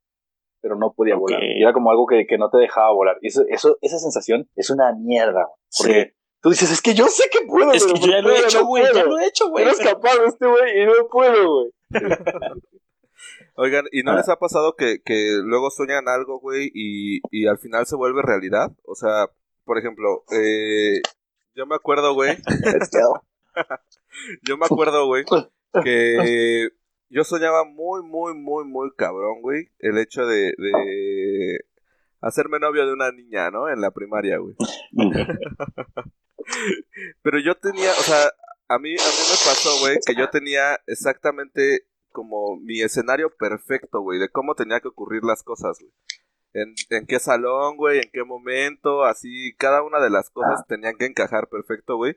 pero 0.62 0.76
no 0.76 0.92
podía 0.94 1.16
volar. 1.16 1.44
Y 1.44 1.62
era 1.62 1.72
como 1.74 1.92
algo 1.92 2.08
que, 2.08 2.26
que 2.26 2.38
no 2.40 2.50
te 2.50 2.58
dejaba 2.58 2.92
volar. 2.94 3.18
Y 3.22 3.28
eso, 3.28 3.44
eso, 3.50 3.78
esa 3.82 4.00
sensación 4.00 4.50
es 4.56 4.70
una 4.72 4.92
mierda, 4.94 5.46
güey. 5.46 5.60
Porque 5.78 6.06
Sí. 6.06 6.14
tú 6.42 6.50
dices, 6.50 6.72
es 6.72 6.82
que 6.82 6.96
yo 6.96 7.06
sé 7.08 7.30
que 7.32 7.46
puedo. 7.48 7.72
Es 7.72 7.86
que 7.86 8.00
yo 8.00 8.08
ya 8.08 8.16
¿por 8.24 8.24
lo 8.24 8.32
he 8.32 8.40
hecho, 8.40 8.66
güey. 8.66 8.84
Ya 8.92 9.04
lo 9.04 9.20
he 9.20 9.28
hecho, 9.28 9.50
güey. 9.50 9.66
Eres 9.66 9.80
capaz 9.80 10.14
este 10.26 10.48
güey 10.48 10.82
y 10.82 10.86
no 10.88 10.94
puedo, 11.12 11.54
güey. 11.60 11.72
Oigan, 13.58 13.86
¿y 13.92 14.04
no 14.04 14.12
Ah. 14.12 14.16
les 14.18 14.30
ha 14.30 14.38
pasado 14.38 14.76
que, 14.76 15.02
que 15.04 15.38
luego 15.44 15.70
sueñan 15.72 16.08
algo, 16.10 16.40
güey, 16.40 16.70
y, 16.74 17.22
y 17.32 17.48
al 17.48 17.58
final 17.58 17.86
se 17.86 17.96
vuelve 17.96 18.22
realidad? 18.22 18.72
O 18.84 18.96
sea, 18.96 19.30
por 19.64 19.78
ejemplo, 19.78 20.24
eh, 20.32 21.02
yo 21.56 21.66
me 21.66 21.76
acuerdo, 21.76 22.14
güey, 22.14 22.38
yo 24.44 24.58
me 24.58 24.66
acuerdo, 24.66 25.06
güey, 25.08 25.24
que 25.84 26.70
yo 27.10 27.24
soñaba 27.24 27.64
muy, 27.64 28.04
muy, 28.04 28.34
muy, 28.34 28.66
muy 28.66 28.90
cabrón, 28.98 29.42
güey, 29.42 29.70
el 29.80 29.98
hecho 30.00 30.26
de, 30.26 30.54
de 30.58 31.60
hacerme 32.22 32.60
novio 32.60 32.86
de 32.86 32.94
una 32.94 33.12
niña, 33.12 33.52
¿no? 33.52 33.70
En 33.70 33.80
la 33.80 33.92
primaria, 33.92 34.38
güey. 34.38 34.56
Pero 37.24 37.40
yo 37.40 37.56
tenía, 37.56 37.92
o 37.92 38.04
sea, 38.04 38.30
a 38.68 38.80
mí, 38.80 38.92
a 38.92 38.94
mí 38.94 39.24
me 39.30 39.38
pasó, 39.46 39.80
güey, 39.80 39.98
que 40.06 40.16
yo 40.16 40.30
tenía 40.30 40.78
exactamente 40.88 41.88
como 42.16 42.56
mi 42.56 42.82
escenario 42.82 43.30
perfecto, 43.38 44.00
güey, 44.00 44.18
de 44.18 44.30
cómo 44.30 44.56
tenía 44.56 44.80
que 44.80 44.88
ocurrir 44.88 45.24
las 45.26 45.44
cosas, 45.44 45.78
güey. 45.80 45.92
En, 46.54 46.74
en 46.90 47.06
qué 47.06 47.20
salón, 47.20 47.76
güey, 47.76 48.00
en 48.00 48.10
qué 48.14 48.24
momento, 48.24 49.04
así, 49.04 49.54
cada 49.58 49.84
una 49.84 50.00
de 50.00 50.10
las 50.10 50.30
cosas 50.30 50.66
tenían 50.68 50.96
que 50.98 51.06
encajar 51.06 51.50
perfecto, 51.50 51.98
güey. 51.98 52.16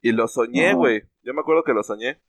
Y 0.00 0.12
lo 0.12 0.26
soñé, 0.26 0.72
güey. 0.72 1.02
Yo 1.22 1.34
me 1.34 1.42
acuerdo 1.42 1.64
que 1.64 1.74
lo 1.74 1.82
soñé. 1.82 2.22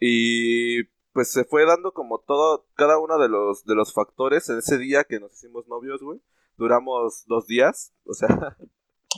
Y 0.00 0.84
pues 1.12 1.30
se 1.30 1.44
fue 1.44 1.66
dando 1.66 1.92
como 1.92 2.20
todo, 2.20 2.66
cada 2.74 2.98
uno 2.98 3.18
de 3.18 3.28
los, 3.28 3.64
de 3.66 3.74
los 3.74 3.92
factores 3.92 4.48
en 4.48 4.58
ese 4.58 4.78
día 4.78 5.04
que 5.04 5.20
nos 5.20 5.32
hicimos 5.34 5.68
novios, 5.68 6.00
güey. 6.00 6.20
Duramos 6.56 7.24
dos 7.26 7.46
días, 7.46 7.92
o 8.06 8.14
sea, 8.14 8.56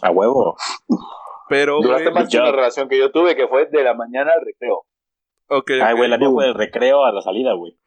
A 0.03 0.11
huevo. 0.11 0.57
pero, 1.49 1.81
Duraste 1.81 2.11
güey, 2.11 2.15
más 2.15 2.31
que 2.31 2.39
una 2.39 2.53
relación 2.53 2.89
que 2.89 2.99
yo 2.99 3.13
tuve, 3.13 3.37
que 3.37 3.49
fue 3.49 3.67
de 3.67 3.85
la 3.85 3.95
mañana 3.95 4.33
al 4.37 4.45
recreo. 4.45 4.85
Ok, 5.51 5.71
Ay, 5.83 5.95
güey, 5.97 6.09
la 6.09 6.19
mía 6.19 6.31
fue 6.31 6.47
del 6.47 6.55
recreo 6.55 7.05
a 7.05 7.13
la 7.13 7.21
salida, 7.23 7.53
güey. 7.55 7.79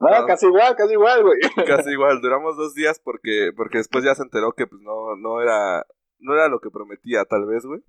Ah, 0.00 0.20
Ah. 0.22 0.24
casi 0.26 0.46
igual, 0.46 0.74
casi 0.76 0.94
igual, 0.94 1.22
güey. 1.22 1.38
casi 1.66 1.90
igual, 1.92 2.20
duramos 2.20 2.56
dos 2.56 2.74
días 2.74 3.00
porque, 3.04 3.50
porque 3.56 3.78
después 3.78 4.02
ya 4.04 4.14
se 4.14 4.22
enteró 4.22 4.52
que 4.52 4.66
pues 4.66 4.80
no, 4.82 5.14
no 5.16 5.40
era, 5.40 5.86
no 6.18 6.34
era 6.34 6.48
lo 6.48 6.60
que 6.60 6.70
prometía, 6.70 7.24
tal 7.24 7.46
vez, 7.46 7.64
güey. 7.66 7.80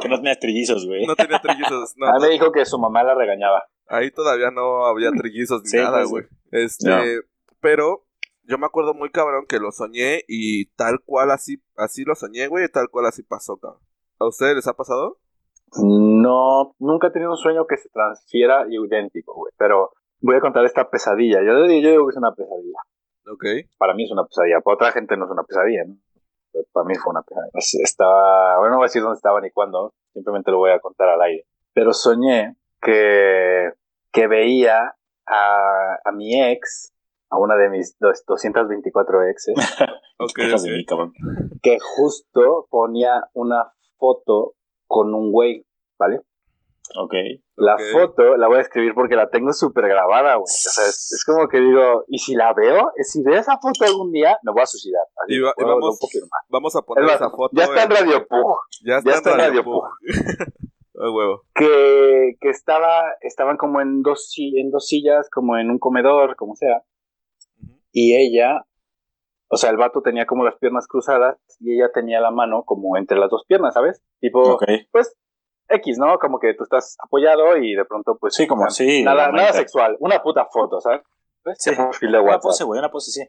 Que 0.00 0.08
no 0.08 0.16
tenías 0.16 0.38
trillizos, 0.38 0.86
güey. 0.86 1.04
No 1.06 1.16
tenía 1.16 1.40
trillizos, 1.40 1.94
no, 1.96 2.06
A 2.06 2.12
mí 2.18 2.22
me 2.22 2.28
dijo 2.30 2.52
que 2.52 2.64
su 2.64 2.78
mamá 2.78 3.02
la 3.02 3.14
regañaba. 3.14 3.64
ahí 3.88 4.10
todavía 4.10 4.50
no 4.50 4.86
había 4.86 5.10
trillizos 5.10 5.62
ni 5.64 5.68
Sí, 5.70 5.76
nada, 5.78 5.98
pues, 5.98 6.10
güey. 6.10 6.24
Este, 6.52 6.88
No. 6.88 7.22
pero 7.60 8.06
yo 8.44 8.56
me 8.56 8.66
acuerdo 8.66 8.94
muy 8.94 9.10
cabrón 9.10 9.44
que 9.46 9.58
lo 9.58 9.72
soñé 9.72 10.22
y 10.28 10.66
tal 10.76 11.00
cual 11.04 11.30
así, 11.30 11.62
así 11.76 12.04
lo 12.04 12.14
soñé, 12.14 12.46
güey, 12.46 12.64
y 12.64 12.68
tal 12.68 12.88
cual 12.88 13.06
así 13.06 13.22
pasó, 13.22 13.58
cabrón. 13.58 13.80
¿A 14.20 14.26
ustedes 14.26 14.54
les 14.56 14.66
ha 14.68 14.74
pasado? 14.74 15.18
No, 15.82 16.74
nunca 16.78 17.08
he 17.08 17.10
tenido 17.10 17.30
un 17.32 17.36
sueño 17.36 17.66
que 17.66 17.76
se 17.76 17.88
transfiera 17.90 18.66
idéntico, 18.68 19.34
güey. 19.34 19.52
Pero 19.58 19.92
voy 20.20 20.36
a 20.36 20.40
contar 20.40 20.64
esta 20.64 20.88
pesadilla. 20.90 21.40
Yo, 21.42 21.52
yo 21.52 21.66
digo 21.66 22.06
que 22.06 22.10
es 22.12 22.16
una 22.16 22.34
pesadilla. 22.34 22.78
Ok. 23.30 23.44
Para 23.78 23.94
mí 23.94 24.04
es 24.04 24.10
una 24.10 24.24
pesadilla. 24.24 24.60
Para 24.60 24.74
otra 24.74 24.92
gente 24.92 25.16
no 25.16 25.26
es 25.26 25.30
una 25.30 25.42
pesadilla, 25.44 25.84
¿no? 25.86 25.96
Pero 26.52 26.64
para 26.72 26.86
mí 26.86 26.94
fue 26.94 27.10
una 27.10 27.22
pesadilla. 27.22 27.50
Es- 27.54 27.74
Estaba, 27.82 28.58
bueno, 28.58 28.72
no 28.72 28.76
voy 28.78 28.84
a 28.84 28.88
decir 28.88 29.02
dónde 29.02 29.16
estaba 29.16 29.40
ni 29.40 29.50
cuándo. 29.50 29.92
Simplemente 30.12 30.50
lo 30.50 30.58
voy 30.58 30.70
a 30.70 30.80
contar 30.80 31.08
al 31.10 31.20
aire. 31.22 31.44
Pero 31.74 31.92
soñé 31.92 32.56
que, 32.80 33.70
que 34.12 34.26
veía 34.26 34.94
a, 35.26 35.98
a 36.04 36.12
mi 36.12 36.40
ex, 36.42 36.92
a 37.30 37.38
una 37.38 37.56
de 37.56 37.68
mis 37.68 37.96
dos- 37.98 38.24
224 38.26 39.22
exes, 39.28 39.54
Ok, 40.18 40.30
Quejas 40.34 40.62
ok. 40.62 40.68
de 40.70 40.76
mí, 40.76 40.84
cabrón. 40.86 41.12
que 41.62 41.78
justo 41.78 42.66
ponía 42.70 43.24
una 43.34 43.72
foto 43.98 44.54
con 44.88 45.14
un 45.14 45.30
güey, 45.30 45.64
¿vale? 45.98 46.20
Ok. 46.96 47.12
La 47.56 47.76
foto 47.92 48.36
la 48.38 48.48
voy 48.48 48.56
a 48.58 48.62
escribir 48.62 48.94
porque 48.94 49.14
la 49.14 49.28
tengo 49.28 49.52
súper 49.52 49.88
grabada, 49.88 50.36
güey. 50.36 50.44
O 50.44 50.46
sea, 50.46 50.84
es, 50.86 51.12
es 51.12 51.22
como 51.26 51.46
que 51.46 51.58
digo, 51.60 52.04
y 52.08 52.18
si 52.18 52.34
la 52.34 52.54
veo, 52.54 52.90
si 53.02 53.22
veo 53.22 53.38
esa 53.38 53.58
foto 53.58 53.84
algún 53.84 54.10
día, 54.10 54.38
me 54.42 54.52
voy 54.52 54.62
a 54.62 54.66
suicidar. 54.66 55.02
Así, 55.22 55.34
Y 55.34 55.40
va- 55.40 55.52
puedo- 55.54 55.74
vamos- 55.78 55.98
firmar. 56.10 56.40
Vamos 56.48 56.74
a 56.74 56.78
Es 56.78 56.84
poner 56.86 57.04
más, 57.04 57.14
esa 57.16 57.30
foto. 57.30 57.50
ya 57.52 57.64
está 57.64 57.82
en 57.84 57.90
Radio 57.90 58.26
Pug. 58.26 58.56
Ya 58.86 58.96
está, 58.98 59.10
ya 59.10 59.16
está 59.18 59.30
en 59.32 59.38
Radio 59.38 59.64
Pug. 59.64 59.82
Pug. 59.84 59.90
Huevo. 60.94 61.42
Que, 61.54 62.36
que 62.40 62.48
estaba, 62.48 63.02
estaban 63.20 63.56
como 63.58 63.80
en 63.82 64.02
dos, 64.02 64.30
si- 64.30 64.58
en 64.58 64.70
dos 64.70 64.86
sillas, 64.86 65.28
como 65.30 65.58
en 65.58 65.70
un 65.70 65.78
comedor, 65.78 66.36
como 66.36 66.56
sea. 66.56 66.82
Y 67.92 68.14
ella, 68.16 68.64
o 69.48 69.56
sea, 69.56 69.70
el 69.70 69.76
vato 69.76 70.02
tenía 70.02 70.26
como 70.26 70.44
las 70.44 70.56
piernas 70.56 70.86
cruzadas 70.86 71.38
y 71.60 71.74
ella 71.74 71.90
tenía 71.92 72.20
la 72.20 72.30
mano 72.30 72.64
como 72.64 72.96
entre 72.96 73.18
las 73.18 73.30
dos 73.30 73.44
piernas, 73.46 73.74
¿sabes? 73.74 74.02
Tipo, 74.20 74.40
Ok. 74.54 74.64
pues, 74.92 75.16
X, 75.68 75.98
¿no? 75.98 76.18
Como 76.18 76.38
que 76.38 76.54
tú 76.54 76.64
estás 76.64 76.96
apoyado 77.02 77.56
y 77.56 77.74
de 77.74 77.84
pronto, 77.84 78.16
pues. 78.18 78.34
Sí, 78.34 78.46
como 78.46 78.64
así. 78.64 79.02
Nada, 79.02 79.30
nada 79.32 79.52
sexual, 79.52 79.96
una 80.00 80.22
puta 80.22 80.46
foto, 80.46 80.80
¿sabes? 80.80 81.02
Sí. 81.56 81.70
De 81.70 81.76
perfil 81.76 82.12
de 82.12 82.20
Una 82.20 82.38
pose, 82.40 82.64
güey, 82.64 82.78
una 82.78 82.90
pose, 82.90 83.10
sí. 83.10 83.28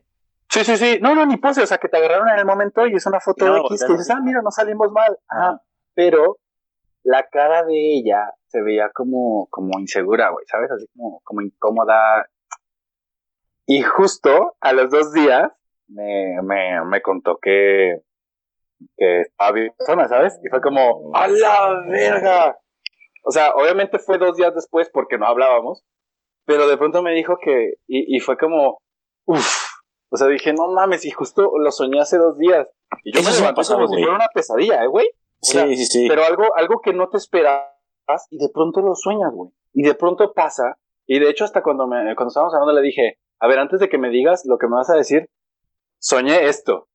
Sí, 0.49 0.63
sí, 0.63 0.77
sí. 0.77 0.99
No, 1.01 1.13
no, 1.15 1.25
ni 1.25 1.37
pose. 1.37 1.61
O 1.61 1.65
sea, 1.65 1.77
que 1.77 1.89
te 1.89 1.97
agarraron 1.97 2.27
en 2.29 2.39
el 2.39 2.45
momento 2.45 2.85
y 2.87 2.95
es 2.95 3.05
una 3.05 3.19
foto 3.19 3.45
No, 3.45 3.57
X 3.67 3.85
que 3.85 3.91
dices, 3.93 4.09
ah, 4.09 4.19
mira, 4.21 4.41
no 4.41 4.51
salimos 4.51 4.91
mal. 4.91 5.17
Ajá. 5.27 5.61
Pero 5.93 6.37
la 7.03 7.27
cara 7.27 7.63
de 7.63 7.97
ella 7.97 8.33
se 8.47 8.61
veía 8.61 8.89
como, 8.93 9.47
como 9.51 9.79
insegura, 9.79 10.29
güey, 10.29 10.45
¿sabes? 10.47 10.71
Así 10.71 10.87
como, 10.95 11.21
como 11.23 11.41
incómoda. 11.41 12.27
Y 13.67 13.83
justo 13.83 14.55
a 14.59 14.73
los 14.73 14.89
dos 14.89 15.13
días 15.13 15.51
me, 15.89 16.41
me, 16.43 16.85
me 16.85 17.01
contó 17.01 17.37
que, 17.41 18.01
que 18.97 19.21
estaba 19.21 19.51
bien 19.51 19.73
persona, 19.77 20.07
¿sabes? 20.07 20.39
Y 20.43 20.49
fue 20.49 20.61
como, 20.61 21.11
¡a 21.13 21.27
la 21.27 21.83
verga! 21.87 22.57
O 23.23 23.31
sea, 23.31 23.53
obviamente 23.55 23.99
fue 23.99 24.17
dos 24.17 24.37
días 24.37 24.55
después 24.55 24.89
porque 24.91 25.17
no 25.17 25.25
hablábamos, 25.27 25.83
pero 26.45 26.67
de 26.67 26.77
pronto 26.77 27.01
me 27.03 27.13
dijo 27.13 27.37
que, 27.41 27.73
y, 27.87 28.15
y 28.15 28.19
fue 28.19 28.37
como, 28.37 28.79
uff, 29.25 29.69
o 30.11 30.17
sea, 30.17 30.27
dije, 30.27 30.53
no 30.53 30.67
mames, 30.71 31.05
y 31.05 31.11
justo 31.11 31.51
lo 31.57 31.71
soñé 31.71 31.99
hace 31.99 32.17
dos 32.17 32.37
días. 32.37 32.67
Y 33.03 33.13
yo 33.13 33.19
Eso 33.19 33.31
me 33.31 33.37
levanté 33.37 33.73
como 33.73 33.87
si 33.87 33.97
fuera 33.97 34.15
una 34.15 34.27
pesadilla, 34.33 34.83
¿eh, 34.83 34.87
güey? 34.87 35.07
Sí, 35.41 35.53
sea, 35.53 35.67
sí, 35.67 35.85
sí. 35.85 36.07
Pero 36.07 36.23
algo, 36.23 36.55
algo 36.55 36.81
que 36.81 36.93
no 36.93 37.09
te 37.09 37.17
esperas 37.17 37.63
y 38.29 38.37
de 38.37 38.49
pronto 38.49 38.81
lo 38.81 38.95
sueñas, 38.95 39.31
güey. 39.33 39.51
Y 39.73 39.83
de 39.83 39.93
pronto 39.93 40.33
pasa. 40.33 40.77
Y 41.05 41.19
de 41.19 41.29
hecho, 41.29 41.45
hasta 41.45 41.61
cuando, 41.61 41.87
me, 41.87 42.15
cuando 42.15 42.29
estábamos 42.29 42.53
hablando, 42.55 42.73
le 42.73 42.85
dije, 42.85 43.19
a 43.39 43.47
ver, 43.47 43.59
antes 43.59 43.79
de 43.79 43.89
que 43.89 43.97
me 43.97 44.09
digas 44.09 44.43
lo 44.45 44.57
que 44.57 44.67
me 44.67 44.75
vas 44.75 44.89
a 44.89 44.95
decir, 44.95 45.29
soñé 45.99 46.47
esto. 46.47 46.87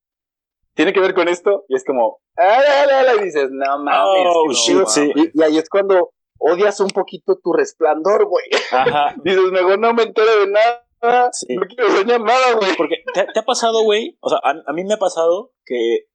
¿Tiene 0.75 0.93
que 0.93 1.01
ver 1.01 1.15
con 1.15 1.29
esto? 1.29 1.65
Y 1.69 1.77
es 1.77 1.85
como, 1.85 2.19
ah, 2.37 2.61
la, 2.61 2.87
la, 2.87 3.03
la", 3.03 3.23
y 3.23 3.27
dices, 3.27 3.49
no 3.53 3.79
mames. 3.79 4.01
Oh, 4.05 4.47
no, 4.47 4.53
shit, 4.53 4.75
mames". 4.75 4.93
sí. 4.93 5.13
Y, 5.15 5.39
y 5.39 5.43
ahí 5.43 5.59
es 5.59 5.69
cuando 5.69 6.11
odias 6.39 6.81
un 6.81 6.89
poquito 6.89 7.39
tu 7.43 7.53
resplandor, 7.53 8.27
güey. 8.27 8.45
Ajá. 8.73 9.15
Dices, 9.25 9.51
mejor 9.53 9.79
no 9.79 9.95
me 9.95 10.03
entero 10.03 10.41
de 10.41 10.47
nada. 10.49 11.31
Sí. 11.33 11.55
No 11.55 11.67
quiero 11.67 11.91
soñar 11.91 12.21
nada, 12.21 12.55
güey. 12.55 12.75
Porque 12.77 12.97
te, 13.13 13.27
te 13.33 13.41
ha 13.41 13.45
pasado, 13.45 13.83
güey. 13.83 14.17
O 14.21 14.29
sea, 14.29 14.39
a, 14.43 14.55
a 14.67 14.73
mí 14.73 14.85
me 14.85 14.95
ha 14.95 14.99
pasado 14.99 15.53
que 15.65 16.07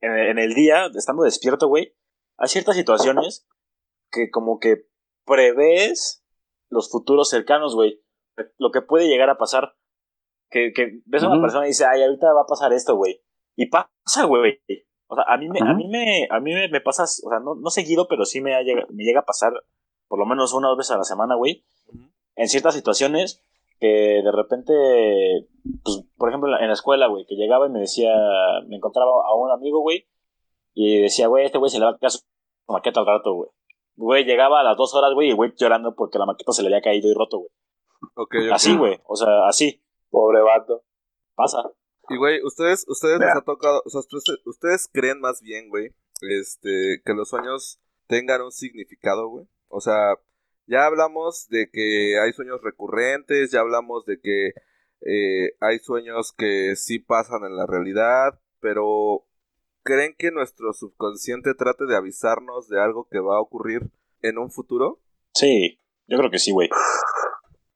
en, 0.00 0.18
en 0.18 0.38
el 0.38 0.54
día, 0.54 0.86
estando 0.94 1.22
despierto, 1.22 1.68
güey, 1.68 1.94
hay 2.38 2.48
ciertas 2.48 2.76
situaciones 2.76 3.46
que 4.10 4.30
como 4.30 4.58
que 4.58 4.86
prevés 5.24 6.24
los 6.68 6.90
futuros 6.90 7.28
cercanos, 7.30 7.74
güey. 7.74 8.02
Lo 8.58 8.70
que 8.70 8.82
puede 8.82 9.08
llegar 9.08 9.30
a 9.30 9.38
pasar. 9.38 9.74
Que, 10.52 10.72
que 10.74 11.00
ves 11.06 11.22
a 11.22 11.28
una 11.30 11.40
persona 11.40 11.64
y 11.64 11.68
dice, 11.68 11.86
ay, 11.86 12.02
ahorita 12.02 12.32
va 12.34 12.42
a 12.42 12.46
pasar 12.46 12.72
esto, 12.72 12.94
güey. 12.96 13.20
Y 13.56 13.66
pasa, 13.66 14.24
güey. 14.26 14.60
O 15.06 15.14
sea, 15.14 15.24
a 15.26 15.36
mí 15.38 15.48
me, 15.48 15.58
a 15.60 15.64
Ujú. 15.64 15.74
mí 15.76 15.88
me, 15.88 16.26
a 16.30 16.40
mí 16.40 16.52
me, 16.52 16.68
me 16.68 16.80
pasa, 16.80 17.04
o 17.04 17.06
sea, 17.30 17.40
no, 17.40 17.54
no 17.54 17.70
seguido, 17.70 18.06
pero 18.08 18.24
sí 18.24 18.40
me, 18.40 18.54
ha 18.54 18.62
llega- 18.62 18.86
me 18.90 19.04
llega 19.04 19.20
a 19.20 19.24
pasar 19.24 19.52
por 20.08 20.18
lo 20.18 20.26
menos 20.26 20.52
una 20.52 20.68
o 20.68 20.70
dos 20.70 20.78
veces 20.78 20.92
a 20.92 20.98
la 20.98 21.04
semana, 21.04 21.34
güey. 21.36 21.64
Ujú. 21.88 22.10
En 22.36 22.48
ciertas 22.48 22.74
situaciones 22.74 23.42
que 23.80 24.20
de 24.22 24.30
repente, 24.32 24.72
pues, 25.84 26.04
por 26.16 26.28
ejemplo, 26.28 26.50
en 26.58 26.66
la, 26.68 26.72
escuela, 26.72 27.06
güey, 27.08 27.24
que 27.26 27.34
llegaba 27.34 27.66
y 27.66 27.70
me 27.70 27.80
decía, 27.80 28.12
me 28.68 28.76
encontraba 28.76 29.10
a 29.26 29.34
un 29.34 29.50
amigo, 29.50 29.80
güey, 29.80 30.06
y 30.74 31.00
decía, 31.00 31.26
güey, 31.28 31.46
este 31.46 31.58
güey 31.58 31.70
se 31.70 31.78
le 31.78 31.86
va 31.86 31.92
a 31.92 31.98
caer 31.98 32.10
su 32.12 32.20
maqueta 32.68 33.00
al 33.00 33.06
rato, 33.06 33.32
güey. 33.34 33.50
Güey, 33.96 34.24
llegaba 34.24 34.60
a 34.60 34.62
las 34.62 34.76
dos 34.76 34.94
horas, 34.94 35.12
güey, 35.14 35.28
y 35.28 35.30
el 35.30 35.36
güey 35.36 35.52
llorando 35.56 35.94
porque 35.94 36.18
la 36.18 36.26
maqueta 36.26 36.52
se 36.52 36.62
le 36.62 36.68
había 36.68 36.80
caído 36.80 37.10
y 37.10 37.14
roto, 37.14 37.38
güey. 37.38 37.50
Así, 38.52 38.76
güey, 38.76 38.98
o 39.06 39.16
sea, 39.16 39.46
así, 39.48 39.82
Pobre 40.12 40.42
vato. 40.42 40.84
pasa. 41.34 41.62
Y 42.10 42.18
güey, 42.18 42.44
ustedes, 42.44 42.84
ustedes 42.86 43.18
les 43.18 43.34
ha 43.34 43.40
tocado, 43.40 43.82
o 43.84 43.88
sea, 43.88 44.00
ustedes, 44.00 44.40
ustedes 44.44 44.90
creen 44.92 45.20
más 45.20 45.40
bien, 45.40 45.70
güey, 45.70 45.94
este, 46.20 47.00
que 47.02 47.14
los 47.14 47.30
sueños 47.30 47.80
tengan 48.08 48.42
un 48.42 48.52
significado, 48.52 49.28
güey. 49.28 49.46
O 49.68 49.80
sea, 49.80 50.16
ya 50.66 50.84
hablamos 50.84 51.48
de 51.48 51.70
que 51.72 52.18
hay 52.20 52.32
sueños 52.34 52.60
recurrentes, 52.62 53.50
ya 53.52 53.60
hablamos 53.60 54.04
de 54.04 54.20
que 54.20 54.48
eh, 55.00 55.56
hay 55.60 55.78
sueños 55.78 56.34
que 56.36 56.76
sí 56.76 56.98
pasan 56.98 57.44
en 57.44 57.56
la 57.56 57.66
realidad, 57.66 58.38
pero 58.60 59.24
¿creen 59.82 60.14
que 60.18 60.30
nuestro 60.30 60.74
subconsciente 60.74 61.54
trate 61.54 61.86
de 61.86 61.96
avisarnos 61.96 62.68
de 62.68 62.82
algo 62.82 63.08
que 63.10 63.20
va 63.20 63.38
a 63.38 63.40
ocurrir 63.40 63.90
en 64.20 64.36
un 64.36 64.50
futuro? 64.50 65.00
Sí, 65.32 65.80
yo 66.06 66.18
creo 66.18 66.30
que 66.30 66.38
sí, 66.38 66.52
güey. 66.52 66.68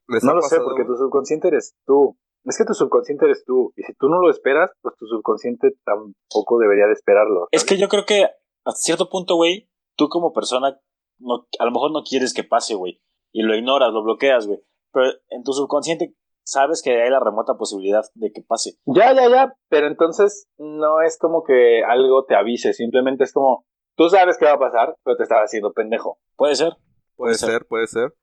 ¿Les 0.08 0.22
No 0.22 0.34
lo 0.34 0.42
sé, 0.42 0.56
pasado, 0.56 0.64
porque 0.68 0.82
güey? 0.82 0.94
tu 0.94 1.02
subconsciente 1.02 1.48
eres 1.48 1.74
tú. 1.86 2.18
Es 2.46 2.56
que 2.56 2.64
tu 2.64 2.74
subconsciente 2.74 3.24
eres 3.24 3.44
tú. 3.44 3.72
Y 3.76 3.82
si 3.82 3.92
tú 3.94 4.08
no 4.08 4.20
lo 4.20 4.30
esperas, 4.30 4.70
pues 4.80 4.94
tu 4.96 5.06
subconsciente 5.06 5.72
tampoco 5.84 6.58
debería 6.58 6.86
de 6.86 6.92
esperarlo. 6.92 7.48
Es 7.50 7.64
que 7.64 7.76
yo 7.76 7.88
creo 7.88 8.06
que 8.06 8.24
a 8.24 8.72
cierto 8.72 9.08
punto, 9.08 9.34
güey, 9.34 9.68
tú 9.96 10.08
como 10.08 10.32
persona, 10.32 10.78
no, 11.18 11.46
a 11.58 11.64
lo 11.64 11.70
mejor 11.72 11.92
no 11.92 12.02
quieres 12.08 12.32
que 12.32 12.44
pase, 12.44 12.74
güey. 12.74 13.00
Y 13.32 13.42
lo 13.42 13.54
ignoras, 13.56 13.92
lo 13.92 14.04
bloqueas, 14.04 14.46
güey. 14.46 14.60
Pero 14.92 15.10
en 15.28 15.42
tu 15.42 15.52
subconsciente 15.52 16.14
sabes 16.44 16.82
que 16.82 17.02
hay 17.02 17.10
la 17.10 17.20
remota 17.20 17.54
posibilidad 17.54 18.04
de 18.14 18.32
que 18.32 18.42
pase. 18.42 18.74
Ya, 18.86 19.12
ya, 19.12 19.28
ya. 19.28 19.54
Pero 19.68 19.88
entonces 19.88 20.48
no 20.56 21.00
es 21.02 21.18
como 21.18 21.42
que 21.42 21.82
algo 21.84 22.24
te 22.24 22.36
avise. 22.36 22.72
Simplemente 22.72 23.24
es 23.24 23.32
como, 23.32 23.66
tú 23.96 24.08
sabes 24.08 24.38
qué 24.38 24.44
va 24.44 24.52
a 24.52 24.58
pasar, 24.58 24.96
pero 25.02 25.16
te 25.16 25.24
estás 25.24 25.40
haciendo 25.44 25.72
pendejo. 25.72 26.18
Puede 26.36 26.54
ser. 26.54 26.76
Puede 27.16 27.34
ser. 27.34 27.50
ser, 27.50 27.66
puede 27.66 27.86
ser. 27.88 28.14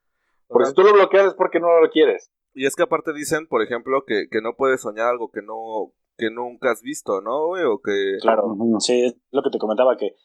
Porque 0.47 0.69
si 0.69 0.73
tú 0.73 0.83
lo 0.83 0.93
bloqueas 0.93 1.27
es 1.27 1.33
porque 1.33 1.59
no 1.59 1.79
lo 1.81 1.89
quieres. 1.89 2.31
Y 2.53 2.65
es 2.65 2.75
que 2.75 2.83
aparte 2.83 3.13
dicen, 3.13 3.47
por 3.47 3.61
ejemplo, 3.61 4.03
que, 4.05 4.27
que 4.29 4.41
no 4.41 4.55
puedes 4.55 4.81
soñar 4.81 5.07
algo 5.07 5.29
que 5.31 5.41
no 5.41 5.91
que 6.15 6.29
nunca 6.29 6.69
has 6.71 6.81
visto, 6.83 7.21
¿no, 7.21 7.47
güey? 7.47 7.63
O 7.63 7.79
que... 7.83 8.17
Claro. 8.21 8.55
Sí, 8.79 9.05
es 9.05 9.15
lo 9.31 9.41
que 9.41 9.49
te 9.49 9.57
comentaba 9.57 9.97
que 9.97 10.15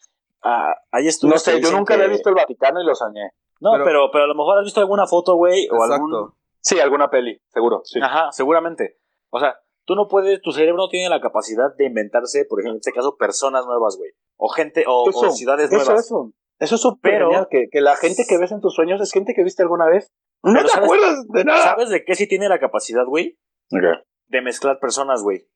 ah, 0.42 0.74
hay 0.90 1.04
No 1.04 1.08
estudios 1.08 1.42
que 1.42 1.50
sé, 1.52 1.60
yo 1.62 1.72
nunca 1.72 1.94
que- 1.96 2.02
había 2.02 2.12
visto 2.12 2.28
el 2.28 2.34
Vaticano 2.34 2.82
y 2.82 2.84
lo 2.84 2.94
soñé. 2.94 3.30
No, 3.60 3.70
Pero- 3.72 3.84
pero, 3.84 4.10
pero, 4.12 4.24
a 4.24 4.26
lo 4.26 4.34
mejor 4.34 4.58
has 4.58 4.64
visto 4.64 4.80
alguna 4.80 5.06
foto, 5.06 5.34
güey, 5.36 5.66
o 5.70 5.74
Exacto. 5.76 5.94
algún... 5.94 6.34
Sí, 6.60 6.78
alguna 6.78 7.08
peli, 7.08 7.40
seguro. 7.48 7.80
Sí. 7.84 8.00
Ajá, 8.02 8.30
seguramente. 8.32 8.98
O 9.30 9.40
sea, 9.40 9.56
tú 9.86 9.94
no 9.94 10.08
puedes, 10.08 10.42
tu 10.42 10.52
cerebro 10.52 10.76
no 10.76 10.88
tiene 10.90 11.08
la 11.08 11.20
capacidad 11.22 11.74
de 11.76 11.86
inventarse, 11.86 12.44
por 12.44 12.60
ejemplo, 12.60 12.74
en 12.74 12.80
este 12.80 12.92
caso, 12.92 13.16
personas 13.16 13.64
nuevas, 13.64 13.96
güey. 13.96 14.10
O 14.36 14.48
gente, 14.50 14.84
o, 14.86 15.04
o 15.04 15.08
Eso, 15.10 15.30
ciudades 15.30 15.72
eso, 15.72 15.76
nuevas. 15.84 16.04
eso. 16.04 16.32
Eso 16.58 16.74
es 16.76 16.80
súper 16.80 17.12
Pero- 17.12 17.26
genial, 17.28 17.48
que, 17.50 17.68
que 17.70 17.80
la 17.80 17.96
gente 17.96 18.24
que 18.28 18.38
ves 18.38 18.52
en 18.52 18.60
tus 18.60 18.74
sueños 18.74 19.00
es 19.00 19.12
gente 19.12 19.34
que 19.34 19.44
viste 19.44 19.62
alguna 19.62 19.86
vez. 19.86 20.12
No 20.42 20.60
te 20.62 20.68
¿sabes- 20.68 20.84
acuerdas 20.84 21.26
de 21.28 21.44
nada. 21.44 21.62
¿Sabes 21.62 21.88
de 21.90 22.04
qué 22.04 22.14
sí 22.14 22.26
tiene 22.26 22.48
la 22.48 22.58
capacidad, 22.58 23.04
güey? 23.06 23.38
Ok. 23.72 24.04
De 24.28 24.42
mezclar 24.42 24.78
personas, 24.80 25.22
güey. 25.22 25.48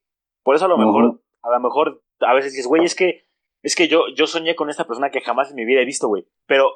Por 0.42 0.56
eso 0.56 0.64
a 0.64 0.68
lo 0.68 0.78
mejor, 0.78 1.20
a 1.42 1.50
lo 1.50 1.60
mejor, 1.60 2.02
a 2.20 2.34
veces 2.34 2.52
dices, 2.52 2.66
güey, 2.66 2.84
es 2.84 2.94
que, 2.94 3.26
es 3.62 3.76
que 3.76 3.88
yo, 3.88 4.04
yo 4.16 4.26
soñé 4.26 4.56
con 4.56 4.70
esta 4.70 4.86
persona 4.86 5.10
que 5.10 5.20
jamás 5.20 5.50
en 5.50 5.56
mi 5.56 5.64
vida 5.64 5.80
he 5.80 5.84
visto, 5.84 6.08
güey. 6.08 6.26
Pero 6.46 6.68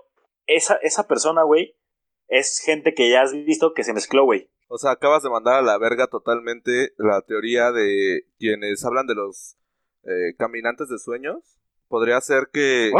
esa, 0.47 0.77
esa 0.83 1.09
persona, 1.09 1.43
güey, 1.43 1.77
es 2.29 2.61
gente 2.64 2.95
que 2.95 3.11
ya 3.11 3.22
has 3.22 3.33
visto 3.33 3.74
que 3.74 3.83
se 3.85 3.93
mezcló, 3.93 4.24
güey. 4.24 4.51
O 4.68 4.79
sea, 4.79 4.93
acabas 4.93 5.22
de 5.22 5.31
mandar 5.31 5.55
a 5.55 5.62
la 5.62 5.79
verga 5.79 6.09
totalmente 6.09 6.93
la 6.99 7.22
teoría 7.22 7.70
de 7.72 8.22
quienes 8.39 8.85
hablan 8.85 9.07
de 9.07 9.14
los 9.14 9.57
eh, 10.05 10.35
caminantes 10.39 10.89
de 10.89 10.99
sueños. 10.99 11.59
Podría 11.89 12.20
ser 12.20 12.49
que, 12.53 12.91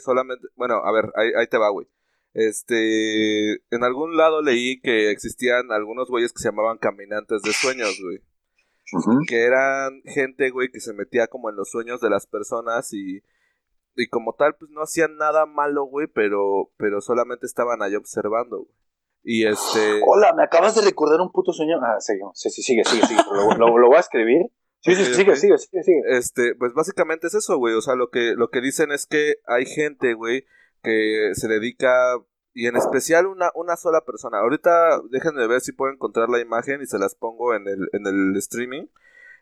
solamente... 0.00 0.48
Bueno, 0.56 0.76
a 0.84 0.92
ver, 0.92 1.12
ahí, 1.16 1.30
ahí 1.38 1.46
te 1.46 1.58
va, 1.58 1.70
güey. 1.70 1.86
Este... 2.34 3.52
En 3.70 3.84
algún 3.84 4.16
lado 4.16 4.42
leí 4.42 4.80
que 4.80 5.10
existían 5.10 5.70
algunos 5.70 6.08
güeyes 6.08 6.32
que 6.32 6.40
se 6.42 6.48
llamaban 6.48 6.78
caminantes 6.78 7.42
de 7.42 7.52
sueños, 7.52 7.98
güey. 8.02 8.18
Que 9.28 9.44
eran 9.44 10.02
gente, 10.04 10.50
güey, 10.50 10.70
que 10.70 10.80
se 10.80 10.92
metía 10.92 11.26
como 11.26 11.50
en 11.50 11.56
los 11.56 11.70
sueños 11.70 12.00
de 12.00 12.10
las 12.10 12.26
personas 12.26 12.92
y... 12.92 13.22
Y 13.94 14.08
como 14.08 14.32
tal, 14.34 14.54
pues 14.56 14.70
no 14.70 14.80
hacían 14.82 15.16
nada 15.18 15.44
malo, 15.44 15.84
güey, 15.84 16.06
pero, 16.06 16.70
pero 16.78 17.02
solamente 17.02 17.44
estaban 17.44 17.82
ahí 17.82 17.94
observando, 17.94 18.60
güey. 18.64 18.74
Y 19.22 19.46
este... 19.46 20.00
Hola, 20.06 20.32
me 20.34 20.42
acabas 20.42 20.74
de 20.74 20.80
recordar 20.82 21.20
un 21.20 21.30
puto 21.30 21.52
sueño. 21.52 21.76
Ah, 21.82 22.00
sí, 22.00 22.14
sí, 22.34 22.50
sí, 22.50 22.62
sigue, 22.62 22.84
sigue, 22.84 23.06
sigue. 23.06 23.20
Lo, 23.30 23.54
lo- 23.56 23.78
lo 23.78 23.86
voy 23.88 23.96
a 23.96 24.00
escribir. 24.00 24.46
Sí, 24.84 24.94
sí, 24.96 25.04
sigue, 25.14 25.36
sigue, 25.36 25.58
sigue, 25.58 25.82
sigue. 25.82 26.02
Este, 26.08 26.54
pues 26.56 26.72
básicamente 26.74 27.28
es 27.28 27.34
eso, 27.34 27.56
güey. 27.56 27.74
O 27.74 27.80
sea, 27.80 27.94
lo 27.94 28.10
que, 28.10 28.34
lo 28.36 28.50
que 28.50 28.60
dicen 28.60 28.90
es 28.90 29.06
que 29.06 29.36
hay 29.46 29.64
gente, 29.64 30.14
güey, 30.14 30.44
que 30.82 31.30
se 31.34 31.46
dedica, 31.48 31.92
y 32.52 32.66
en 32.66 32.76
especial 32.76 33.26
una, 33.26 33.50
una 33.54 33.76
sola 33.76 34.04
persona. 34.04 34.38
Ahorita 34.38 35.00
déjenme 35.10 35.46
ver 35.46 35.60
si 35.60 35.72
puedo 35.72 35.92
encontrar 35.92 36.28
la 36.28 36.40
imagen 36.40 36.82
y 36.82 36.86
se 36.86 36.98
las 36.98 37.14
pongo 37.14 37.54
en 37.54 37.68
el, 37.68 37.88
en 37.92 38.06
el 38.06 38.36
streaming. 38.36 38.86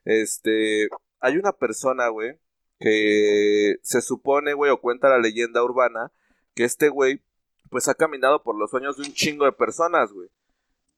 Este, 0.04 0.88
hay 1.20 1.36
una 1.38 1.52
persona, 1.52 2.08
güey, 2.08 2.38
que 2.78 3.76
se 3.82 4.02
supone, 4.02 4.52
güey, 4.54 4.70
o 4.70 4.80
cuenta 4.80 5.08
la 5.08 5.18
leyenda 5.18 5.62
urbana, 5.64 6.12
que 6.54 6.64
este 6.64 6.88
güey, 6.90 7.22
pues 7.70 7.88
ha 7.88 7.94
caminado 7.94 8.42
por 8.42 8.58
los 8.58 8.70
sueños 8.70 8.96
de 8.96 9.04
un 9.04 9.12
chingo 9.14 9.44
de 9.46 9.52
personas, 9.52 10.12
güey. 10.12 10.28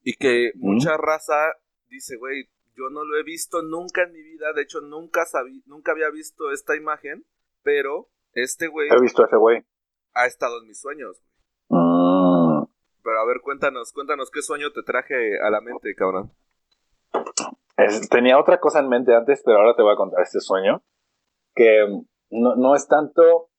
Y 0.03 0.15
que 0.15 0.51
Mm. 0.55 0.59
mucha 0.73 0.97
raza 0.97 1.53
dice, 1.89 2.17
güey, 2.17 2.49
yo 2.75 2.89
no 2.91 3.03
lo 3.03 3.17
he 3.17 3.23
visto 3.23 3.61
nunca 3.61 4.03
en 4.03 4.13
mi 4.13 4.21
vida, 4.21 4.53
de 4.53 4.61
hecho 4.63 4.81
nunca 4.81 5.25
sabí, 5.25 5.63
nunca 5.65 5.91
había 5.91 6.09
visto 6.09 6.51
esta 6.51 6.75
imagen, 6.75 7.25
pero 7.63 8.09
este 8.33 8.67
güey 8.67 8.89
He 8.89 9.01
visto 9.01 9.23
a 9.23 9.25
ese 9.27 9.37
güey. 9.37 9.63
ha 10.13 10.25
estado 10.25 10.59
en 10.61 10.67
mis 10.67 10.79
sueños. 10.79 11.21
Mm. 11.69 12.63
Pero 13.03 13.19
a 13.19 13.25
ver, 13.25 13.41
cuéntanos, 13.41 13.91
cuéntanos 13.93 14.31
qué 14.31 14.41
sueño 14.41 14.71
te 14.71 14.81
traje 14.83 15.37
a 15.39 15.49
la 15.49 15.61
mente, 15.61 15.93
cabrón. 15.95 16.31
Es- 17.77 18.09
tenía 18.09 18.39
otra 18.39 18.59
cosa 18.59 18.79
en 18.79 18.89
mente 18.89 19.13
antes, 19.15 19.41
pero 19.45 19.57
ahora 19.59 19.75
te 19.75 19.81
voy 19.83 19.93
a 19.93 19.97
contar 19.97 20.21
este 20.23 20.39
sueño. 20.39 20.83
Que 21.55 21.85
no, 22.31 22.55
no 22.55 22.75
es 22.75 22.87
tanto, 22.87 23.49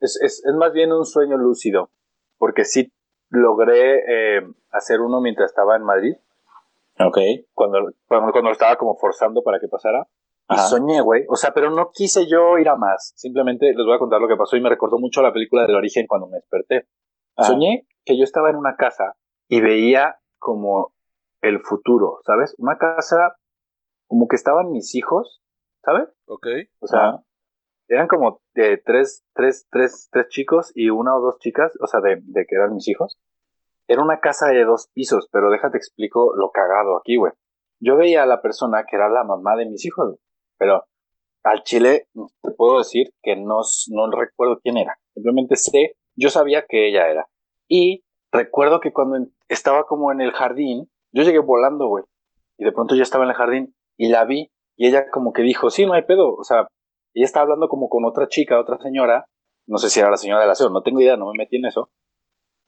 es, 0.00 0.18
es, 0.22 0.42
es 0.44 0.54
más 0.54 0.72
bien 0.72 0.92
un 0.92 1.04
sueño 1.04 1.36
lúcido. 1.36 1.90
Porque 2.38 2.64
sí 2.64 2.92
logré 3.28 4.36
eh, 4.38 4.42
hacer 4.70 5.00
uno 5.00 5.20
mientras 5.20 5.50
estaba 5.50 5.76
en 5.76 5.82
Madrid, 5.84 6.14
Ok. 7.06 7.18
cuando, 7.52 7.78
cuando, 8.06 8.32
cuando 8.32 8.50
lo 8.50 8.52
estaba 8.52 8.76
como 8.76 8.96
forzando 8.96 9.42
para 9.42 9.58
que 9.60 9.68
pasara. 9.68 10.06
Y 10.48 10.54
Ajá. 10.54 10.62
soñé, 10.64 11.00
güey. 11.00 11.24
O 11.28 11.36
sea, 11.36 11.52
pero 11.54 11.70
no 11.70 11.90
quise 11.92 12.26
yo 12.28 12.58
ir 12.58 12.68
a 12.68 12.76
más. 12.76 13.12
Simplemente 13.16 13.66
les 13.74 13.86
voy 13.86 13.94
a 13.94 13.98
contar 13.98 14.20
lo 14.20 14.28
que 14.28 14.36
pasó 14.36 14.56
y 14.56 14.60
me 14.60 14.68
recordó 14.68 14.98
mucho 14.98 15.20
a 15.20 15.22
la 15.22 15.32
película 15.32 15.66
del 15.66 15.76
origen 15.76 16.06
cuando 16.06 16.26
me 16.26 16.36
desperté. 16.36 16.88
Ajá. 17.36 17.48
Soñé 17.48 17.86
que 18.04 18.18
yo 18.18 18.24
estaba 18.24 18.50
en 18.50 18.56
una 18.56 18.76
casa 18.76 19.14
y 19.48 19.60
veía 19.60 20.16
como 20.38 20.92
el 21.40 21.60
futuro, 21.60 22.18
¿sabes? 22.24 22.54
Una 22.58 22.76
casa 22.78 23.36
como 24.06 24.28
que 24.28 24.36
estaban 24.36 24.70
mis 24.70 24.94
hijos, 24.94 25.42
¿sabes? 25.84 26.08
¿Ok? 26.26 26.46
O 26.80 26.86
sea, 26.86 27.00
Ajá. 27.08 27.24
eran 27.88 28.08
como 28.08 28.42
de 28.54 28.78
tres, 28.84 29.24
tres, 29.34 29.66
tres, 29.70 30.08
tres 30.10 30.28
chicos 30.28 30.72
y 30.74 30.90
una 30.90 31.16
o 31.16 31.20
dos 31.20 31.38
chicas, 31.38 31.72
o 31.80 31.86
sea, 31.86 32.00
de, 32.00 32.20
de 32.22 32.44
que 32.46 32.56
eran 32.56 32.74
mis 32.74 32.88
hijos. 32.88 33.18
Era 33.88 34.02
una 34.02 34.20
casa 34.20 34.48
de 34.48 34.64
dos 34.64 34.88
pisos, 34.94 35.28
pero 35.32 35.50
déjate 35.50 35.76
explico 35.76 36.34
lo 36.36 36.50
cagado 36.50 36.96
aquí, 36.96 37.16
güey. 37.16 37.32
Yo 37.80 37.96
veía 37.96 38.22
a 38.22 38.26
la 38.26 38.40
persona 38.40 38.84
que 38.88 38.96
era 38.96 39.08
la 39.08 39.24
mamá 39.24 39.56
de 39.56 39.66
mis 39.66 39.84
hijos, 39.84 40.16
pero 40.58 40.84
al 41.42 41.62
chile 41.64 42.06
te 42.42 42.52
puedo 42.52 42.78
decir 42.78 43.12
que 43.22 43.36
no, 43.36 43.60
no 43.90 44.10
recuerdo 44.10 44.60
quién 44.62 44.76
era. 44.76 44.98
Simplemente 45.14 45.56
sé, 45.56 45.96
yo 46.16 46.30
sabía 46.30 46.64
que 46.68 46.88
ella 46.88 47.08
era. 47.08 47.26
Y 47.68 48.04
recuerdo 48.30 48.80
que 48.80 48.92
cuando 48.92 49.28
estaba 49.48 49.84
como 49.84 50.12
en 50.12 50.20
el 50.20 50.32
jardín, 50.32 50.90
yo 51.12 51.24
llegué 51.24 51.40
volando, 51.40 51.88
güey. 51.88 52.04
Y 52.58 52.64
de 52.64 52.72
pronto 52.72 52.94
ya 52.94 53.02
estaba 53.02 53.24
en 53.24 53.30
el 53.30 53.36
jardín 53.36 53.74
y 53.96 54.08
la 54.08 54.24
vi 54.24 54.52
y 54.76 54.86
ella 54.86 55.10
como 55.10 55.32
que 55.32 55.42
dijo, 55.42 55.70
sí, 55.70 55.86
no 55.86 55.92
hay 55.92 56.02
pedo. 56.02 56.34
O 56.34 56.44
sea, 56.44 56.68
ella 57.14 57.24
estaba 57.24 57.44
hablando 57.44 57.68
como 57.68 57.88
con 57.88 58.04
otra 58.04 58.28
chica, 58.28 58.60
otra 58.60 58.78
señora. 58.78 59.26
No 59.66 59.78
sé 59.78 59.90
si 59.90 60.00
era 60.00 60.10
la 60.10 60.16
señora 60.16 60.40
de 60.40 60.48
la 60.48 60.54
SEO, 60.54 60.70
no 60.70 60.82
tengo 60.82 61.00
idea, 61.00 61.16
no 61.16 61.26
me 61.26 61.38
metí 61.38 61.56
en 61.56 61.66
eso. 61.66 61.90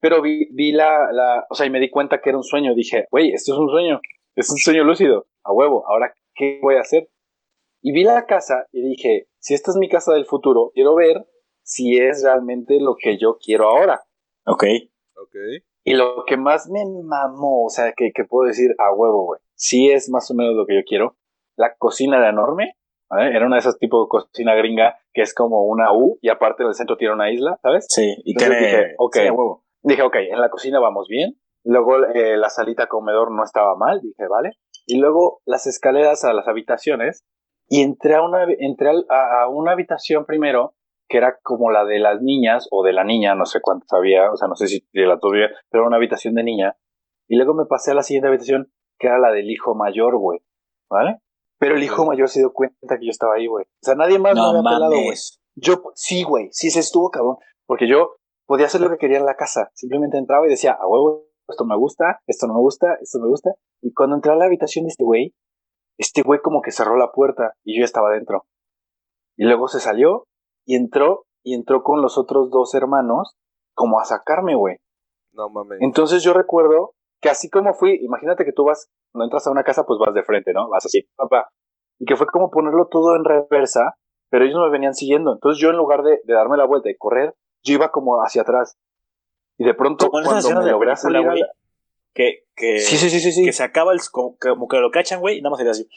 Pero 0.05 0.21
vi, 0.21 0.49
vi 0.53 0.71
la, 0.71 1.11
la, 1.13 1.47
o 1.49 1.55
sea, 1.55 1.65
y 1.65 1.71
me 1.71 1.81
di 1.81 1.89
cuenta 1.89 2.21
que 2.21 2.29
era 2.29 2.37
un 2.37 2.45
sueño. 2.45 2.75
Dije, 2.75 3.07
güey, 3.11 3.33
esto 3.33 3.55
es 3.55 3.59
un 3.59 3.71
sueño, 3.71 4.03
es 4.37 4.51
un 4.51 4.59
sueño 4.59 4.85
lúcido, 4.85 5.29
a 5.43 5.51
huevo. 5.51 5.83
Ahora, 5.89 6.13
¿qué 6.35 6.59
voy 6.61 6.75
a 6.75 6.81
hacer? 6.81 7.09
Y 7.81 7.93
vi 7.93 8.05
la 8.05 8.27
casa 8.27 8.67
y 8.71 8.87
dije, 8.87 9.29
si 9.39 9.55
esta 9.55 9.71
es 9.71 9.79
mi 9.79 9.89
casa 9.89 10.13
del 10.13 10.27
futuro, 10.27 10.73
quiero 10.75 10.95
ver 10.95 11.27
si 11.63 11.97
es 11.97 12.23
realmente 12.23 12.81
lo 12.81 12.97
que 13.01 13.17
yo 13.17 13.39
quiero 13.43 13.67
ahora. 13.67 14.03
Ok. 14.45 14.65
¿Ok? 15.23 15.37
Y 15.85 15.95
lo 15.95 16.27
que 16.27 16.37
más 16.37 16.69
me 16.69 16.85
mamó, 16.85 17.65
o 17.65 17.71
sea, 17.71 17.95
que, 17.97 18.13
que 18.15 18.25
puedo 18.25 18.47
decir 18.47 18.75
a 18.77 18.93
huevo, 18.93 19.25
güey, 19.25 19.41
si 19.55 19.91
es 19.91 20.11
más 20.11 20.31
o 20.31 20.35
menos 20.35 20.55
lo 20.55 20.67
que 20.67 20.75
yo 20.75 20.83
quiero. 20.87 21.17
La 21.57 21.77
cocina 21.79 22.19
era 22.19 22.29
enorme, 22.29 22.75
¿vale? 23.09 23.35
Era 23.35 23.47
una 23.47 23.57
de 23.57 23.61
esas 23.61 23.79
tipo 23.79 24.03
de 24.03 24.09
cocina 24.11 24.55
gringa 24.55 24.99
que 25.15 25.23
es 25.23 25.33
como 25.33 25.65
una 25.65 25.95
U 25.95 26.19
y 26.21 26.29
aparte 26.29 26.63
en 26.63 26.69
el 26.69 26.75
centro 26.75 26.99
tiene 26.99 27.15
una 27.15 27.33
isla, 27.33 27.59
¿sabes? 27.63 27.87
Sí, 27.89 28.15
y 28.23 28.33
Entonces 28.33 28.59
tiene. 28.59 28.67
dije, 28.67 28.95
ok. 28.99 29.15
sí, 29.15 29.27
a 29.29 29.33
huevo. 29.33 29.64
Dije, 29.85 30.03
ok, 30.03 30.17
en 30.17 30.41
la 30.41 30.49
cocina 30.49 30.81
vamos 30.81 31.09
bien. 31.09 31.39
Luego 31.63 32.05
eh, 32.07 32.37
la 32.37 32.49
salita 32.49 32.87
comedor 32.89 33.31
no 33.31 33.45
estaba 33.45 33.77
mal, 33.77 34.01
dije, 34.01 34.27
vale. 34.29 34.53
Y 34.87 34.99
luego 34.99 35.41
las 35.45 35.67
escaleras 35.67 36.25
a 36.25 36.33
las 36.33 36.49
habitaciones. 36.49 37.25
Y 37.69 37.83
entré 37.83 38.15
a 38.15 38.23
una, 38.23 38.45
entré 38.59 38.91
a, 39.09 39.43
a 39.43 39.49
una 39.49 39.73
habitación 39.73 40.27
primero, 40.27 40.75
que 41.09 41.19
era 41.19 41.39
como 41.43 41.71
la 41.71 41.85
de 41.85 41.99
las 41.99 42.21
niñas, 42.21 42.67
o 42.71 42.83
de 42.83 42.93
la 42.93 43.05
niña, 43.05 43.35
no 43.35 43.47
sé 43.47 43.61
cuántas 43.63 43.93
había, 43.93 44.31
o 44.31 44.37
sea, 44.37 44.49
no 44.49 44.57
sé 44.57 44.69
si 44.69 44.87
de 44.93 45.07
la 45.07 45.19
tuya, 45.19 45.49
pero 45.71 45.83
era 45.83 45.89
una 45.89 45.97
habitación 45.97 46.35
de 46.35 46.45
niña. 46.45 46.77
Y 47.29 47.37
luego 47.37 47.55
me 47.55 47.67
pasé 47.67 47.93
a 47.93 47.95
la 47.95 48.03
siguiente 48.03 48.29
habitación, 48.29 48.73
que 48.99 49.07
era 49.07 49.19
la 49.19 49.31
del 49.31 49.51
hijo 49.51 49.75
mayor, 49.75 50.17
güey. 50.19 50.41
¿Vale? 50.91 51.21
Pero 51.59 51.77
el 51.77 51.83
hijo 51.83 52.05
mayor 52.05 52.29
se 52.29 52.41
dio 52.41 52.53
cuenta 52.53 52.99
que 52.99 53.07
yo 53.07 53.11
estaba 53.11 53.35
ahí, 53.35 53.47
güey. 53.47 53.65
O 53.65 53.85
sea, 53.85 53.95
nadie 53.95 54.19
más 54.19 54.35
me 54.35 54.41
No 54.41 54.49
había 54.49 54.63
pelado, 54.63 54.91
güey. 54.91 55.17
Yo, 55.57 55.83
sí, 55.95 56.23
güey, 56.23 56.49
sí 56.53 56.71
se 56.71 56.81
estuvo 56.81 57.11
cabrón. 57.11 57.37
Porque 57.67 57.89
yo, 57.89 58.17
podía 58.47 58.67
hacer 58.67 58.81
lo 58.81 58.91
que 58.91 58.99
quería 58.99 59.19
en 59.19 59.27
la 59.27 59.37
casa. 59.37 59.71
Simplemente 59.75 60.19
entraba 60.19 60.47
y 60.47 60.51
decía, 60.51 60.73
a 60.73 60.87
huevo, 60.87 61.27
esto 61.49 61.65
me 61.65 61.77
gusta, 61.77 62.21
esto 62.27 62.47
no 62.47 62.55
me 62.55 62.61
gusta, 62.61 62.99
esto 63.01 63.19
me 63.21 63.29
gusta. 63.29 63.51
Y 63.83 63.93
cuando 63.93 64.17
entré 64.17 64.33
a 64.33 64.37
la 64.37 64.47
habitación 64.47 64.85
de 64.85 64.91
este 64.91 65.05
güey, 65.05 65.35
este 65.99 66.23
güey 66.23 66.41
como 66.41 66.63
que 66.63 66.73
cerró 66.73 66.97
la 66.97 67.13
puerta 67.13 67.55
y 67.65 67.79
yo 67.79 67.85
estaba 67.85 68.11
dentro. 68.11 68.47
Y 69.37 69.45
luego 69.45 69.69
se 69.69 69.81
salió 69.81 70.27
y 70.65 70.77
entró 70.77 71.27
y 71.43 71.55
entró 71.55 71.83
con 71.83 72.01
los 72.01 72.19
otros 72.19 72.51
dos 72.51 72.75
hermanos 72.75 73.37
como 73.75 74.01
a 74.01 74.05
sacarme, 74.05 74.55
güey. 74.55 74.77
No 75.33 75.51
mames. 75.51 75.79
Entonces 75.83 76.23
yo 76.23 76.33
recuerdo 76.33 76.95
que 77.21 77.29
así 77.29 77.51
como 77.51 77.75
fui, 77.75 77.99
imagínate 78.03 78.45
que 78.45 78.53
tú 78.53 78.65
vas, 78.65 78.91
no 79.15 79.25
entras 79.25 79.47
a 79.47 79.51
una 79.51 79.65
casa, 79.65 79.85
pues 79.85 79.99
vas 79.99 80.15
de 80.15 80.23
frente, 80.23 80.53
¿no? 80.53 80.69
Vas 80.69 80.87
así, 80.87 81.09
papá. 81.17 81.51
Y 81.99 82.07
que 82.07 82.17
fue 82.17 82.27
como 82.27 82.51
ponerlo 82.51 82.89
todo 82.91 83.17
en 83.17 83.25
reversa, 83.25 83.97
pero 84.31 84.45
ellos 84.45 84.59
me 84.61 84.71
venían 84.71 84.95
siguiendo. 84.95 85.33
Entonces 85.33 85.61
yo 85.61 85.71
en 85.71 85.77
lugar 85.77 86.03
de, 86.03 86.21
de 86.25 86.35
darme 86.35 86.57
la 86.57 86.67
vuelta 86.67 86.91
y 86.91 86.97
correr, 86.97 87.35
yo 87.65 87.75
iba 87.75 87.91
como 87.91 88.17
hacia 88.23 88.43
atrás. 88.43 88.77
Y 89.59 89.65
de 89.65 89.75
pronto, 89.75 90.11
cuando 90.11 90.49
me 90.51 90.65
de 90.65 90.71
logré 90.73 90.97
salir 90.97 91.23
la- 91.25 91.47
que, 92.15 92.45
que, 92.55 92.79
Sí, 92.79 92.97
sí, 92.97 93.11
sí, 93.11 93.45
que 93.45 93.53
se 93.53 93.63
acaba 93.65 93.93
el, 93.93 94.01
como, 94.13 94.37
que- 94.39 94.51
como 94.51 94.69
que 94.69 94.77
lo 94.79 94.91
cachan, 94.91 95.21
güey, 95.21 95.39
y 95.39 95.43
nada 95.43 95.51
más 95.51 95.59
sería 95.59 95.73
así. 95.73 95.89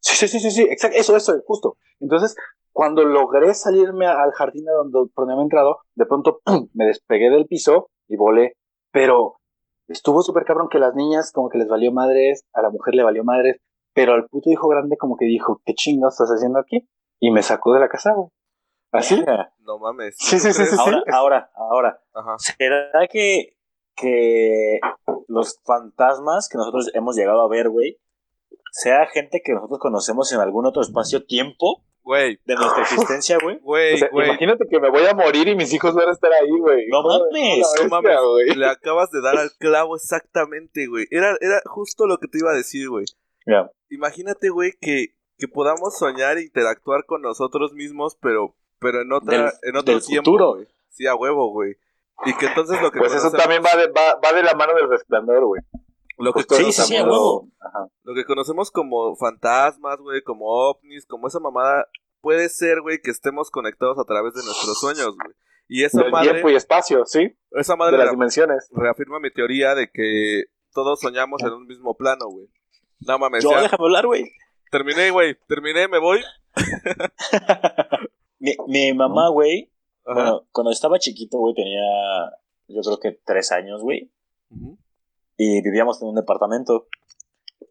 Sí, 0.00 0.14
sí, 0.16 0.28
sí, 0.28 0.40
sí, 0.40 0.50
sí, 0.50 0.62
exacto, 0.62 0.96
eso, 0.98 1.16
eso, 1.16 1.34
justo. 1.46 1.76
Entonces, 2.00 2.36
cuando 2.72 3.04
logré 3.04 3.52
salirme 3.54 4.06
al 4.06 4.32
jardín 4.32 4.68
a 4.68 4.72
donde, 4.72 5.10
por 5.12 5.24
donde 5.24 5.34
había 5.34 5.42
entrado, 5.44 5.80
de 5.94 6.06
pronto 6.06 6.40
¡pum! 6.44 6.68
me 6.74 6.86
despegué 6.86 7.30
del 7.30 7.46
piso 7.46 7.90
y 8.08 8.16
volé. 8.16 8.54
Pero 8.90 9.36
estuvo 9.88 10.22
súper 10.22 10.44
cabrón 10.44 10.68
que 10.70 10.78
las 10.78 10.94
niñas 10.94 11.32
como 11.32 11.48
que 11.50 11.58
les 11.58 11.68
valió 11.68 11.92
madres, 11.92 12.42
a 12.54 12.62
la 12.62 12.70
mujer 12.70 12.94
le 12.94 13.02
valió 13.02 13.22
madres, 13.24 13.60
pero 13.94 14.14
al 14.14 14.26
puto 14.26 14.50
hijo 14.50 14.68
grande 14.68 14.96
como 14.96 15.16
que 15.16 15.26
dijo, 15.26 15.60
¿qué 15.64 15.74
chingados 15.74 16.14
estás 16.14 16.30
haciendo 16.30 16.58
aquí? 16.58 16.88
Y 17.20 17.30
me 17.30 17.42
sacó 17.42 17.74
de 17.74 17.80
la 17.80 17.88
casa, 17.88 18.12
güey. 18.14 18.28
¿Así? 18.92 19.16
Verga. 19.16 19.52
No 19.68 19.78
mames. 19.78 20.16
Sí, 20.18 20.36
¿Tú 20.36 20.42
sí, 20.44 20.52
sí, 20.54 20.64
sí, 20.64 20.70
sí. 20.70 20.76
Ahora, 20.78 21.02
ahora, 21.12 21.50
ahora. 21.54 22.00
Ajá. 22.14 22.36
¿Será 22.38 23.06
que, 23.10 23.54
que 23.94 24.80
los 25.28 25.60
fantasmas 25.62 26.48
que 26.48 26.56
nosotros 26.56 26.90
hemos 26.94 27.16
llegado 27.16 27.42
a 27.42 27.48
ver, 27.48 27.68
güey, 27.68 27.98
sea 28.72 29.06
gente 29.06 29.42
que 29.44 29.52
nosotros 29.52 29.78
conocemos 29.78 30.32
en 30.32 30.40
algún 30.40 30.64
otro 30.64 30.80
espacio-tiempo 30.80 31.84
Güey, 32.02 32.40
de 32.46 32.54
nuestra 32.54 32.82
existencia, 32.82 33.36
güey? 33.42 33.58
güey, 33.62 33.94
O 33.96 33.98
sea, 33.98 34.08
güey. 34.10 34.28
imagínate 34.28 34.64
que 34.70 34.80
me 34.80 34.88
voy 34.90 35.04
a 35.04 35.12
morir 35.12 35.48
y 35.48 35.54
mis 35.54 35.70
hijos 35.74 35.94
van 35.94 36.08
a 36.08 36.12
estar 36.12 36.32
ahí, 36.32 36.58
güey. 36.58 36.86
No 36.88 37.02
mames, 37.02 37.66
No 37.82 37.88
mames, 37.90 38.16
güey. 38.22 38.54
le 38.56 38.66
acabas 38.66 39.10
de 39.10 39.20
dar 39.20 39.36
al 39.36 39.50
clavo 39.58 39.96
exactamente, 39.96 40.86
güey. 40.86 41.04
Era, 41.10 41.36
era 41.42 41.60
justo 41.66 42.06
lo 42.06 42.16
que 42.16 42.28
te 42.28 42.38
iba 42.38 42.52
a 42.52 42.56
decir, 42.56 42.88
güey. 42.88 43.04
Imagínate, 43.90 44.48
güey, 44.48 44.72
que, 44.80 45.08
que 45.36 45.46
podamos 45.48 45.98
soñar 45.98 46.38
e 46.38 46.44
interactuar 46.44 47.04
con 47.04 47.20
nosotros 47.20 47.74
mismos, 47.74 48.16
pero, 48.22 48.54
pero 48.78 49.02
en 49.02 49.12
otra, 49.12 49.42
Del- 49.44 49.52
en 49.62 49.76
otro 49.76 49.94
del 49.94 50.04
tiempo, 50.04 50.30
futuro. 50.30 50.54
güey. 50.54 50.66
Sí, 50.90 51.06
a 51.06 51.14
huevo, 51.14 51.50
güey. 51.52 51.76
Y 52.26 52.34
que 52.34 52.46
entonces 52.46 52.80
lo 52.82 52.90
que 52.90 52.98
Pues 52.98 53.14
eso 53.14 53.30
también 53.30 53.62
va 53.64 53.76
de, 53.76 53.86
va, 53.88 54.18
va 54.24 54.32
de 54.32 54.42
la 54.42 54.54
mano 54.54 54.74
del 54.74 54.88
resplandor, 54.88 55.44
güey. 55.46 55.62
lo 56.18 56.32
que 56.32 56.42
Sí, 56.56 56.72
sí, 56.72 56.96
a 56.96 57.04
lo- 57.06 57.12
huevo. 57.12 57.48
Ajá. 57.60 57.86
Lo 58.02 58.14
que 58.14 58.24
conocemos 58.24 58.70
como 58.72 59.14
fantasmas, 59.16 59.98
güey, 60.00 60.22
como 60.22 60.46
ovnis, 60.46 61.06
como 61.06 61.28
esa 61.28 61.38
mamada, 61.38 61.86
puede 62.20 62.48
ser, 62.48 62.80
güey, 62.80 63.00
que 63.00 63.12
estemos 63.12 63.50
conectados 63.52 63.98
a 64.00 64.04
través 64.04 64.34
de 64.34 64.42
nuestros 64.44 64.80
sueños, 64.80 65.14
güey. 65.16 65.34
Y 65.68 65.84
esa 65.84 66.02
Del 66.02 66.10
madre, 66.10 66.30
tiempo 66.30 66.50
y 66.50 66.56
espacio, 66.56 67.04
¿sí? 67.06 67.36
esa 67.52 67.74
De 67.74 67.78
madre 67.78 67.98
las 67.98 68.06
rea- 68.06 68.12
dimensiones. 68.12 68.68
reafirma 68.72 69.20
mi 69.20 69.30
teoría 69.30 69.74
de 69.76 69.88
que 69.92 70.44
todos 70.72 70.98
soñamos 70.98 71.42
en 71.44 71.52
un 71.52 71.66
mismo 71.66 71.94
plano, 71.96 72.26
güey. 72.26 72.48
No 73.00 73.16
mames, 73.20 73.44
Yo, 73.44 73.50
ya. 73.52 73.60
déjame 73.62 73.84
hablar, 73.84 74.06
güey. 74.06 74.24
Terminé, 74.72 75.10
güey. 75.12 75.36
Terminé, 75.46 75.86
me 75.86 75.98
voy. 76.00 76.20
Mi, 78.38 78.52
mi 78.66 78.92
mamá, 78.94 79.28
güey, 79.30 79.70
Ajá. 80.04 80.14
bueno, 80.14 80.46
cuando 80.52 80.70
estaba 80.70 80.98
chiquito, 80.98 81.38
güey, 81.38 81.54
tenía 81.54 81.82
yo 82.68 82.80
creo 82.82 82.98
que 83.00 83.20
tres 83.24 83.50
años, 83.52 83.82
güey, 83.82 84.10
Ujú. 84.50 84.78
y 85.36 85.62
vivíamos 85.62 86.00
en 86.02 86.08
un 86.08 86.14
departamento. 86.14 86.86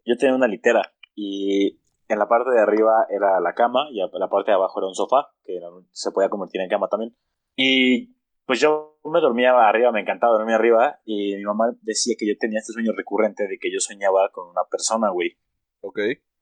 Yo 0.04 0.16
tenía 0.16 0.34
una 0.34 0.48
litera 0.48 0.92
y 1.14 1.78
en 2.08 2.18
la 2.18 2.28
parte 2.28 2.50
de 2.50 2.60
arriba 2.60 3.06
era 3.10 3.40
la 3.40 3.54
cama 3.54 3.88
y 3.90 4.00
en 4.00 4.08
la 4.12 4.28
parte 4.28 4.50
de 4.50 4.56
abajo 4.56 4.80
era 4.80 4.88
un 4.88 4.94
sofá 4.94 5.30
que 5.44 5.60
se 5.92 6.10
podía 6.10 6.28
convertir 6.30 6.60
en 6.60 6.68
cama 6.68 6.88
también. 6.88 7.14
Y 7.56 8.14
pues 8.46 8.60
yo 8.60 8.98
me 9.04 9.20
dormía 9.20 9.52
arriba, 9.68 9.92
me 9.92 10.00
encantaba 10.00 10.32
dormir 10.38 10.54
arriba 10.54 11.00
y 11.04 11.36
mi 11.36 11.44
mamá 11.44 11.76
decía 11.82 12.14
que 12.18 12.26
yo 12.26 12.34
tenía 12.38 12.60
este 12.60 12.72
sueño 12.72 12.92
recurrente 12.96 13.46
de 13.46 13.58
que 13.58 13.70
yo 13.72 13.78
soñaba 13.80 14.30
con 14.32 14.48
una 14.48 14.62
persona, 14.70 15.10
güey. 15.10 15.36
Ok. 15.80 15.98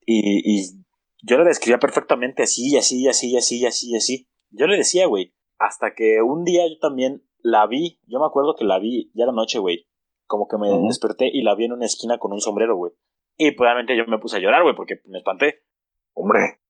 Y, 0.07 0.61
y 0.61 0.86
yo 1.23 1.39
le 1.39 1.45
describía 1.45 1.79
perfectamente 1.79 2.43
así, 2.43 2.77
así, 2.77 3.07
así, 3.09 3.37
así, 3.37 3.67
así, 3.67 3.91
y 3.91 3.97
así. 3.97 4.29
Yo 4.51 4.67
le 4.67 4.77
decía, 4.77 5.07
güey, 5.07 5.35
hasta 5.59 5.95
que 5.95 6.23
un 6.23 6.45
día 6.45 6.67
yo 6.69 6.79
también 6.79 7.27
la 7.41 7.67
vi, 7.67 8.01
yo 8.07 8.21
me 8.21 8.27
acuerdo 8.27 8.55
que 8.57 8.65
la 8.65 8.79
vi 8.79 9.11
ya 9.15 9.27
la 9.27 9.33
noche, 9.33 9.59
güey. 9.59 9.87
Como 10.27 10.49
que 10.49 10.59
me 10.59 10.69
desperté 10.87 11.31
y 11.33 11.43
la 11.43 11.55
vi 11.55 11.67
en 11.67 11.73
una 11.73 11.87
esquina 11.87 12.19
con 12.19 12.33
un 12.33 12.41
sombrero, 12.41 12.77
güey. 12.77 12.93
Y 13.37 13.53
pues 13.53 13.69
obviamente 13.69 13.97
yo 13.97 14.05
me 14.07 14.19
puse 14.19 14.37
a 14.37 14.41
llorar, 14.41 14.63
güey, 14.63 14.75
porque 14.75 15.01
me 15.05 15.19
espanté. 15.19 15.63
Hombre. 16.15 16.61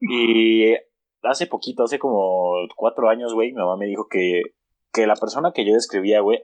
Y 0.00 0.74
hace 1.22 1.46
poquito, 1.46 1.84
hace 1.84 1.98
como 1.98 2.52
cuatro 2.76 3.08
años, 3.08 3.32
güey, 3.32 3.52
mi 3.52 3.58
mamá 3.58 3.76
me 3.76 3.86
dijo 3.86 4.08
que, 4.08 4.42
que 4.92 5.06
la 5.06 5.16
persona 5.16 5.52
que 5.52 5.64
yo 5.64 5.72
describía, 5.72 6.20
güey, 6.20 6.42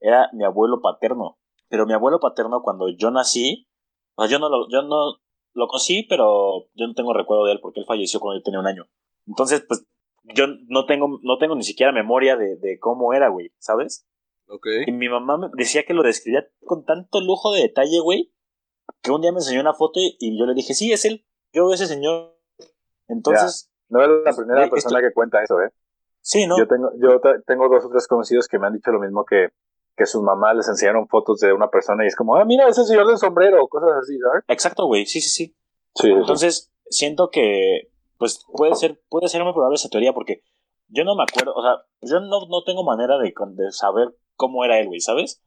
era 0.00 0.28
mi 0.32 0.44
abuelo 0.44 0.80
paterno. 0.80 1.38
Pero 1.68 1.86
mi 1.86 1.92
abuelo 1.92 2.18
paterno, 2.18 2.62
cuando 2.62 2.88
yo 2.88 3.10
nací, 3.10 3.68
o 4.16 4.22
sea, 4.22 4.30
yo 4.30 4.38
no 4.38 4.48
lo, 4.48 4.68
yo 4.70 4.82
no 4.82 5.20
lo 5.58 5.66
conocí, 5.68 6.04
pero 6.08 6.66
yo 6.74 6.86
no 6.86 6.94
tengo 6.94 7.12
recuerdo 7.12 7.44
de 7.46 7.52
él 7.52 7.60
porque 7.60 7.80
él 7.80 7.86
falleció 7.86 8.20
cuando 8.20 8.38
yo 8.40 8.44
tenía 8.44 8.60
un 8.60 8.66
año. 8.66 8.86
Entonces, 9.26 9.64
pues, 9.66 9.84
yo 10.34 10.46
no 10.68 10.86
tengo, 10.86 11.18
no 11.22 11.38
tengo 11.38 11.54
ni 11.54 11.62
siquiera 11.62 11.92
memoria 11.92 12.36
de, 12.36 12.56
de 12.56 12.78
cómo 12.78 13.12
era, 13.12 13.28
güey, 13.28 13.52
¿sabes? 13.58 14.06
Ok. 14.48 14.66
Y 14.86 14.92
mi 14.92 15.08
mamá 15.08 15.36
me 15.36 15.48
decía 15.54 15.84
que 15.84 15.94
lo 15.94 16.02
describía 16.02 16.46
con 16.64 16.84
tanto 16.84 17.20
lujo 17.20 17.52
de 17.52 17.62
detalle, 17.62 18.00
güey, 18.00 18.32
que 19.02 19.10
un 19.10 19.20
día 19.20 19.32
me 19.32 19.38
enseñó 19.38 19.60
una 19.60 19.74
foto 19.74 20.00
y, 20.00 20.38
yo 20.38 20.46
le 20.46 20.54
dije, 20.54 20.74
sí, 20.74 20.92
es 20.92 21.04
él, 21.04 21.24
yo 21.52 21.64
veo 21.66 21.74
ese 21.74 21.86
señor. 21.86 22.36
Entonces, 23.08 23.70
No 23.88 24.02
eres 24.02 24.18
la 24.24 24.34
primera 24.36 24.60
Güey, 24.60 24.70
persona 24.70 25.00
que 25.00 25.12
cuenta 25.12 25.42
eso, 25.42 25.60
¿eh? 25.60 25.70
sí, 26.20 26.46
¿no? 26.46 26.58
Yo 26.58 26.66
tengo, 26.68 26.90
yo 27.00 27.20
te- 27.20 27.40
tengo 27.46 27.68
dos 27.68 27.84
o 27.84 27.90
tres 27.90 28.06
conocidos 28.06 28.48
que 28.48 28.58
me 28.58 28.66
han 28.66 28.74
dicho 28.74 28.90
lo 28.90 29.00
mismo 29.00 29.24
que, 29.24 29.48
que 29.98 30.06
sus 30.06 30.22
mamás 30.22 30.56
les 30.56 30.68
enseñaron 30.68 31.08
fotos 31.08 31.40
de 31.40 31.52
una 31.52 31.68
persona 31.68 32.04
y 32.04 32.06
es 32.06 32.16
como, 32.16 32.36
ah, 32.36 32.44
mira, 32.44 32.68
ese 32.68 32.84
señor 32.84 33.06
del 33.06 33.18
sombrero, 33.18 33.66
cosas 33.68 33.90
así, 34.00 34.16
¿sabes? 34.18 34.44
Exacto, 34.48 34.86
güey, 34.86 35.04
sí, 35.04 35.20
sí, 35.20 35.28
sí. 35.28 35.56
Sí, 35.94 36.08
Entonces, 36.10 36.72
siento 36.88 37.30
que, 37.30 37.90
pues, 38.16 38.44
puede 38.56 38.74
ser, 38.76 39.00
puede 39.08 39.28
ser 39.28 39.42
muy 39.42 39.52
probable 39.52 39.74
esa 39.74 39.88
teoría 39.88 40.12
porque 40.12 40.42
yo 40.88 41.04
no 41.04 41.16
me 41.16 41.24
acuerdo, 41.24 41.52
o 41.54 41.62
sea, 41.62 41.82
yo 42.00 42.20
no, 42.20 42.46
no 42.48 42.62
tengo 42.64 42.84
manera 42.84 43.18
de 43.18 43.32
saber 43.72 44.16
cómo 44.36 44.64
era 44.64 44.78
él, 44.78 44.86
güey, 44.86 45.00
¿sabes? 45.00 45.42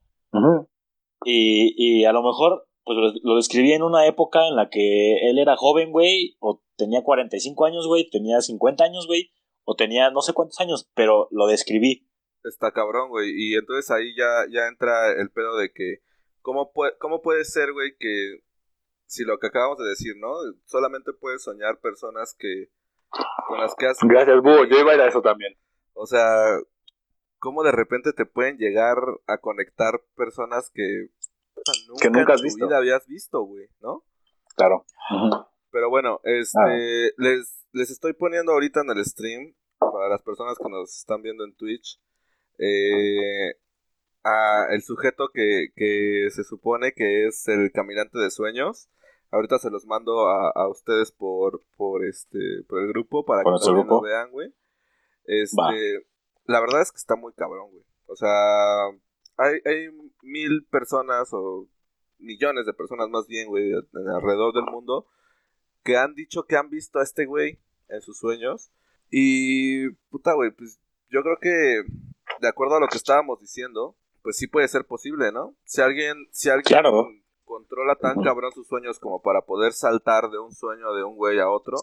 Y, 1.24 1.74
y 1.78 2.06
a 2.06 2.12
lo 2.12 2.22
mejor, 2.22 2.68
pues 2.84 2.98
lo, 2.98 3.14
lo 3.24 3.36
describí 3.38 3.72
en 3.72 3.84
una 3.84 4.06
época 4.06 4.48
en 4.48 4.56
la 4.56 4.70
que 4.70 5.30
él 5.30 5.40
era 5.40 5.56
joven, 5.56 5.92
güey, 5.92 6.36
o 6.40 6.62
tenía 6.76 7.04
45 7.04 7.66
años, 7.66 7.88
güey, 7.88 8.10
tenía 8.10 8.42
50 8.42 8.84
años, 8.84 9.08
güey, 9.08 9.32
o 9.64 9.76
tenía 9.76 10.10
no 10.12 10.22
sé 10.22 10.34
cuántos 10.34 10.60
años, 10.60 10.90
pero 10.94 11.28
lo 11.32 11.48
describí. 11.48 12.08
Está 12.44 12.72
cabrón, 12.72 13.10
güey. 13.10 13.32
Y 13.36 13.56
entonces 13.56 13.90
ahí 13.92 14.16
ya, 14.16 14.46
ya 14.50 14.68
entra 14.68 15.12
el 15.14 15.30
pedo 15.32 15.58
de 15.58 15.72
que. 15.72 16.02
¿Cómo 16.42 16.72
puede, 16.74 16.98
cómo 16.98 17.22
puede 17.22 17.44
ser, 17.46 17.72
güey, 17.74 17.96
que. 18.00 18.44
Si 19.06 19.24
lo 19.26 19.40
que 19.40 19.48
acabamos 19.48 19.78
de 19.78 19.90
decir, 19.90 20.16
¿no? 20.18 20.34
Solamente 20.66 21.12
puedes 21.14 21.44
soñar 21.44 21.80
personas 21.80 22.36
que. 22.38 22.70
Con 23.48 23.60
las 23.60 23.76
que 23.76 23.88
has. 23.88 23.98
Gracias, 24.02 24.42
Búho. 24.42 24.66
Yo 24.66 24.80
iba 24.80 24.92
a 24.92 24.96
ir 24.96 25.02
a 25.02 25.08
eso 25.08 25.22
también. 25.22 25.54
O 25.94 26.06
sea. 26.06 26.58
¿Cómo 27.40 27.64
de 27.64 27.72
repente 27.72 28.14
te 28.14 28.26
pueden 28.28 28.58
llegar 28.58 28.98
a 29.28 29.40
conectar 29.40 30.00
personas 30.16 30.70
que. 30.74 31.08
puta, 31.56 31.72
Que 32.02 32.10
nunca 32.10 32.22
en 32.22 32.32
has 32.32 32.38
tu 32.38 32.44
visto. 32.44 32.68
vida 32.68 32.78
habías 32.78 33.08
visto, 33.08 33.42
güey, 33.42 33.68
¿no? 33.80 34.04
Claro. 34.56 34.86
Pero 35.72 35.90
bueno, 35.90 36.20
este, 36.24 37.14
les, 37.18 37.66
les 37.72 37.90
estoy 37.90 38.14
poniendo 38.14 38.52
ahorita 38.52 38.82
en 38.82 38.92
el 38.96 39.04
stream, 39.06 39.56
para 39.80 40.10
las 40.10 40.22
personas 40.22 40.58
que 40.58 40.70
nos 40.70 41.00
están 41.00 41.22
viendo 41.22 41.44
en 41.44 41.56
Twitch, 41.56 42.00
eh, 42.62 43.56
a 44.24 44.68
el 44.72 44.82
sujeto 44.84 45.30
que, 45.34 45.68
que 45.76 46.30
se 46.32 46.44
supone 46.44 46.94
que 46.94 47.28
es 47.28 47.48
el 47.48 47.72
caminante 47.72 48.20
de 48.20 48.32
sueños. 48.32 48.90
Ahorita 49.32 49.60
se 49.60 49.70
los 49.70 49.86
mando 49.86 50.28
a, 50.28 50.52
a 50.52 50.68
ustedes 50.70 51.12
por, 51.12 51.64
por 51.78 52.06
este, 52.06 52.64
por 52.68 52.82
el 52.82 52.90
grupo 52.90 53.26
para 53.26 53.44
que 53.44 53.66
también 53.66 53.88
lo 53.88 54.02
vean, 54.02 54.30
güey. 54.32 54.54
Este, 55.26 55.56
Va. 55.58 55.72
la 56.46 56.60
verdad 56.60 56.82
es 56.82 56.92
que 56.92 56.98
está 56.98 57.16
muy 57.16 57.34
cabrón, 57.34 57.72
güey. 57.72 57.84
O 58.08 58.16
sea, 58.16 58.30
hay, 59.38 59.60
hay 59.66 59.90
mil 60.22 60.66
personas 60.70 61.30
o 61.32 61.68
millones 62.20 62.66
de 62.66 62.74
personas 62.74 63.10
más 63.10 63.28
bien, 63.28 63.48
güey, 63.48 63.72
alrededor 63.74 64.54
del 64.54 64.66
mundo 64.66 65.08
que 65.84 65.98
han 65.98 66.14
dicho 66.14 66.44
que 66.44 66.56
han 66.56 66.70
visto 66.70 67.00
a 67.00 67.04
este 67.04 67.26
güey 67.26 67.60
en 67.90 68.02
sus 68.02 68.18
sueños. 68.18 68.72
Y, 69.10 69.90
puta, 70.10 70.34
güey, 70.34 70.52
pues 70.52 70.80
yo 71.10 71.22
creo 71.24 71.38
que, 71.42 71.84
de 72.42 72.48
acuerdo 72.50 72.76
a 72.76 72.80
lo 72.80 72.88
que 72.88 72.98
estábamos 72.98 73.40
diciendo, 73.40 73.96
pues 74.24 74.38
sí 74.38 74.48
puede 74.48 74.68
ser 74.68 74.86
posible, 74.86 75.32
¿no? 75.32 75.56
Si 75.64 75.82
alguien, 75.82 76.28
si 76.32 76.50
alguien 76.50 76.64
Claro. 76.66 77.10
controla 77.46 77.96
tan 77.96 78.22
cabrón 78.24 78.52
sus 78.52 78.68
sueños 78.68 79.00
como 79.00 79.22
para 79.22 79.42
poder 79.44 79.74
saltar 79.74 80.30
de 80.30 80.40
un 80.40 80.52
sueño 80.52 80.94
de 80.94 81.04
un 81.04 81.16
güey 81.16 81.40
a 81.40 81.50
otro, 81.50 81.78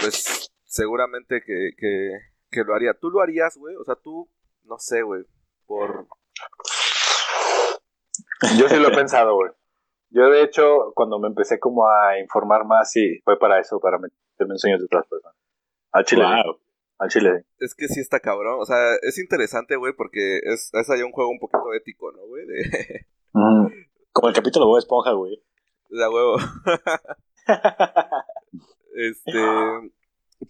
pues 0.00 0.50
seguramente 0.64 1.42
que, 1.46 1.70
que, 1.76 2.10
que 2.50 2.64
lo 2.64 2.74
haría. 2.74 2.94
¿Tú 2.94 3.10
lo 3.10 3.20
harías, 3.20 3.56
güey? 3.56 3.76
O 3.76 3.84
sea, 3.84 3.96
tú, 3.96 4.28
no 4.64 4.78
sé, 4.78 5.02
güey, 5.02 5.24
por... 5.66 6.06
Yo 8.58 8.68
sí 8.68 8.76
lo 8.76 8.88
he 8.88 8.94
pensado, 8.94 9.34
güey. 9.34 9.50
Yo, 10.08 10.28
de 10.30 10.42
hecho, 10.42 10.92
cuando 10.94 11.18
me 11.18 11.28
empecé 11.28 11.60
como 11.60 11.86
a 11.88 12.18
informar 12.18 12.64
más, 12.64 12.90
sí, 12.90 13.20
fue 13.24 13.38
para 13.38 13.60
eso, 13.60 13.78
para 13.78 13.98
meterme 13.98 14.54
en 14.54 14.58
sueños 14.58 14.80
de 14.80 14.86
otras 14.86 15.06
personas. 15.06 15.36
Al 15.92 16.04
chile. 16.04 16.24
Wow. 16.24 16.58
Al 17.00 17.08
chile. 17.08 17.44
Es 17.58 17.74
que 17.74 17.88
sí 17.88 17.98
está 17.98 18.20
cabrón, 18.20 18.58
o 18.60 18.66
sea, 18.66 18.76
es 19.02 19.18
interesante, 19.18 19.74
güey, 19.76 19.94
porque 19.96 20.38
es, 20.44 20.70
es 20.72 20.90
ahí 20.90 21.02
un 21.02 21.12
juego 21.12 21.30
un 21.30 21.38
poquito 21.38 21.72
ético, 21.74 22.12
¿no, 22.12 22.26
güey? 22.26 22.44
De. 22.46 23.06
Como 24.12 24.28
el 24.28 24.34
capítulo 24.34 24.66
de 24.66 24.68
Bob 24.68 24.78
Esponja, 24.78 25.12
güey. 25.12 25.42
de 25.88 26.04
a 26.04 26.10
huevo. 26.10 26.36
Este, 28.94 29.32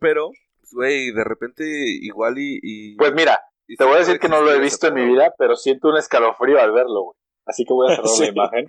pero, 0.01 0.31
pues, 0.61 0.73
güey, 0.73 1.13
de 1.13 1.25
repente 1.25 1.63
igual 2.03 2.39
y... 2.39 2.59
y- 2.63 2.97
Pues 2.97 3.13
mira, 3.15 3.39
y 3.69 3.77
te 3.77 3.85
voy 3.85 3.97
a 3.97 3.99
decir 3.99 4.19
que 4.19 4.29
no 4.29 4.41
lo 4.41 4.51
he 4.53 4.59
visto 4.61 4.89
en 4.89 4.95
mi 4.95 5.05
vida, 5.05 5.33
pero 5.39 5.57
siento 5.57 5.89
un 5.89 5.97
escalofrío 5.99 6.59
al 6.59 6.73
verlo, 6.73 7.03
güey. 7.03 7.17
Así 7.47 7.65
que 7.65 7.73
voy 7.73 7.91
a 7.91 7.97
cerrar 7.97 8.09
Sí. 8.09 8.23
la 8.23 8.29
imagen. 8.29 8.67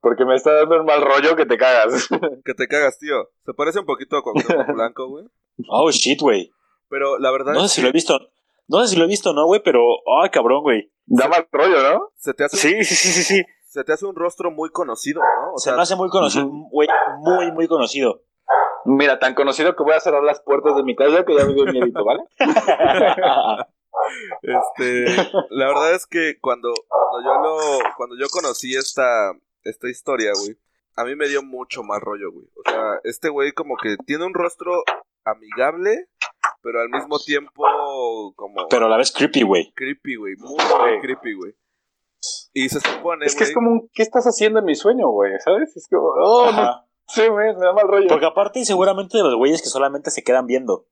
Porque 0.00 0.24
me 0.24 0.34
está 0.34 0.52
dando 0.54 0.80
un 0.80 0.86
mal 0.86 1.02
rollo 1.02 1.34
que 1.36 1.46
te 1.46 1.56
cagas. 1.56 2.08
Que 2.44 2.54
te 2.54 2.66
cagas, 2.68 2.98
tío. 2.98 3.28
Se 3.44 3.52
parece 3.54 3.80
un 3.80 3.86
poquito 3.86 4.16
a 4.16 4.22
Cuauhtémoc 4.22 4.74
Blanco, 4.74 5.08
güey. 5.08 5.26
Oh, 5.68 5.90
shit, 5.90 6.20
güey. 6.20 6.50
Pero 6.92 7.18
la 7.18 7.30
verdad 7.30 7.54
No 7.54 7.60
sé 7.60 7.66
es 7.66 7.72
si 7.72 7.80
que 7.80 7.82
lo 7.84 7.88
he 7.88 7.92
visto. 7.92 8.20
No 8.68 8.80
sé 8.82 8.88
si 8.88 8.96
lo 8.96 9.04
he 9.06 9.08
visto 9.08 9.30
o 9.30 9.32
no, 9.32 9.46
güey, 9.46 9.62
pero. 9.64 9.80
Ay, 10.22 10.28
cabrón, 10.28 10.62
güey. 10.62 10.92
da 11.06 11.26
mal 11.26 11.48
rollo, 11.50 11.82
¿no? 11.82 12.10
se 12.16 12.34
te 12.34 12.44
hace, 12.44 12.58
Sí, 12.58 12.84
sí, 12.84 12.94
sí, 12.94 13.08
sí, 13.08 13.22
sí. 13.22 13.42
se 13.66 13.82
te 13.82 13.94
hace 13.94 14.04
un 14.04 14.14
rostro 14.14 14.50
muy 14.50 14.68
conocido, 14.68 15.20
¿no? 15.22 15.54
O 15.54 15.58
Se 15.58 15.70
sea, 15.70 15.76
me 15.76 15.82
hace 15.82 15.96
muy 15.96 16.10
conocido, 16.10 16.46
güey. 16.70 16.88
Muy, 17.20 17.50
muy 17.50 17.66
conocido. 17.66 18.22
Mira, 18.84 19.18
tan 19.18 19.34
conocido 19.34 19.74
que 19.74 19.82
voy 19.82 19.94
a 19.94 20.00
cerrar 20.00 20.22
las 20.22 20.40
puertas 20.42 20.76
de 20.76 20.82
mi 20.82 20.94
casa 20.94 21.24
que 21.24 21.34
ya 21.34 21.46
me 21.46 21.54
dio 21.54 21.64
miedito, 21.64 22.04
¿vale? 22.04 22.24
Este, 24.42 25.04
la 25.50 25.66
verdad 25.68 25.94
es 25.94 26.06
que 26.06 26.38
cuando, 26.40 26.72
cuando 26.88 27.20
yo 27.24 27.40
lo, 27.40 27.58
cuando 27.96 28.16
yo 28.18 28.26
conocí 28.30 28.74
esta, 28.74 29.32
esta 29.62 29.88
historia, 29.88 30.32
güey, 30.34 30.56
a 30.96 31.04
mí 31.04 31.14
me 31.14 31.28
dio 31.28 31.42
mucho 31.42 31.82
más 31.82 32.00
rollo, 32.00 32.32
güey. 32.32 32.46
O 32.56 32.70
sea, 32.70 33.00
este 33.04 33.28
güey 33.28 33.52
como 33.52 33.76
que 33.76 33.96
tiene 34.04 34.24
un 34.26 34.34
rostro 34.34 34.82
amigable, 35.24 36.08
pero 36.62 36.80
al 36.80 36.88
mismo 36.90 37.18
tiempo 37.18 37.64
como 38.36 38.68
pero 38.68 38.86
a 38.86 38.88
la 38.88 38.96
vez 38.96 39.12
creepy, 39.12 39.42
güey. 39.42 39.72
creepy, 39.74 40.16
güey, 40.16 40.34
muy, 40.36 40.50
muy 40.54 40.58
Sí. 40.60 41.00
creepy, 41.00 41.34
güey. 41.34 41.54
Y 42.54 42.68
se 42.68 42.80
supone, 42.80 43.26
Es 43.26 43.34
que 43.34 43.44
es 43.44 43.50
güey- 43.50 43.54
como 43.54 43.70
un, 43.72 43.88
¿qué 43.92 44.02
estás 44.02 44.24
haciendo 44.26 44.58
en 44.60 44.64
mi 44.64 44.74
sueño, 44.74 45.08
güey? 45.08 45.32
¿Sabes? 45.40 45.76
Es 45.76 45.88
como, 45.88 46.08
oh, 46.08 46.52
no 46.52 46.60
Ajá. 46.62 46.86
sé, 47.08 47.28
güey, 47.28 47.54
me 47.56 47.64
da 47.66 47.72
mal 47.72 47.88
rollo. 47.88 48.06
Porque 48.08 48.26
aparte, 48.26 48.64
seguramente 48.64 49.16
de 49.18 49.24
los 49.24 49.34
güeyes 49.36 49.60
que 49.62 49.68
solamente 49.68 50.10
se 50.10 50.22
quedan 50.22 50.46
viendo. 50.46 50.86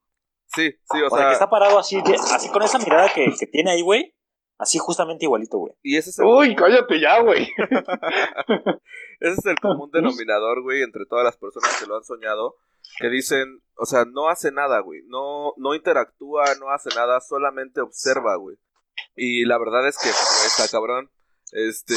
Sí, 0.46 0.72
sí, 0.90 1.00
o, 1.02 1.06
O 1.06 1.10
sea, 1.10 1.18
sea, 1.18 1.26
que 1.28 1.32
está 1.34 1.48
parado 1.50 1.78
así, 1.78 2.02
así 2.34 2.48
con 2.50 2.62
esa 2.62 2.78
mirada 2.80 3.08
que, 3.14 3.32
que 3.38 3.46
tiene 3.46 3.70
ahí, 3.70 3.82
güey. 3.82 4.14
Así 4.58 4.76
justamente 4.78 5.24
igualito, 5.24 5.56
güey. 5.58 5.72
y 5.82 5.96
ese 5.96 6.10
es 6.10 6.18
el 6.18 6.26
Uy, 6.26 6.54
cállate 6.56 7.00
ya, 7.00 7.20
güey. 7.22 7.48
Ese 9.20 9.32
es 9.38 9.46
el 9.46 9.58
común 9.60 9.90
denominador, 9.92 10.62
güey, 10.62 10.82
entre 10.82 11.06
todas 11.06 11.24
las 11.24 11.36
personas 11.36 11.78
que 11.80 11.86
lo 11.86 11.96
han 11.96 12.04
soñado, 12.04 12.56
que 12.98 13.08
dicen, 13.08 13.60
o 13.76 13.86
sea, 13.86 14.04
no 14.04 14.28
hace 14.28 14.50
nada, 14.52 14.80
güey, 14.80 15.00
no, 15.06 15.54
no 15.56 15.74
interactúa, 15.74 16.44
no 16.60 16.70
hace 16.70 16.90
nada, 16.94 17.20
solamente 17.20 17.80
observa, 17.80 18.36
güey. 18.36 18.56
Y 19.16 19.44
la 19.46 19.58
verdad 19.58 19.86
es 19.88 19.96
que, 19.98 20.08
pues, 20.08 20.46
está 20.46 20.68
cabrón. 20.68 21.10
Este, 21.52 21.94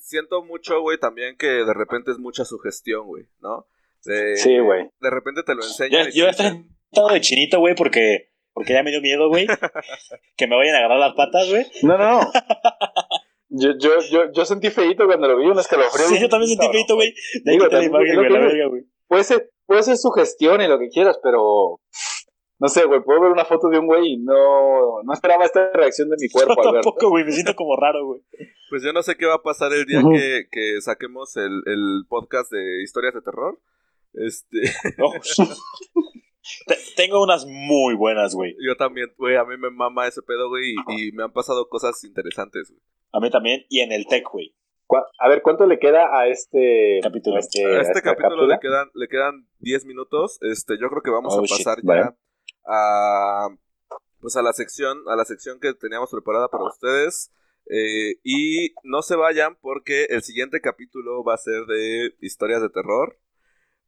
siento 0.00 0.42
mucho, 0.44 0.80
güey, 0.80 0.98
también 0.98 1.36
que 1.36 1.46
de 1.48 1.74
repente 1.74 2.10
es 2.12 2.18
mucha 2.18 2.44
sugestión, 2.44 3.06
güey, 3.06 3.24
¿no? 3.40 3.66
De- 4.04 4.36
Sí, 4.36 4.58
güey. 4.58 4.88
De 5.00 5.10
repente 5.10 5.42
te 5.42 5.54
lo 5.54 5.62
enseñan. 5.64 6.06
Yo, 6.12 6.26
yo 6.26 6.36
te 6.36 6.64
estoy 6.92 7.14
de 7.14 7.20
chinito, 7.20 7.58
güey, 7.58 7.74
porque, 7.74 8.30
porque 8.52 8.72
ya 8.72 8.82
me 8.82 8.90
dio 8.92 9.00
miedo, 9.00 9.28
güey. 9.28 9.46
que 10.36 10.46
me 10.46 10.56
vayan 10.56 10.76
a 10.76 10.78
agarrar 10.78 10.98
las 11.00 11.14
patas, 11.14 11.48
güey. 11.50 11.66
No, 11.82 11.98
no, 11.98 12.20
no. 12.20 12.30
Yo, 13.48 13.70
yo, 13.78 13.90
yo, 14.10 14.32
yo 14.32 14.44
sentí 14.44 14.70
feito 14.70 15.06
cuando 15.06 15.28
lo 15.28 15.38
vi, 15.38 15.46
un 15.46 15.58
escalofrío. 15.58 16.06
Sí, 16.06 16.20
yo 16.20 16.28
también 16.28 16.50
sentí 16.56 16.68
feito, 16.72 16.94
güey. 16.94 17.12
De 17.44 17.50
ahí 17.50 17.56
Digo, 17.58 17.64
quité 17.68 17.76
la 17.76 17.82
también, 17.90 17.90
imagen, 17.90 18.14
lo 18.16 18.20
güey, 18.22 18.32
la 18.32 18.38
que- 18.38 18.46
verga, 18.54 18.68
güey. 18.68 18.82
Puede 19.08 19.24
ser, 19.24 19.50
puede 19.66 19.82
ser 19.82 19.96
sugestión 19.96 20.60
y 20.60 20.68
lo 20.68 20.78
que 20.78 20.88
quieras, 20.88 21.18
pero... 21.22 21.80
No 22.58 22.68
sé, 22.68 22.86
güey, 22.86 23.02
puedo 23.02 23.20
ver 23.20 23.32
una 23.32 23.44
foto 23.44 23.68
de 23.68 23.78
un 23.78 23.86
güey 23.86 24.14
y 24.14 24.16
no, 24.16 25.02
no 25.02 25.12
esperaba 25.12 25.44
esta 25.44 25.70
reacción 25.74 26.08
de 26.08 26.16
mi 26.18 26.26
cuerpo 26.32 26.54
Yo 26.54 26.60
al 26.60 26.66
verlo. 26.76 26.80
tampoco, 26.80 27.10
güey, 27.10 27.22
me 27.24 27.32
siento 27.32 27.54
como 27.54 27.76
raro, 27.76 28.06
güey. 28.06 28.22
Pues 28.70 28.82
yo 28.82 28.94
no 28.94 29.02
sé 29.02 29.16
qué 29.16 29.26
va 29.26 29.34
a 29.34 29.42
pasar 29.42 29.74
el 29.74 29.84
día 29.84 30.00
que, 30.10 30.44
que 30.50 30.80
saquemos 30.80 31.36
el, 31.36 31.60
el 31.66 32.04
podcast 32.08 32.50
de 32.50 32.82
historias 32.82 33.12
de 33.12 33.20
terror. 33.20 33.60
Este, 34.14 34.58
No. 34.98 35.10
Te- 36.66 36.78
Tengo 36.96 37.22
unas 37.22 37.44
muy 37.46 37.94
buenas, 37.94 38.34
güey. 38.34 38.54
yo 38.64 38.74
también, 38.76 39.08
güey, 39.18 39.36
a 39.36 39.44
mí 39.44 39.56
me 39.58 39.70
mama 39.70 40.06
ese 40.06 40.22
pedo, 40.22 40.48
güey, 40.48 40.74
y, 40.96 41.08
y 41.08 41.12
me 41.12 41.24
han 41.24 41.32
pasado 41.32 41.68
cosas 41.68 42.02
interesantes, 42.04 42.70
güey. 42.70 42.80
A 43.12 43.20
mí 43.20 43.30
también. 43.30 43.64
Y 43.68 43.80
en 43.80 43.92
el 43.92 44.06
tech, 44.06 44.24
güey. 44.32 44.54
A 45.18 45.28
ver, 45.28 45.42
¿cuánto 45.42 45.66
le 45.66 45.78
queda 45.78 46.16
a 46.18 46.28
este 46.28 47.00
Capítulo. 47.02 47.36
A 47.36 47.40
este, 47.40 47.64
A 47.64 47.68
a 47.78 47.80
este 47.82 48.02
capítulo 48.02 48.28
cápsula? 48.36 48.54
le 48.54 48.60
quedan, 48.60 48.90
le 48.94 49.08
quedan 49.08 49.48
10 49.58 49.84
minutos. 49.86 50.38
Este, 50.42 50.74
yo 50.80 50.88
creo 50.88 51.02
que 51.02 51.10
vamos 51.10 51.34
Oh, 51.34 51.40
a 51.40 51.42
shit, 51.46 51.58
pasar 51.64 51.78
vale. 51.82 52.00
ya 52.02 52.16
a 52.68 53.48
pues 54.20 54.36
a 54.36 54.42
la 54.42 54.52
sección, 54.52 54.98
a 55.08 55.14
la 55.16 55.24
sección 55.24 55.60
que 55.60 55.72
teníamos 55.74 56.10
preparada 56.10 56.48
para 56.48 56.64
ustedes. 56.64 57.32
Eh, 57.68 58.14
y 58.22 58.74
no 58.84 59.02
se 59.02 59.16
vayan 59.16 59.56
porque 59.60 60.04
el 60.10 60.22
siguiente 60.22 60.60
capítulo 60.60 61.24
va 61.24 61.34
a 61.34 61.38
ser 61.38 61.64
de 61.66 62.14
historias 62.20 62.62
de 62.62 62.70
terror. 62.70 63.18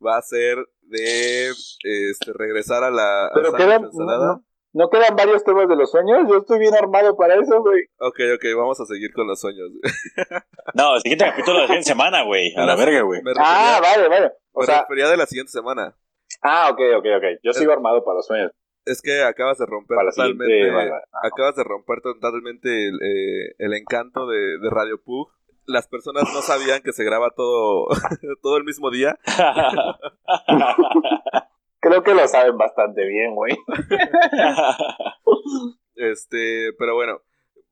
Va 0.04 0.16
a 0.18 0.22
ser 0.22 0.58
de 0.82 1.48
este, 1.50 2.32
regresar 2.34 2.84
a 2.84 2.90
la 2.90 3.26
a 3.26 3.30
Pero 3.34 3.50
sándwich 3.50 3.66
quedan, 3.66 3.82
no, 3.94 4.44
no 4.72 4.88
quedan 4.90 5.16
varios 5.16 5.44
temas 5.44 5.68
de 5.68 5.76
los 5.76 5.90
sueños. 5.90 6.26
Yo 6.28 6.38
estoy 6.38 6.58
bien 6.58 6.74
armado 6.74 7.16
para 7.16 7.34
eso, 7.36 7.62
güey. 7.62 7.82
Ok, 7.98 8.18
ok, 8.34 8.44
vamos 8.56 8.80
a 8.80 8.86
seguir 8.86 9.12
con 9.12 9.26
los 9.26 9.40
sueños. 9.40 9.70
No, 10.74 10.96
el 10.96 11.00
siguiente 11.00 11.24
capítulo 11.24 11.54
de 11.54 11.60
la 11.62 11.66
siguiente 11.66 11.88
semana, 11.88 12.22
güey. 12.24 12.54
A 12.54 12.66
la 12.66 12.76
verga, 12.76 13.00
güey. 13.00 13.20
Refería, 13.24 13.42
Ah, 13.42 13.78
vale, 13.80 14.06
vale. 14.08 14.32
O 14.52 14.60
me 14.60 14.66
sea, 14.66 14.82
refería 14.82 15.08
de 15.08 15.16
la 15.16 15.24
siguiente 15.26 15.50
semana. 15.50 15.96
ah, 16.42 16.68
ok, 16.70 16.78
ok, 16.98 17.06
ok. 17.16 17.24
Yo 17.42 17.52
sigo 17.54 17.72
armado 17.72 18.04
para 18.04 18.16
los 18.16 18.26
sueños. 18.26 18.52
Es 18.84 19.00
que 19.02 19.22
acabas 19.22 19.56
de 19.58 19.64
romper 19.66 19.96
Para 19.96 20.10
totalmente. 20.10 20.70
vale, 20.70 20.90
vale. 20.90 21.02
Acabas 21.22 21.56
de 21.56 21.64
romper 21.64 22.00
totalmente 22.02 22.88
el, 22.88 22.96
eh, 23.02 23.54
el 23.58 23.72
encanto 23.74 24.26
de, 24.26 24.58
de 24.58 24.70
Radio 24.70 25.00
Pug. 25.02 25.30
Las 25.66 25.88
personas 25.88 26.24
no 26.34 26.40
sabían 26.42 26.82
que 26.82 26.92
se 26.92 27.02
graba 27.04 27.30
todo, 27.34 27.86
todo 28.42 28.56
el 28.58 28.64
mismo 28.64 28.90
día. 28.90 29.18
Creo 31.88 32.02
que 32.02 32.14
lo 32.14 32.28
saben 32.28 32.58
bastante 32.58 33.06
bien, 33.06 33.34
güey. 33.34 33.56
Este, 36.00 36.72
pero 36.78 36.94
bueno, 36.94 37.20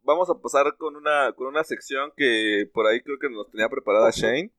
vamos 0.02 0.28
a 0.30 0.34
pasar 0.34 0.76
con 0.78 0.96
una, 0.96 1.32
con 1.36 1.46
una 1.46 1.62
sección 1.62 2.10
que 2.16 2.64
por 2.74 2.88
ahí 2.88 3.00
creo 3.00 3.18
que 3.20 3.30
nos 3.30 3.48
tenía 3.52 3.68
preparada 3.68 4.10
Shane. 4.10 4.50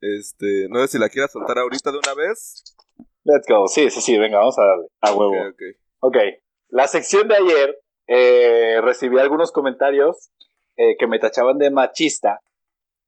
Este, 0.00 0.68
no 0.68 0.78
sé 0.82 0.88
si 0.88 0.98
la 0.98 1.08
quieras 1.08 1.32
soltar 1.32 1.58
ahorita 1.58 1.90
de 1.90 1.98
una 1.98 2.14
vez. 2.14 2.76
Let's 3.24 3.48
go. 3.48 3.66
Sí, 3.66 3.90
sí, 3.90 4.00
sí, 4.00 4.16
venga, 4.18 4.38
vamos 4.38 4.56
a 4.58 4.64
darle. 4.64 4.86
A 5.00 5.12
huevo. 5.14 5.34
ok. 5.48 5.62
Ok, 5.98 6.16
la 6.68 6.86
sección 6.86 7.26
de 7.26 7.34
ayer 7.34 7.80
eh, 8.06 8.80
recibí 8.82 9.18
algunos 9.18 9.50
comentarios 9.50 10.30
eh, 10.76 10.96
que 10.96 11.08
me 11.08 11.18
tachaban 11.18 11.58
de 11.58 11.72
machista 11.72 12.40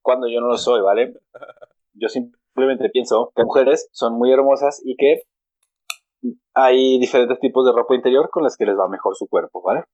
cuando 0.03 0.26
yo 0.28 0.40
no 0.40 0.48
lo 0.48 0.59
soy, 0.59 0.80
¿vale? 0.80 1.14
Yo 1.92 2.09
simplemente 2.09 2.88
pienso 2.88 3.32
que 3.36 3.44
mujeres 3.44 3.88
son 3.92 4.14
muy 4.14 4.32
hermosas 4.32 4.82
y 4.84 4.96
que 4.96 5.22
hay 6.55 6.99
diferentes 6.99 7.39
tipos 7.41 7.64
de 7.66 7.73
ropa 7.73 7.95
interior 7.95 8.29
con 8.31 8.43
las 8.43 8.57
que 8.57 8.66
les 8.66 8.77
va 8.77 8.89
mejor 8.89 9.14
su 9.16 9.27
cuerpo, 9.29 9.62
¿vale? 9.62 9.85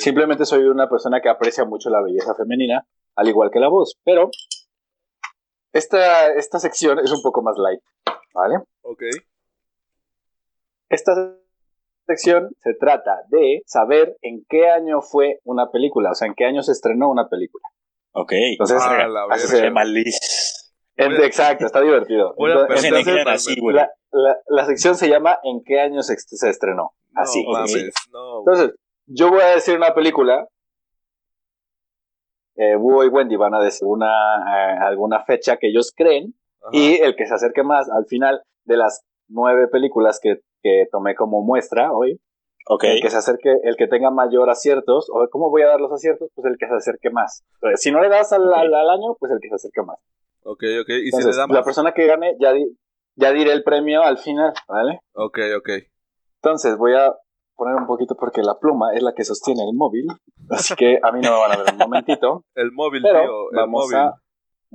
Simplemente 0.00 0.44
soy 0.44 0.64
una 0.64 0.88
persona 0.88 1.20
que 1.20 1.28
aprecia 1.28 1.64
mucho 1.64 1.90
la 1.90 2.02
belleza 2.02 2.34
femenina, 2.34 2.86
al 3.16 3.28
igual 3.28 3.50
que 3.50 3.60
la 3.60 3.68
voz, 3.68 3.98
pero 4.04 4.30
esta, 5.72 6.32
esta 6.34 6.58
sección 6.58 6.98
es 7.00 7.10
un 7.10 7.22
poco 7.22 7.42
más 7.42 7.56
light, 7.58 7.80
¿vale? 8.34 8.56
Ok. 8.82 9.02
Esta 10.88 11.12
sección 12.06 12.50
se 12.58 12.74
trata 12.74 13.22
de 13.30 13.62
saber 13.66 14.16
en 14.22 14.44
qué 14.48 14.68
año 14.68 15.00
fue 15.00 15.40
una 15.44 15.70
película, 15.70 16.10
o 16.10 16.14
sea, 16.14 16.28
en 16.28 16.34
qué 16.34 16.44
año 16.44 16.62
se 16.62 16.72
estrenó 16.72 17.10
una 17.10 17.28
película. 17.28 17.64
Ok. 18.12 18.32
Entonces, 18.32 18.80
Ah, 18.80 19.08
la 19.08 19.24
así 19.30 19.44
verga. 19.46 19.56
se- 19.56 19.62
Qué 19.62 19.70
malis. 19.70 20.43
Exacto, 20.96 21.66
está 21.66 21.80
divertido. 21.80 22.34
Entonces, 22.38 22.92
así, 23.26 23.60
güey. 23.60 23.76
la, 23.76 23.90
la- 24.12 24.36
la 24.46 24.64
sección 24.66 24.94
se 24.96 25.08
llama 25.08 25.38
¿En 25.42 25.62
qué 25.64 25.80
año 25.80 26.02
se, 26.02 26.16
se 26.18 26.48
estrenó? 26.48 26.92
Así. 27.14 27.44
No 27.44 27.52
mames, 27.52 27.92
no. 28.12 28.38
Entonces, 28.40 28.74
yo 29.06 29.30
voy 29.30 29.40
a 29.40 29.48
decir 29.54 29.76
una 29.76 29.94
película. 29.94 30.46
Eh, 32.56 32.76
Búho 32.76 33.04
y 33.04 33.08
Wendy 33.08 33.36
van 33.36 33.54
a 33.54 33.60
decir 33.60 33.86
una, 33.86 34.06
eh, 34.08 34.78
alguna 34.82 35.24
fecha 35.24 35.56
que 35.56 35.68
ellos 35.68 35.92
creen 35.94 36.34
Ajá. 36.62 36.70
y 36.72 36.94
el 37.00 37.16
que 37.16 37.26
se 37.26 37.34
acerque 37.34 37.64
más 37.64 37.90
al 37.90 38.06
final 38.06 38.42
de 38.64 38.76
las 38.76 39.02
nueve 39.28 39.66
películas 39.66 40.20
que, 40.22 40.36
que 40.62 40.86
tomé 40.92 41.16
como 41.16 41.42
muestra 41.42 41.92
hoy, 41.92 42.20
Ok. 42.68 42.84
el 42.84 43.02
que 43.02 43.10
se 43.10 43.16
acerque, 43.16 43.52
el 43.64 43.76
que 43.76 43.88
tenga 43.88 44.10
mayor 44.10 44.50
aciertos, 44.50 45.10
o 45.12 45.26
cómo 45.30 45.50
voy 45.50 45.62
a 45.62 45.66
dar 45.66 45.80
los 45.80 45.90
aciertos, 45.92 46.30
pues 46.34 46.46
el 46.46 46.56
que 46.56 46.66
se 46.68 46.74
acerque 46.74 47.10
más. 47.10 47.42
Entonces, 47.54 47.80
si 47.82 47.90
no 47.90 48.00
le 48.00 48.08
das 48.08 48.32
al, 48.32 48.44
al- 48.54 48.72
al 48.74 48.90
año, 48.90 49.16
pues 49.18 49.32
el 49.32 49.38
que 49.40 49.48
se 49.48 49.56
acerque 49.56 49.82
más. 49.82 49.98
Ok, 50.44 50.62
ok. 50.82 50.88
Y 50.90 51.00
si 51.00 51.04
Entonces, 51.06 51.36
le 51.36 51.40
damos. 51.40 51.56
la 51.56 51.62
persona 51.64 51.92
que 51.92 52.06
gane, 52.06 52.36
ya, 52.38 52.52
di- 52.52 52.76
ya 53.16 53.32
diré 53.32 53.52
el 53.52 53.64
premio 53.64 54.02
al 54.02 54.18
final, 54.18 54.52
¿vale? 54.68 55.00
Ok, 55.14 55.38
ok. 55.58 55.68
Entonces, 56.42 56.76
voy 56.76 56.94
a, 56.94 57.12
poner 57.56 57.76
un 57.76 57.86
poquito 57.86 58.14
porque 58.16 58.42
la 58.42 58.58
pluma 58.58 58.92
es 58.94 59.02
la 59.02 59.14
que 59.14 59.24
sostiene 59.24 59.62
el 59.62 59.74
móvil. 59.74 60.06
Así 60.50 60.74
que 60.74 60.98
a 61.02 61.12
mí 61.12 61.20
no 61.20 61.30
me 61.32 61.38
van 61.38 61.52
a 61.52 61.56
ver 61.62 61.72
un 61.72 61.78
momentito. 61.78 62.44
El 62.54 62.72
móvil, 62.72 63.02
Pero 63.02 63.20
tío. 63.22 63.50
El 63.52 63.56
vamos 63.56 63.84
móvil. 63.84 63.96
a. 63.96 64.14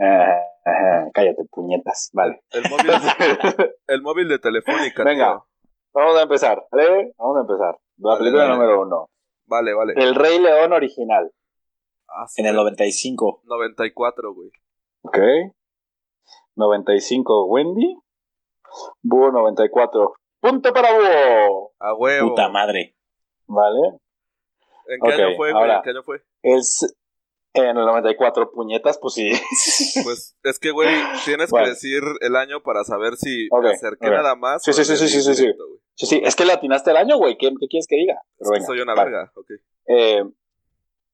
Eh, 0.01 0.39
eh, 0.65 1.11
cállate, 1.13 1.43
puñetas. 1.51 2.09
Vale. 2.13 2.41
El 2.51 2.63
móvil, 2.69 2.91
el 3.87 4.01
móvil 4.01 4.29
de 4.29 4.39
Telefónica, 4.39 5.03
Venga. 5.03 5.25
tío. 5.33 5.45
Vamos 5.93 6.17
a 6.17 6.21
empezar, 6.23 6.65
¿vale? 6.71 7.13
Vamos 7.17 7.37
a 7.37 7.41
empezar. 7.41 7.77
La 7.97 8.09
Vale, 8.11 8.19
película 8.19 8.43
vale. 8.45 8.55
número 8.55 8.81
uno. 8.81 9.09
Vale, 9.45 9.73
vale. 9.73 9.93
El 9.97 10.15
Rey 10.15 10.39
León 10.39 10.71
original. 10.73 11.29
Ah, 12.07 12.25
sí, 12.27 12.41
En 12.41 12.47
el 12.47 12.55
95. 12.55 13.41
94, 13.43 14.33
güey. 14.33 14.49
Ok. 15.03 15.17
95 16.59 17.45
Wendy. 17.45 17.95
Búho 19.01 19.31
94. 19.31 20.13
Punto 20.41 20.73
para 20.73 20.93
Búho. 20.93 21.71
A 21.79 21.93
huevo. 21.95 22.29
Puta 22.29 22.49
madre. 22.49 22.95
Vale. 23.47 23.97
¿En 24.87 24.99
qué 25.01 25.07
Ok, 25.07 25.19
año 25.19 25.35
fue, 25.37 25.51
güey? 25.51 25.53
ahora. 25.53 25.75
¿En 25.77 25.81
qué 25.83 25.89
año 25.91 26.03
fue? 26.03 26.21
Es 26.43 26.95
en 27.53 27.65
el 27.77 27.85
94 27.85 28.51
puñetas, 28.51 28.97
pues 28.99 29.15
sí. 29.15 29.31
Pues 30.03 30.35
es 30.43 30.59
que, 30.59 30.71
güey, 30.71 30.89
tienes 31.25 31.49
Bueno. 31.49 31.65
que 31.65 31.69
decir 31.71 32.01
el 32.21 32.35
año 32.35 32.61
para 32.61 32.83
saber 32.83 33.15
si 33.17 33.47
Ok, 33.51 33.63
me 33.63 33.69
acerqué 33.71 34.07
ok. 34.07 34.13
nada 34.13 34.35
más. 34.35 34.61
Sí, 34.63 34.71
sí, 34.73 34.85
sí, 34.85 34.95
sí, 34.97 35.07
sí, 35.07 35.21
sí, 35.21 35.33
sí. 35.35 35.51
Sí, 35.95 36.05
sí, 36.05 36.21
es 36.23 36.35
que 36.35 36.45
le 36.45 36.53
atinaste 36.53 36.91
el 36.91 36.97
año, 36.97 37.17
güey. 37.17 37.37
¿Qué, 37.37 37.49
qué 37.59 37.67
quieres 37.67 37.87
que 37.87 37.95
diga? 37.97 38.13
Es 38.13 38.21
Pero 38.37 38.51
que 38.51 38.55
venga, 38.59 38.67
soy 38.67 38.79
una 38.81 38.93
vale. 38.95 39.11
verga. 39.11 39.31
Ok. 39.35 39.51
Eh, 39.87 40.23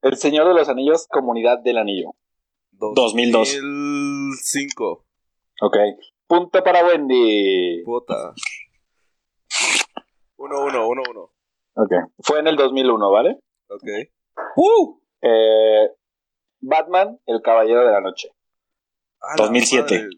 el 0.02 0.18
Señor 0.18 0.48
de 0.48 0.54
los 0.54 0.70
Anillos, 0.70 1.08
Comunidad 1.10 1.60
del 1.60 1.78
Anillo. 1.78 2.12
2002. 2.74 3.32
2005. 3.32 5.05
Ok. 5.62 5.78
Punto 6.28 6.64
para 6.64 6.86
Wendy. 6.86 7.84
Puta. 7.84 8.34
1-1, 10.38 10.74
1-1. 10.74 11.30
Ok. 11.76 11.91
Fue 12.20 12.39
en 12.39 12.47
el 12.47 12.56
2001, 12.56 13.12
¿vale? 13.12 13.38
Ok. 13.70 13.84
¡Uh! 14.56 14.99
Eh, 15.22 15.89
Batman, 16.60 17.20
El 17.26 17.41
Caballero 17.41 17.86
de 17.86 17.91
la 17.91 18.01
Noche. 18.01 18.30
A 19.22 19.36
la 19.38 19.43
2007. 19.45 19.95
madre. 19.95 20.10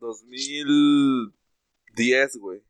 2010, 0.00 2.36
güey. 2.38 2.62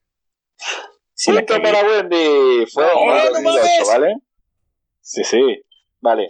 Sí, 1.14 1.32
la 1.32 1.40
Punto 1.44 1.62
para 1.62 1.82
Wendy. 1.86 2.66
Fue 2.72 2.84
No, 2.84 3.14
en 3.14 3.20
el 3.26 3.32
2008, 3.32 3.42
mames. 3.42 3.88
¿vale? 3.88 4.14
Sí, 5.00 5.24
sí. 5.24 5.62
Vale. 6.00 6.28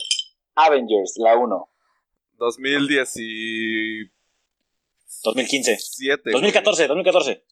Avengers, 0.55 1.15
la 1.19 1.37
1. 1.37 1.69
2017. 2.39 4.13
2015. 5.25 5.79
güey. 6.01 6.33
2014, 6.33 6.87
2014. 6.87 7.45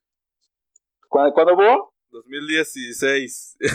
¿Cuándo, 1.09 1.32
¿cuándo 1.34 1.54
hubo? 1.54 1.94
2016. 2.11 3.57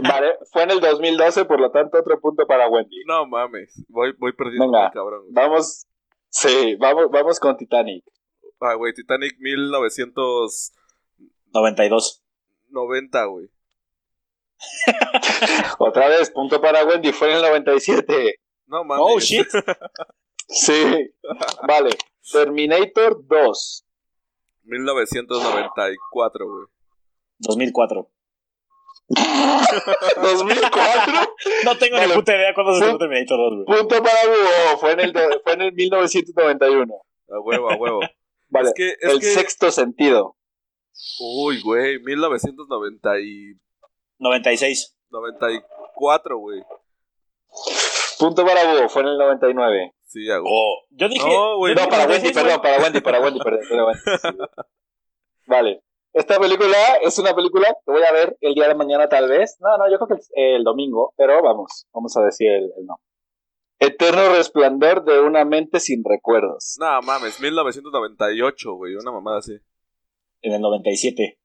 Vale, 0.00 0.34
fue 0.52 0.62
en 0.62 0.70
el 0.70 0.80
2012, 0.80 1.44
por 1.44 1.60
lo 1.60 1.70
tanto, 1.70 1.98
otro 1.98 2.20
punto 2.20 2.46
para 2.46 2.68
Wendy. 2.68 3.04
no 3.06 3.26
mames. 3.26 3.74
Voy, 3.88 4.14
voy 4.18 4.32
perdiendo 4.32 4.66
Venga. 4.70 4.90
cabrón. 4.90 5.22
güey. 5.22 5.32
Vamos, 5.34 5.86
sí, 6.28 6.76
vamos, 6.76 7.10
vamos 7.10 7.38
con 7.40 7.56
Titanic. 7.56 8.04
Ah, 8.60 8.74
güey, 8.74 8.94
Titanic 8.94 9.36
1990, 9.38 10.72
92. 11.52 12.22
güey. 13.30 13.50
Otra 15.78 16.08
vez, 16.08 16.30
punto 16.30 16.60
para 16.60 16.84
Wendy, 16.84 17.12
fue 17.12 17.30
en 17.30 17.36
el 17.36 17.42
97. 17.42 18.40
No 18.66 18.84
mames. 18.84 19.04
Oh, 19.06 19.20
shit. 19.20 19.46
Sí, 20.48 21.10
vale. 21.66 21.90
Terminator 22.32 23.24
2. 23.26 23.84
1994, 24.64 26.46
güey. 26.46 26.66
2004. 27.38 28.08
2004. 29.08 29.08
No 31.64 31.78
tengo 31.78 31.96
Vale. 31.96 32.08
ni 32.08 32.14
puta 32.14 32.34
idea 32.34 32.52
cuándo 32.54 32.72
se 32.72 32.78
estrenó 32.78 32.98
Terminator 32.98 33.38
2, 33.38 33.64
güey. 33.66 33.78
Punto 33.78 34.02
para 34.02 34.18
Hugo, 34.26 34.78
fue 34.80 34.92
en 34.92 35.00
el, 35.00 35.12
fue 35.44 35.52
en 35.52 35.62
el 35.62 35.72
1991. 35.72 36.94
A 37.28 37.40
huevo, 37.40 37.70
a 37.70 37.76
huevo. 37.76 38.00
Vale, 38.48 38.68
Es 38.68 38.74
que, 38.74 38.88
es 38.88 38.96
el 39.02 39.20
que... 39.20 39.26
sexto 39.26 39.70
sentido. 39.70 40.36
Uy, 41.20 41.60
güey, 41.60 42.00
1990 42.00 43.20
y... 43.20 43.54
96. 44.18 44.96
94, 45.10 46.38
güey. 46.38 46.62
Punto 48.18 48.44
para 48.44 48.74
Hugo, 48.74 48.88
fue 48.88 49.02
en 49.02 49.08
el 49.08 49.18
99. 49.18 49.92
Sí, 50.06 50.28
huevo. 50.28 50.46
Oh, 50.48 50.84
yo 50.90 51.08
dije. 51.08 51.28
No, 51.28 51.58
güey. 51.58 51.74
para 51.74 52.06
Wendy, 52.06 52.30
96, 52.30 52.34
perdón, 52.34 52.60
para 52.62 52.82
Wendy, 52.82 53.00
para 53.00 53.20
Wendy, 53.20 53.40
perdón. 53.40 53.60
para 53.68 53.84
Wendy, 53.84 54.00
sí. 54.22 54.28
Vale. 55.46 55.82
Esta 56.12 56.38
película 56.40 56.76
es 57.02 57.18
una 57.18 57.34
película 57.34 57.68
que 57.84 57.92
voy 57.92 58.02
a 58.02 58.12
ver 58.12 58.38
el 58.40 58.54
día 58.54 58.68
de 58.68 58.74
mañana 58.74 59.08
tal 59.08 59.28
vez. 59.28 59.58
No, 59.60 59.76
no, 59.76 59.90
yo 59.90 59.98
creo 59.98 60.16
que 60.16 60.24
el, 60.40 60.56
el 60.56 60.64
domingo, 60.64 61.12
pero 61.16 61.42
vamos, 61.42 61.86
vamos 61.92 62.16
a 62.16 62.22
decir 62.22 62.50
el, 62.50 62.72
el 62.78 62.86
no. 62.86 62.96
Eterno 63.78 64.30
resplandor 64.34 65.04
de 65.04 65.20
una 65.20 65.44
mente 65.44 65.78
sin 65.80 66.02
recuerdos. 66.02 66.76
No 66.80 67.02
mames, 67.02 67.38
1998, 67.40 68.72
güey, 68.74 68.94
una 68.94 69.12
mamada 69.12 69.38
así. 69.38 69.58
En 70.40 70.54
el 70.54 70.62
97. 70.62 71.38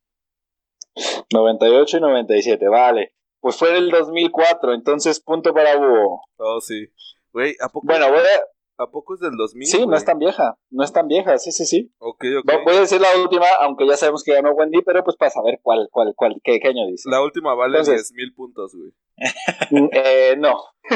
98 1.34 1.98
y 1.98 2.00
97, 2.00 2.68
vale. 2.70 3.14
Pues 3.42 3.58
fue 3.58 3.72
en 3.72 3.76
el 3.76 3.92
2004, 3.92 4.74
entonces 4.74 5.20
punto 5.20 5.54
para 5.54 5.78
Hugo. 5.78 6.22
Oh, 6.38 6.62
sí. 6.62 6.88
Güey, 7.34 7.56
¿a 7.62 7.70
poco, 7.70 7.88
Bueno, 7.88 8.10
voy 8.10 8.20
a... 8.20 8.84
¿a 8.84 8.90
poco 8.90 9.14
es 9.14 9.20
del 9.20 9.36
2000? 9.38 9.68
Sí, 9.68 9.86
no 9.86 9.96
es 9.96 10.04
tan 10.06 10.18
vieja, 10.20 10.58
no 10.70 10.84
es 10.84 10.92
tan 10.92 11.08
vieja, 11.08 11.38
sí, 11.38 11.52
sí, 11.52 11.66
sí. 11.66 11.94
Ok, 12.00 12.24
ok. 12.40 12.46
Vo- 12.50 12.64
Voy 12.66 12.76
a 12.78 12.80
decir 12.82 13.00
la 13.00 13.16
última, 13.22 13.46
aunque 13.62 13.88
ya 13.88 13.96
sabemos 13.96 14.24
que 14.24 14.34
ganó 14.34 14.52
Wendy, 14.54 14.82
pero 14.82 15.04
pues 15.04 15.16
para 15.18 15.30
saber 15.32 15.60
cuál, 15.62 15.88
cuál, 15.92 16.14
cuál, 16.16 16.42
qué, 16.44 16.60
qué 16.60 16.70
año 16.70 16.88
dice. 16.88 17.10
La 17.10 17.22
última 17.22 17.54
vale 17.54 17.78
Entonces- 17.80 18.12
10.000 18.14 18.36
puntos, 18.36 18.74
güey. 18.76 18.92
Mm, 19.70 19.90
eh, 19.94 20.36
no. 20.38 20.56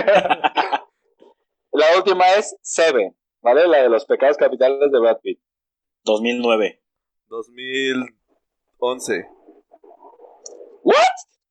la 1.72 1.86
última 1.98 2.32
es 2.34 2.56
Seven, 2.62 3.16
¿vale? 3.42 3.68
La 3.68 3.82
de 3.84 3.90
los 3.90 4.06
pecados 4.06 4.38
capitales 4.38 4.92
de 4.92 5.00
Brad 5.00 5.20
Pitt. 5.22 5.40
2009. 6.04 6.82
2011. 7.28 9.28
¿What? 10.84 10.96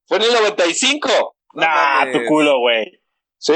Fue 0.06 0.16
en 0.18 0.22
el 0.24 0.32
95. 0.32 1.08
No 1.54 1.60
nah, 1.60 2.00
mames. 2.04 2.22
tu 2.22 2.28
culo, 2.28 2.58
güey. 2.60 3.00
Sí. 3.38 3.54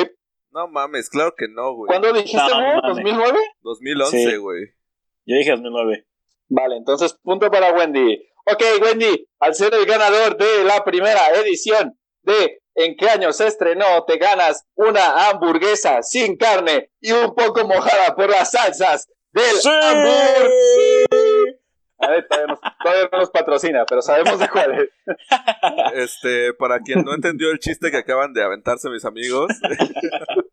No 0.58 0.66
mames, 0.66 1.08
claro 1.08 1.34
que 1.36 1.46
no, 1.48 1.72
güey. 1.74 1.86
¿Cuándo 1.86 2.12
dijiste, 2.12 2.36
No, 2.36 2.48
güey? 2.48 2.74
mames. 2.82 3.14
¿2009? 3.14 3.38
2011, 3.60 4.18
Sí. 4.30 4.36
güey. 4.38 4.64
Yo 5.24 5.36
dije 5.36 5.50
2009. 5.52 6.04
Vale, 6.48 6.76
entonces 6.78 7.14
punto 7.22 7.48
para 7.48 7.72
Wendy. 7.72 8.16
Ok, 8.50 8.62
Wendy, 8.82 9.28
al 9.38 9.54
ser 9.54 9.72
el 9.74 9.86
ganador 9.86 10.36
de 10.36 10.64
la 10.64 10.84
primera 10.84 11.28
edición 11.36 11.96
de 12.22 12.60
¿En 12.80 12.96
qué 12.96 13.08
año 13.10 13.32
se 13.32 13.48
estrenó? 13.48 14.04
Te 14.06 14.18
ganas 14.18 14.64
una 14.76 15.28
hamburguesa 15.28 16.00
sin 16.02 16.36
carne 16.36 16.92
y 17.00 17.10
un 17.10 17.34
poco 17.34 17.66
mojada 17.66 18.14
por 18.14 18.30
las 18.30 18.52
salsas 18.52 19.08
del 19.32 19.44
hamburguesa. 19.64 20.48
A 22.00 22.10
ver, 22.10 22.28
todavía, 22.28 22.46
nos- 22.46 22.60
todavía 22.80 23.08
no 23.12 23.18
nos 23.18 23.30
patrocina, 23.30 23.84
pero 23.84 24.00
sabemos 24.00 24.38
de 24.38 24.48
cuál 24.48 24.74
es. 24.80 24.88
Este, 25.94 26.54
para 26.54 26.78
quien 26.78 27.02
no 27.04 27.12
entendió 27.14 27.50
el 27.50 27.58
chiste 27.58 27.90
que 27.90 27.96
acaban 27.96 28.32
de 28.32 28.44
aventarse 28.44 28.88
mis 28.90 29.04
amigos. 29.04 29.48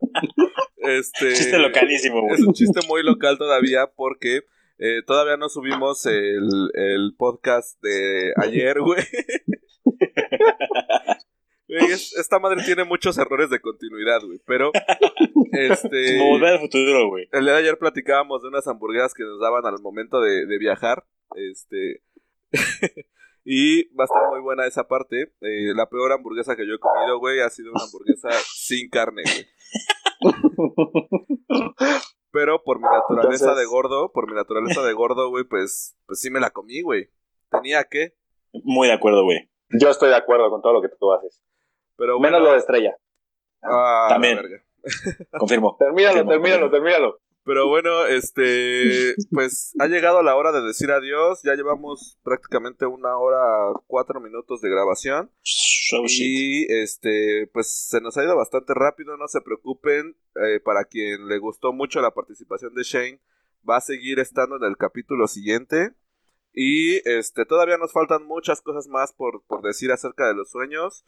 este. 0.90 1.34
Chiste 1.34 1.58
localísimo, 1.60 2.22
güey. 2.22 2.36
Es 2.36 2.42
un 2.46 2.54
chiste 2.54 2.80
muy 2.88 3.04
local 3.04 3.38
todavía 3.38 3.88
porque 3.96 4.42
eh, 4.78 5.02
todavía 5.06 5.38
no 5.38 5.50
subimos 5.50 6.06
el, 6.06 6.70
el 6.74 7.16
podcast 7.18 7.82
de 7.82 8.34
ayer, 8.38 8.82
güey. 8.82 9.04
Güey, 11.68 11.92
es- 11.92 12.16
esta 12.16 12.38
madre 12.40 12.62
tiene 12.64 12.84
muchos 12.84 13.18
errores 13.18 13.50
de 13.50 13.60
continuidad, 13.60 14.22
güey. 14.24 14.40
Pero, 14.46 14.72
este. 15.52 16.16
Como 16.20 16.30
volver 16.32 16.54
al 16.54 16.60
futuro, 16.60 17.10
güey. 17.10 17.28
El 17.32 17.44
día 17.46 17.54
de 17.54 17.60
ayer 17.60 17.78
platicábamos 17.80 18.44
de 18.44 18.50
unas 18.50 18.68
hamburguesas 18.68 19.14
que 19.16 19.24
nos 19.24 19.40
daban 19.40 19.66
al 19.66 19.82
momento 19.82 20.22
de, 20.22 20.46
de 20.46 20.58
viajar. 20.60 21.06
Este. 21.36 22.04
y 23.46 23.86
va 23.96 24.04
a 24.04 24.06
estar 24.06 24.28
muy 24.32 24.42
buena 24.42 24.66
esa 24.66 24.88
parte. 24.88 25.34
Eh, 25.42 25.74
la 25.76 25.88
peor 25.88 26.12
hamburguesa 26.12 26.56
que 26.56 26.68
yo 26.68 26.74
he 26.74 26.80
comido, 26.80 27.20
güey, 27.20 27.40
ha 27.40 27.50
sido 27.50 27.72
una 27.72 27.84
hamburguesa 27.84 28.30
sin 28.54 28.90
carne, 28.90 29.22
güey. 29.24 29.46
Pero 32.32 32.62
por 32.64 32.78
mi 32.80 32.84
naturaleza 32.90 33.46
Entonces- 33.46 33.58
de 33.58 33.66
gordo, 33.66 34.12
por 34.12 34.28
mi 34.28 34.36
naturaleza 34.36 34.82
de 34.84 34.94
gordo, 34.94 35.30
güey, 35.30 35.46
pues, 35.46 35.96
pues 36.06 36.20
sí 36.20 36.30
me 36.30 36.40
la 36.40 36.50
comí, 36.50 36.82
güey. 36.82 37.10
Tenía 37.50 37.84
que. 37.86 38.16
Muy 38.64 38.88
de 38.88 38.94
acuerdo, 38.94 39.24
güey. 39.24 39.50
Yo 39.70 39.90
estoy 39.90 40.10
de 40.10 40.16
acuerdo 40.16 40.50
con 40.50 40.62
todo 40.62 40.74
lo 40.74 40.82
que 40.82 40.90
tú 41.00 41.14
haces. 41.14 41.42
Pero 41.98 42.18
bueno. 42.18 42.36
Menos 42.38 42.48
lo 42.48 42.52
de 42.54 42.58
estrella. 42.60 42.98
ah, 43.64 44.08
También. 44.10 44.40
Confirmo. 45.40 45.76
Termínalo, 45.80 46.26
termínalo, 46.28 46.70
termínalo. 46.70 47.20
Pero 47.46 47.68
bueno, 47.70 48.06
este, 48.08 49.16
pues 49.32 49.74
ha 49.80 49.88
llegado 49.88 50.22
la 50.24 50.36
hora 50.36 50.52
de 50.52 50.62
decir 50.62 50.92
adiós. 50.92 51.42
Ya 51.44 51.56
llevamos 51.56 52.20
prácticamente 52.24 52.86
una 52.86 53.18
hora 53.18 53.74
cuatro 53.88 54.20
minutos 54.20 54.62
de 54.62 54.70
grabación 54.70 55.32
Oh, 55.94 56.06
y 56.08 56.66
este, 56.70 57.48
pues 57.54 57.70
se 57.70 58.02
nos 58.02 58.18
ha 58.18 58.24
ido 58.24 58.36
bastante 58.36 58.74
rápido. 58.74 59.18
No 59.18 59.28
se 59.28 59.42
preocupen. 59.42 60.16
eh, 60.36 60.60
para 60.60 60.86
quien 60.86 61.28
le 61.28 61.38
gustó 61.40 61.74
mucho 61.74 62.02
la 62.02 62.12
participación 62.12 62.74
de 62.74 62.84
Shane, 62.84 63.22
va 63.68 63.78
a 63.78 63.82
seguir 63.82 64.20
estando 64.20 64.58
en 64.58 64.64
el 64.64 64.78
capítulo 64.78 65.28
siguiente 65.28 65.94
Y 66.54 66.98
este, 67.10 67.46
todavía 67.46 67.78
nos 67.78 67.92
faltan 67.94 68.26
muchas 68.26 68.62
cosas 68.62 68.88
más 68.88 69.14
por, 69.14 69.44
por 69.46 69.62
decir 69.62 69.92
acerca 69.92 70.28
de 70.28 70.34
los 70.36 70.50
sueños. 70.52 71.06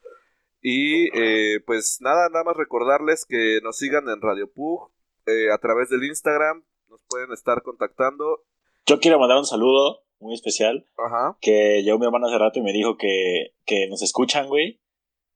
Y 0.62 1.10
eh, 1.18 1.62
pues 1.66 2.00
nada, 2.02 2.30
nada 2.30 2.44
más 2.44 2.58
recordarles 2.58 3.26
que 3.26 3.60
nos 3.64 3.78
sigan 3.78 4.10
en 4.10 4.22
Radio 4.22 4.52
Pug 4.52 4.92
eh, 5.28 5.51
a 5.53 5.57
través 5.59 5.89
del 5.89 6.03
Instagram. 6.03 6.63
Nos 6.89 7.01
pueden 7.09 7.32
estar 7.34 7.61
contactando. 7.61 8.43
Yo 8.86 8.99
quiero 8.99 9.19
mandar 9.19 9.38
un 9.38 9.45
saludo 9.45 10.03
muy 10.19 10.34
especial. 10.34 10.86
Ajá. 10.97 11.38
Que 11.41 11.84
llegó 11.84 11.99
mi 11.99 12.05
hermano 12.05 12.28
hace 12.28 12.38
rato 12.38 12.59
y 12.59 12.63
me 12.63 12.73
dijo 12.73 12.97
que, 12.97 13.51
que 13.65 13.88
nos 13.89 14.01
escuchan, 14.01 14.47
güey. 14.47 14.80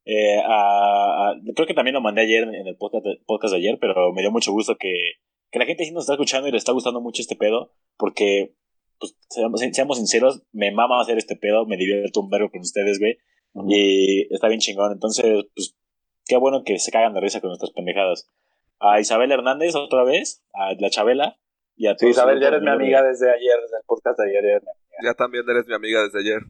Eh, 0.06 0.40
a- 0.40 1.30
a- 1.30 1.36
creo 1.56 1.68
que 1.68 1.74
también 1.76 1.94
lo 1.94 2.02
mandé 2.02 2.22
ayer 2.22 2.44
en 2.44 2.68
el 2.68 2.76
podcast 2.78 3.06
de, 3.06 3.20
podcast 3.28 3.52
de 3.54 3.60
ayer, 3.60 3.78
pero 3.80 4.12
me 4.14 4.22
dio 4.22 4.32
mucho 4.32 4.52
gusto 4.52 4.76
que, 4.80 4.92
que 5.52 5.60
la 5.60 5.66
gente 5.66 5.86
sí 5.86 5.92
nos 5.92 6.04
está 6.06 6.14
escuchando 6.14 6.48
y 6.48 6.52
le 6.52 6.58
está 6.58 6.72
gustando 6.72 7.02
mucho 7.02 7.22
este 7.22 7.36
pedo, 7.36 7.72
porque, 7.98 8.56
pues, 9.00 9.16
seamos, 9.30 9.62
seamos 9.62 9.98
sinceros, 9.98 10.42
me 10.54 10.72
mama 10.72 11.00
hacer 11.02 11.18
este 11.20 11.36
pedo, 11.36 11.68
me 11.68 11.78
divierto 11.78 12.22
un 12.22 12.30
verbo 12.32 12.50
con 12.50 12.62
ustedes, 12.62 12.98
güey, 13.00 13.18
y 13.68 14.34
está 14.34 14.48
bien 14.48 14.60
chingón. 14.60 14.92
Entonces, 14.92 15.46
pues, 15.54 15.76
qué 16.26 16.38
bueno 16.38 16.64
que 16.66 16.80
se 16.80 16.92
cagan 16.92 17.14
de 17.14 17.20
risa 17.22 17.40
con 17.42 17.50
nuestras 17.50 17.72
pendejadas. 17.72 18.28
A 18.82 19.00
Isabel 19.00 19.32
Hernández 19.32 19.76
otra 19.76 20.04
vez, 20.04 20.44
a 20.54 20.74
la 20.80 20.90
Chabela 20.90 21.38
y 21.78 21.88
a 21.88 21.96
Sí, 21.98 22.08
Isabel, 22.08 22.42
ya 22.42 22.48
eres 22.50 22.62
mi 22.62 22.66
de- 22.68 22.72
amiga 22.74 23.04
desde 23.04 23.30
ayer, 23.30 23.60
desde 23.62 23.78
el 23.78 23.84
podcast 23.86 24.18
de 24.20 24.26
ayer. 24.30 24.44
ya 24.44 24.50
eres 24.50 24.64
mi 24.64 24.70
amiga. 24.72 24.98
Ya 25.04 25.14
también 25.14 25.44
eres 25.50 25.68
mi 25.68 25.74
amiga 25.76 26.04
desde 26.04 26.20
ayer. 26.20 26.42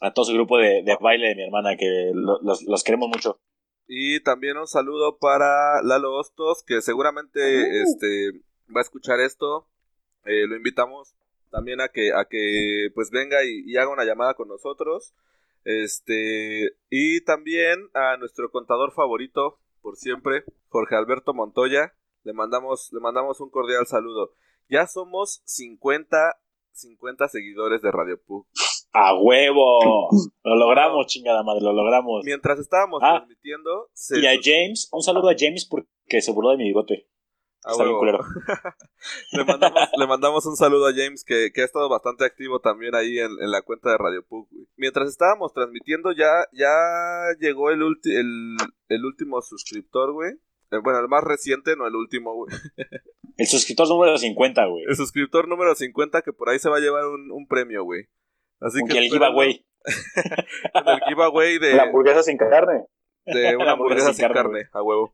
a 0.00 0.12
todo 0.12 0.24
su 0.24 0.32
grupo 0.34 0.58
de, 0.58 0.82
de 0.82 0.96
baile 1.00 1.28
de 1.28 1.34
mi 1.36 1.44
hermana, 1.44 1.76
que 1.76 2.10
lo- 2.14 2.40
los, 2.42 2.62
los 2.64 2.82
queremos 2.82 3.08
mucho. 3.08 3.38
Y 3.86 4.20
también 4.20 4.56
un 4.56 4.66
saludo 4.66 5.18
para 5.18 5.82
Lalo 5.82 6.14
Hostos, 6.16 6.62
que 6.66 6.80
seguramente 6.82 7.82
este, 7.82 8.32
va 8.74 8.80
a 8.80 8.82
escuchar 8.82 9.20
esto. 9.20 9.68
Eh, 10.24 10.46
lo 10.48 10.56
invitamos 10.56 11.14
también 11.50 11.80
a 11.82 11.88
que, 11.88 12.12
a 12.12 12.24
que 12.28 12.88
pues 12.94 13.10
venga 13.10 13.44
y, 13.44 13.62
y 13.66 13.76
haga 13.76 13.90
una 13.92 14.04
llamada 14.04 14.34
con 14.34 14.48
nosotros. 14.48 15.14
Este, 15.64 16.72
y 16.90 17.20
también 17.22 17.88
a 17.94 18.16
nuestro 18.16 18.50
contador 18.50 18.92
favorito, 18.92 19.58
por 19.84 19.96
siempre, 19.96 20.42
Jorge 20.68 20.96
Alberto 20.96 21.34
Montoya. 21.34 21.92
Le 22.24 22.32
mandamos, 22.32 22.88
le 22.92 23.00
mandamos 23.00 23.38
un 23.40 23.50
cordial 23.50 23.86
saludo. 23.86 24.30
Ya 24.70 24.86
somos 24.86 25.42
50, 25.44 26.16
50 26.72 27.28
seguidores 27.28 27.82
de 27.82 27.92
Radio 27.92 28.18
Pug. 28.26 28.46
¡A 28.94 29.14
huevo! 29.14 30.08
Lo 30.42 30.56
logramos, 30.56 31.06
chingada 31.06 31.42
madre, 31.42 31.60
lo 31.62 31.72
logramos. 31.72 32.22
Mientras 32.24 32.58
estábamos 32.58 33.00
Ah. 33.02 33.16
transmitiendo, 33.18 33.88
se 33.92 34.20
Y 34.20 34.26
a 34.26 34.32
James, 34.42 34.88
un 34.92 35.02
saludo 35.02 35.28
a 35.28 35.34
James 35.38 35.66
porque 35.68 36.20
se 36.22 36.32
burló 36.32 36.50
de 36.52 36.56
mi 36.58 36.64
bigote. 36.64 37.08
Ah, 37.66 37.70
Está 37.72 37.84
bien 37.84 37.96
culero. 37.96 38.18
le, 39.32 39.44
mandamos, 39.44 39.80
le 39.98 40.06
mandamos 40.06 40.46
un 40.46 40.56
saludo 40.56 40.86
a 40.86 40.92
James 40.94 41.24
que, 41.24 41.50
que 41.54 41.62
ha 41.62 41.64
estado 41.64 41.88
bastante 41.88 42.24
activo 42.24 42.60
también 42.60 42.94
ahí 42.94 43.18
en, 43.18 43.30
en 43.40 43.50
la 43.50 43.62
cuenta 43.62 43.90
de 43.90 43.98
Radio 43.98 44.22
Pug. 44.26 44.48
güey. 44.50 44.66
Mientras 44.76 45.08
estábamos 45.08 45.52
transmitiendo 45.54 46.12
ya, 46.12 46.46
ya 46.52 46.70
llegó 47.40 47.70
el, 47.70 47.80
ulti- 47.80 48.14
el, 48.16 48.56
el 48.88 49.04
último 49.04 49.40
suscriptor, 49.42 50.12
güey. 50.12 50.32
Eh, 50.70 50.78
Bueno, 50.82 51.00
el 51.00 51.08
más 51.08 51.24
reciente, 51.24 51.74
no 51.76 51.86
el 51.86 51.96
último, 51.96 52.34
güey. 52.34 52.54
El 53.36 53.48
suscriptor 53.48 53.88
número 53.88 54.16
50, 54.16 54.64
güey. 54.66 54.84
El 54.86 54.94
suscriptor 54.94 55.48
número 55.48 55.74
50 55.74 56.22
que 56.22 56.32
por 56.32 56.50
ahí 56.50 56.60
se 56.60 56.68
va 56.70 56.76
a 56.76 56.80
llevar 56.80 57.04
un, 57.06 57.32
un 57.32 57.48
premio, 57.48 57.82
güey. 57.82 58.04
Así 58.60 58.78
Con 58.78 58.90
que 58.90 58.98
el 58.98 59.08
giveaway. 59.10 59.66
el 59.84 61.00
giveaway 61.08 61.58
de, 61.58 61.74
La 61.74 61.82
hamburguesa 61.82 62.22
sin 62.22 62.36
carne. 62.38 62.84
de 63.26 63.56
una 63.56 63.72
hamburguesa 63.72 64.14
sin 64.14 64.28
carne, 64.28 64.34
carne, 64.36 64.68
a 64.72 64.82
huevo. 64.82 65.10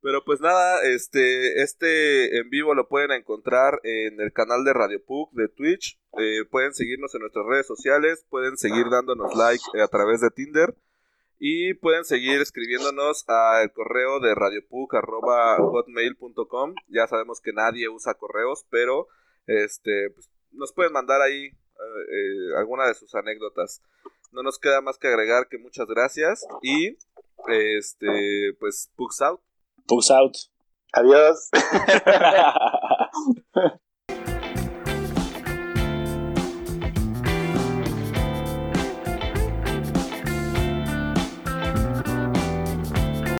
Pero 0.00 0.24
pues 0.24 0.40
nada, 0.40 0.82
este, 0.84 1.62
este 1.62 2.38
en 2.38 2.50
vivo 2.50 2.74
lo 2.74 2.88
pueden 2.88 3.10
encontrar 3.10 3.80
en 3.82 4.20
el 4.20 4.32
canal 4.32 4.64
de 4.64 4.72
Radio 4.72 5.04
Pug 5.04 5.32
de 5.32 5.48
Twitch. 5.48 5.98
Eh, 6.18 6.44
pueden 6.50 6.72
seguirnos 6.72 7.14
en 7.14 7.22
nuestras 7.22 7.46
redes 7.46 7.66
sociales, 7.66 8.24
pueden 8.30 8.56
seguir 8.56 8.88
dándonos 8.90 9.34
like 9.34 9.64
eh, 9.74 9.82
a 9.82 9.88
través 9.88 10.20
de 10.20 10.30
Tinder 10.30 10.76
y 11.38 11.74
pueden 11.74 12.04
seguir 12.04 12.40
escribiéndonos 12.40 13.24
al 13.28 13.72
correo 13.72 14.18
de 14.20 14.34
radiopug@hotmail.com. 14.34 16.74
Ya 16.88 17.06
sabemos 17.06 17.40
que 17.40 17.52
nadie 17.52 17.88
usa 17.88 18.14
correos, 18.14 18.66
pero 18.70 19.06
este, 19.46 20.10
pues, 20.10 20.28
nos 20.52 20.72
pueden 20.72 20.92
mandar 20.92 21.22
ahí 21.22 21.46
eh, 21.46 21.52
eh, 22.10 22.56
alguna 22.56 22.86
de 22.86 22.94
sus 22.94 23.14
anécdotas. 23.14 23.82
No 24.32 24.42
nos 24.42 24.58
queda 24.58 24.80
más 24.80 24.98
que 24.98 25.06
agregar 25.08 25.48
que 25.48 25.58
muchas 25.58 25.86
gracias 25.86 26.44
y 26.62 26.96
este, 27.48 28.54
pues, 28.58 28.90
Pugs 28.96 29.20
out. 29.22 29.40
Pugs 29.88 30.10
out. 30.10 30.36
Adiós. 30.94 31.48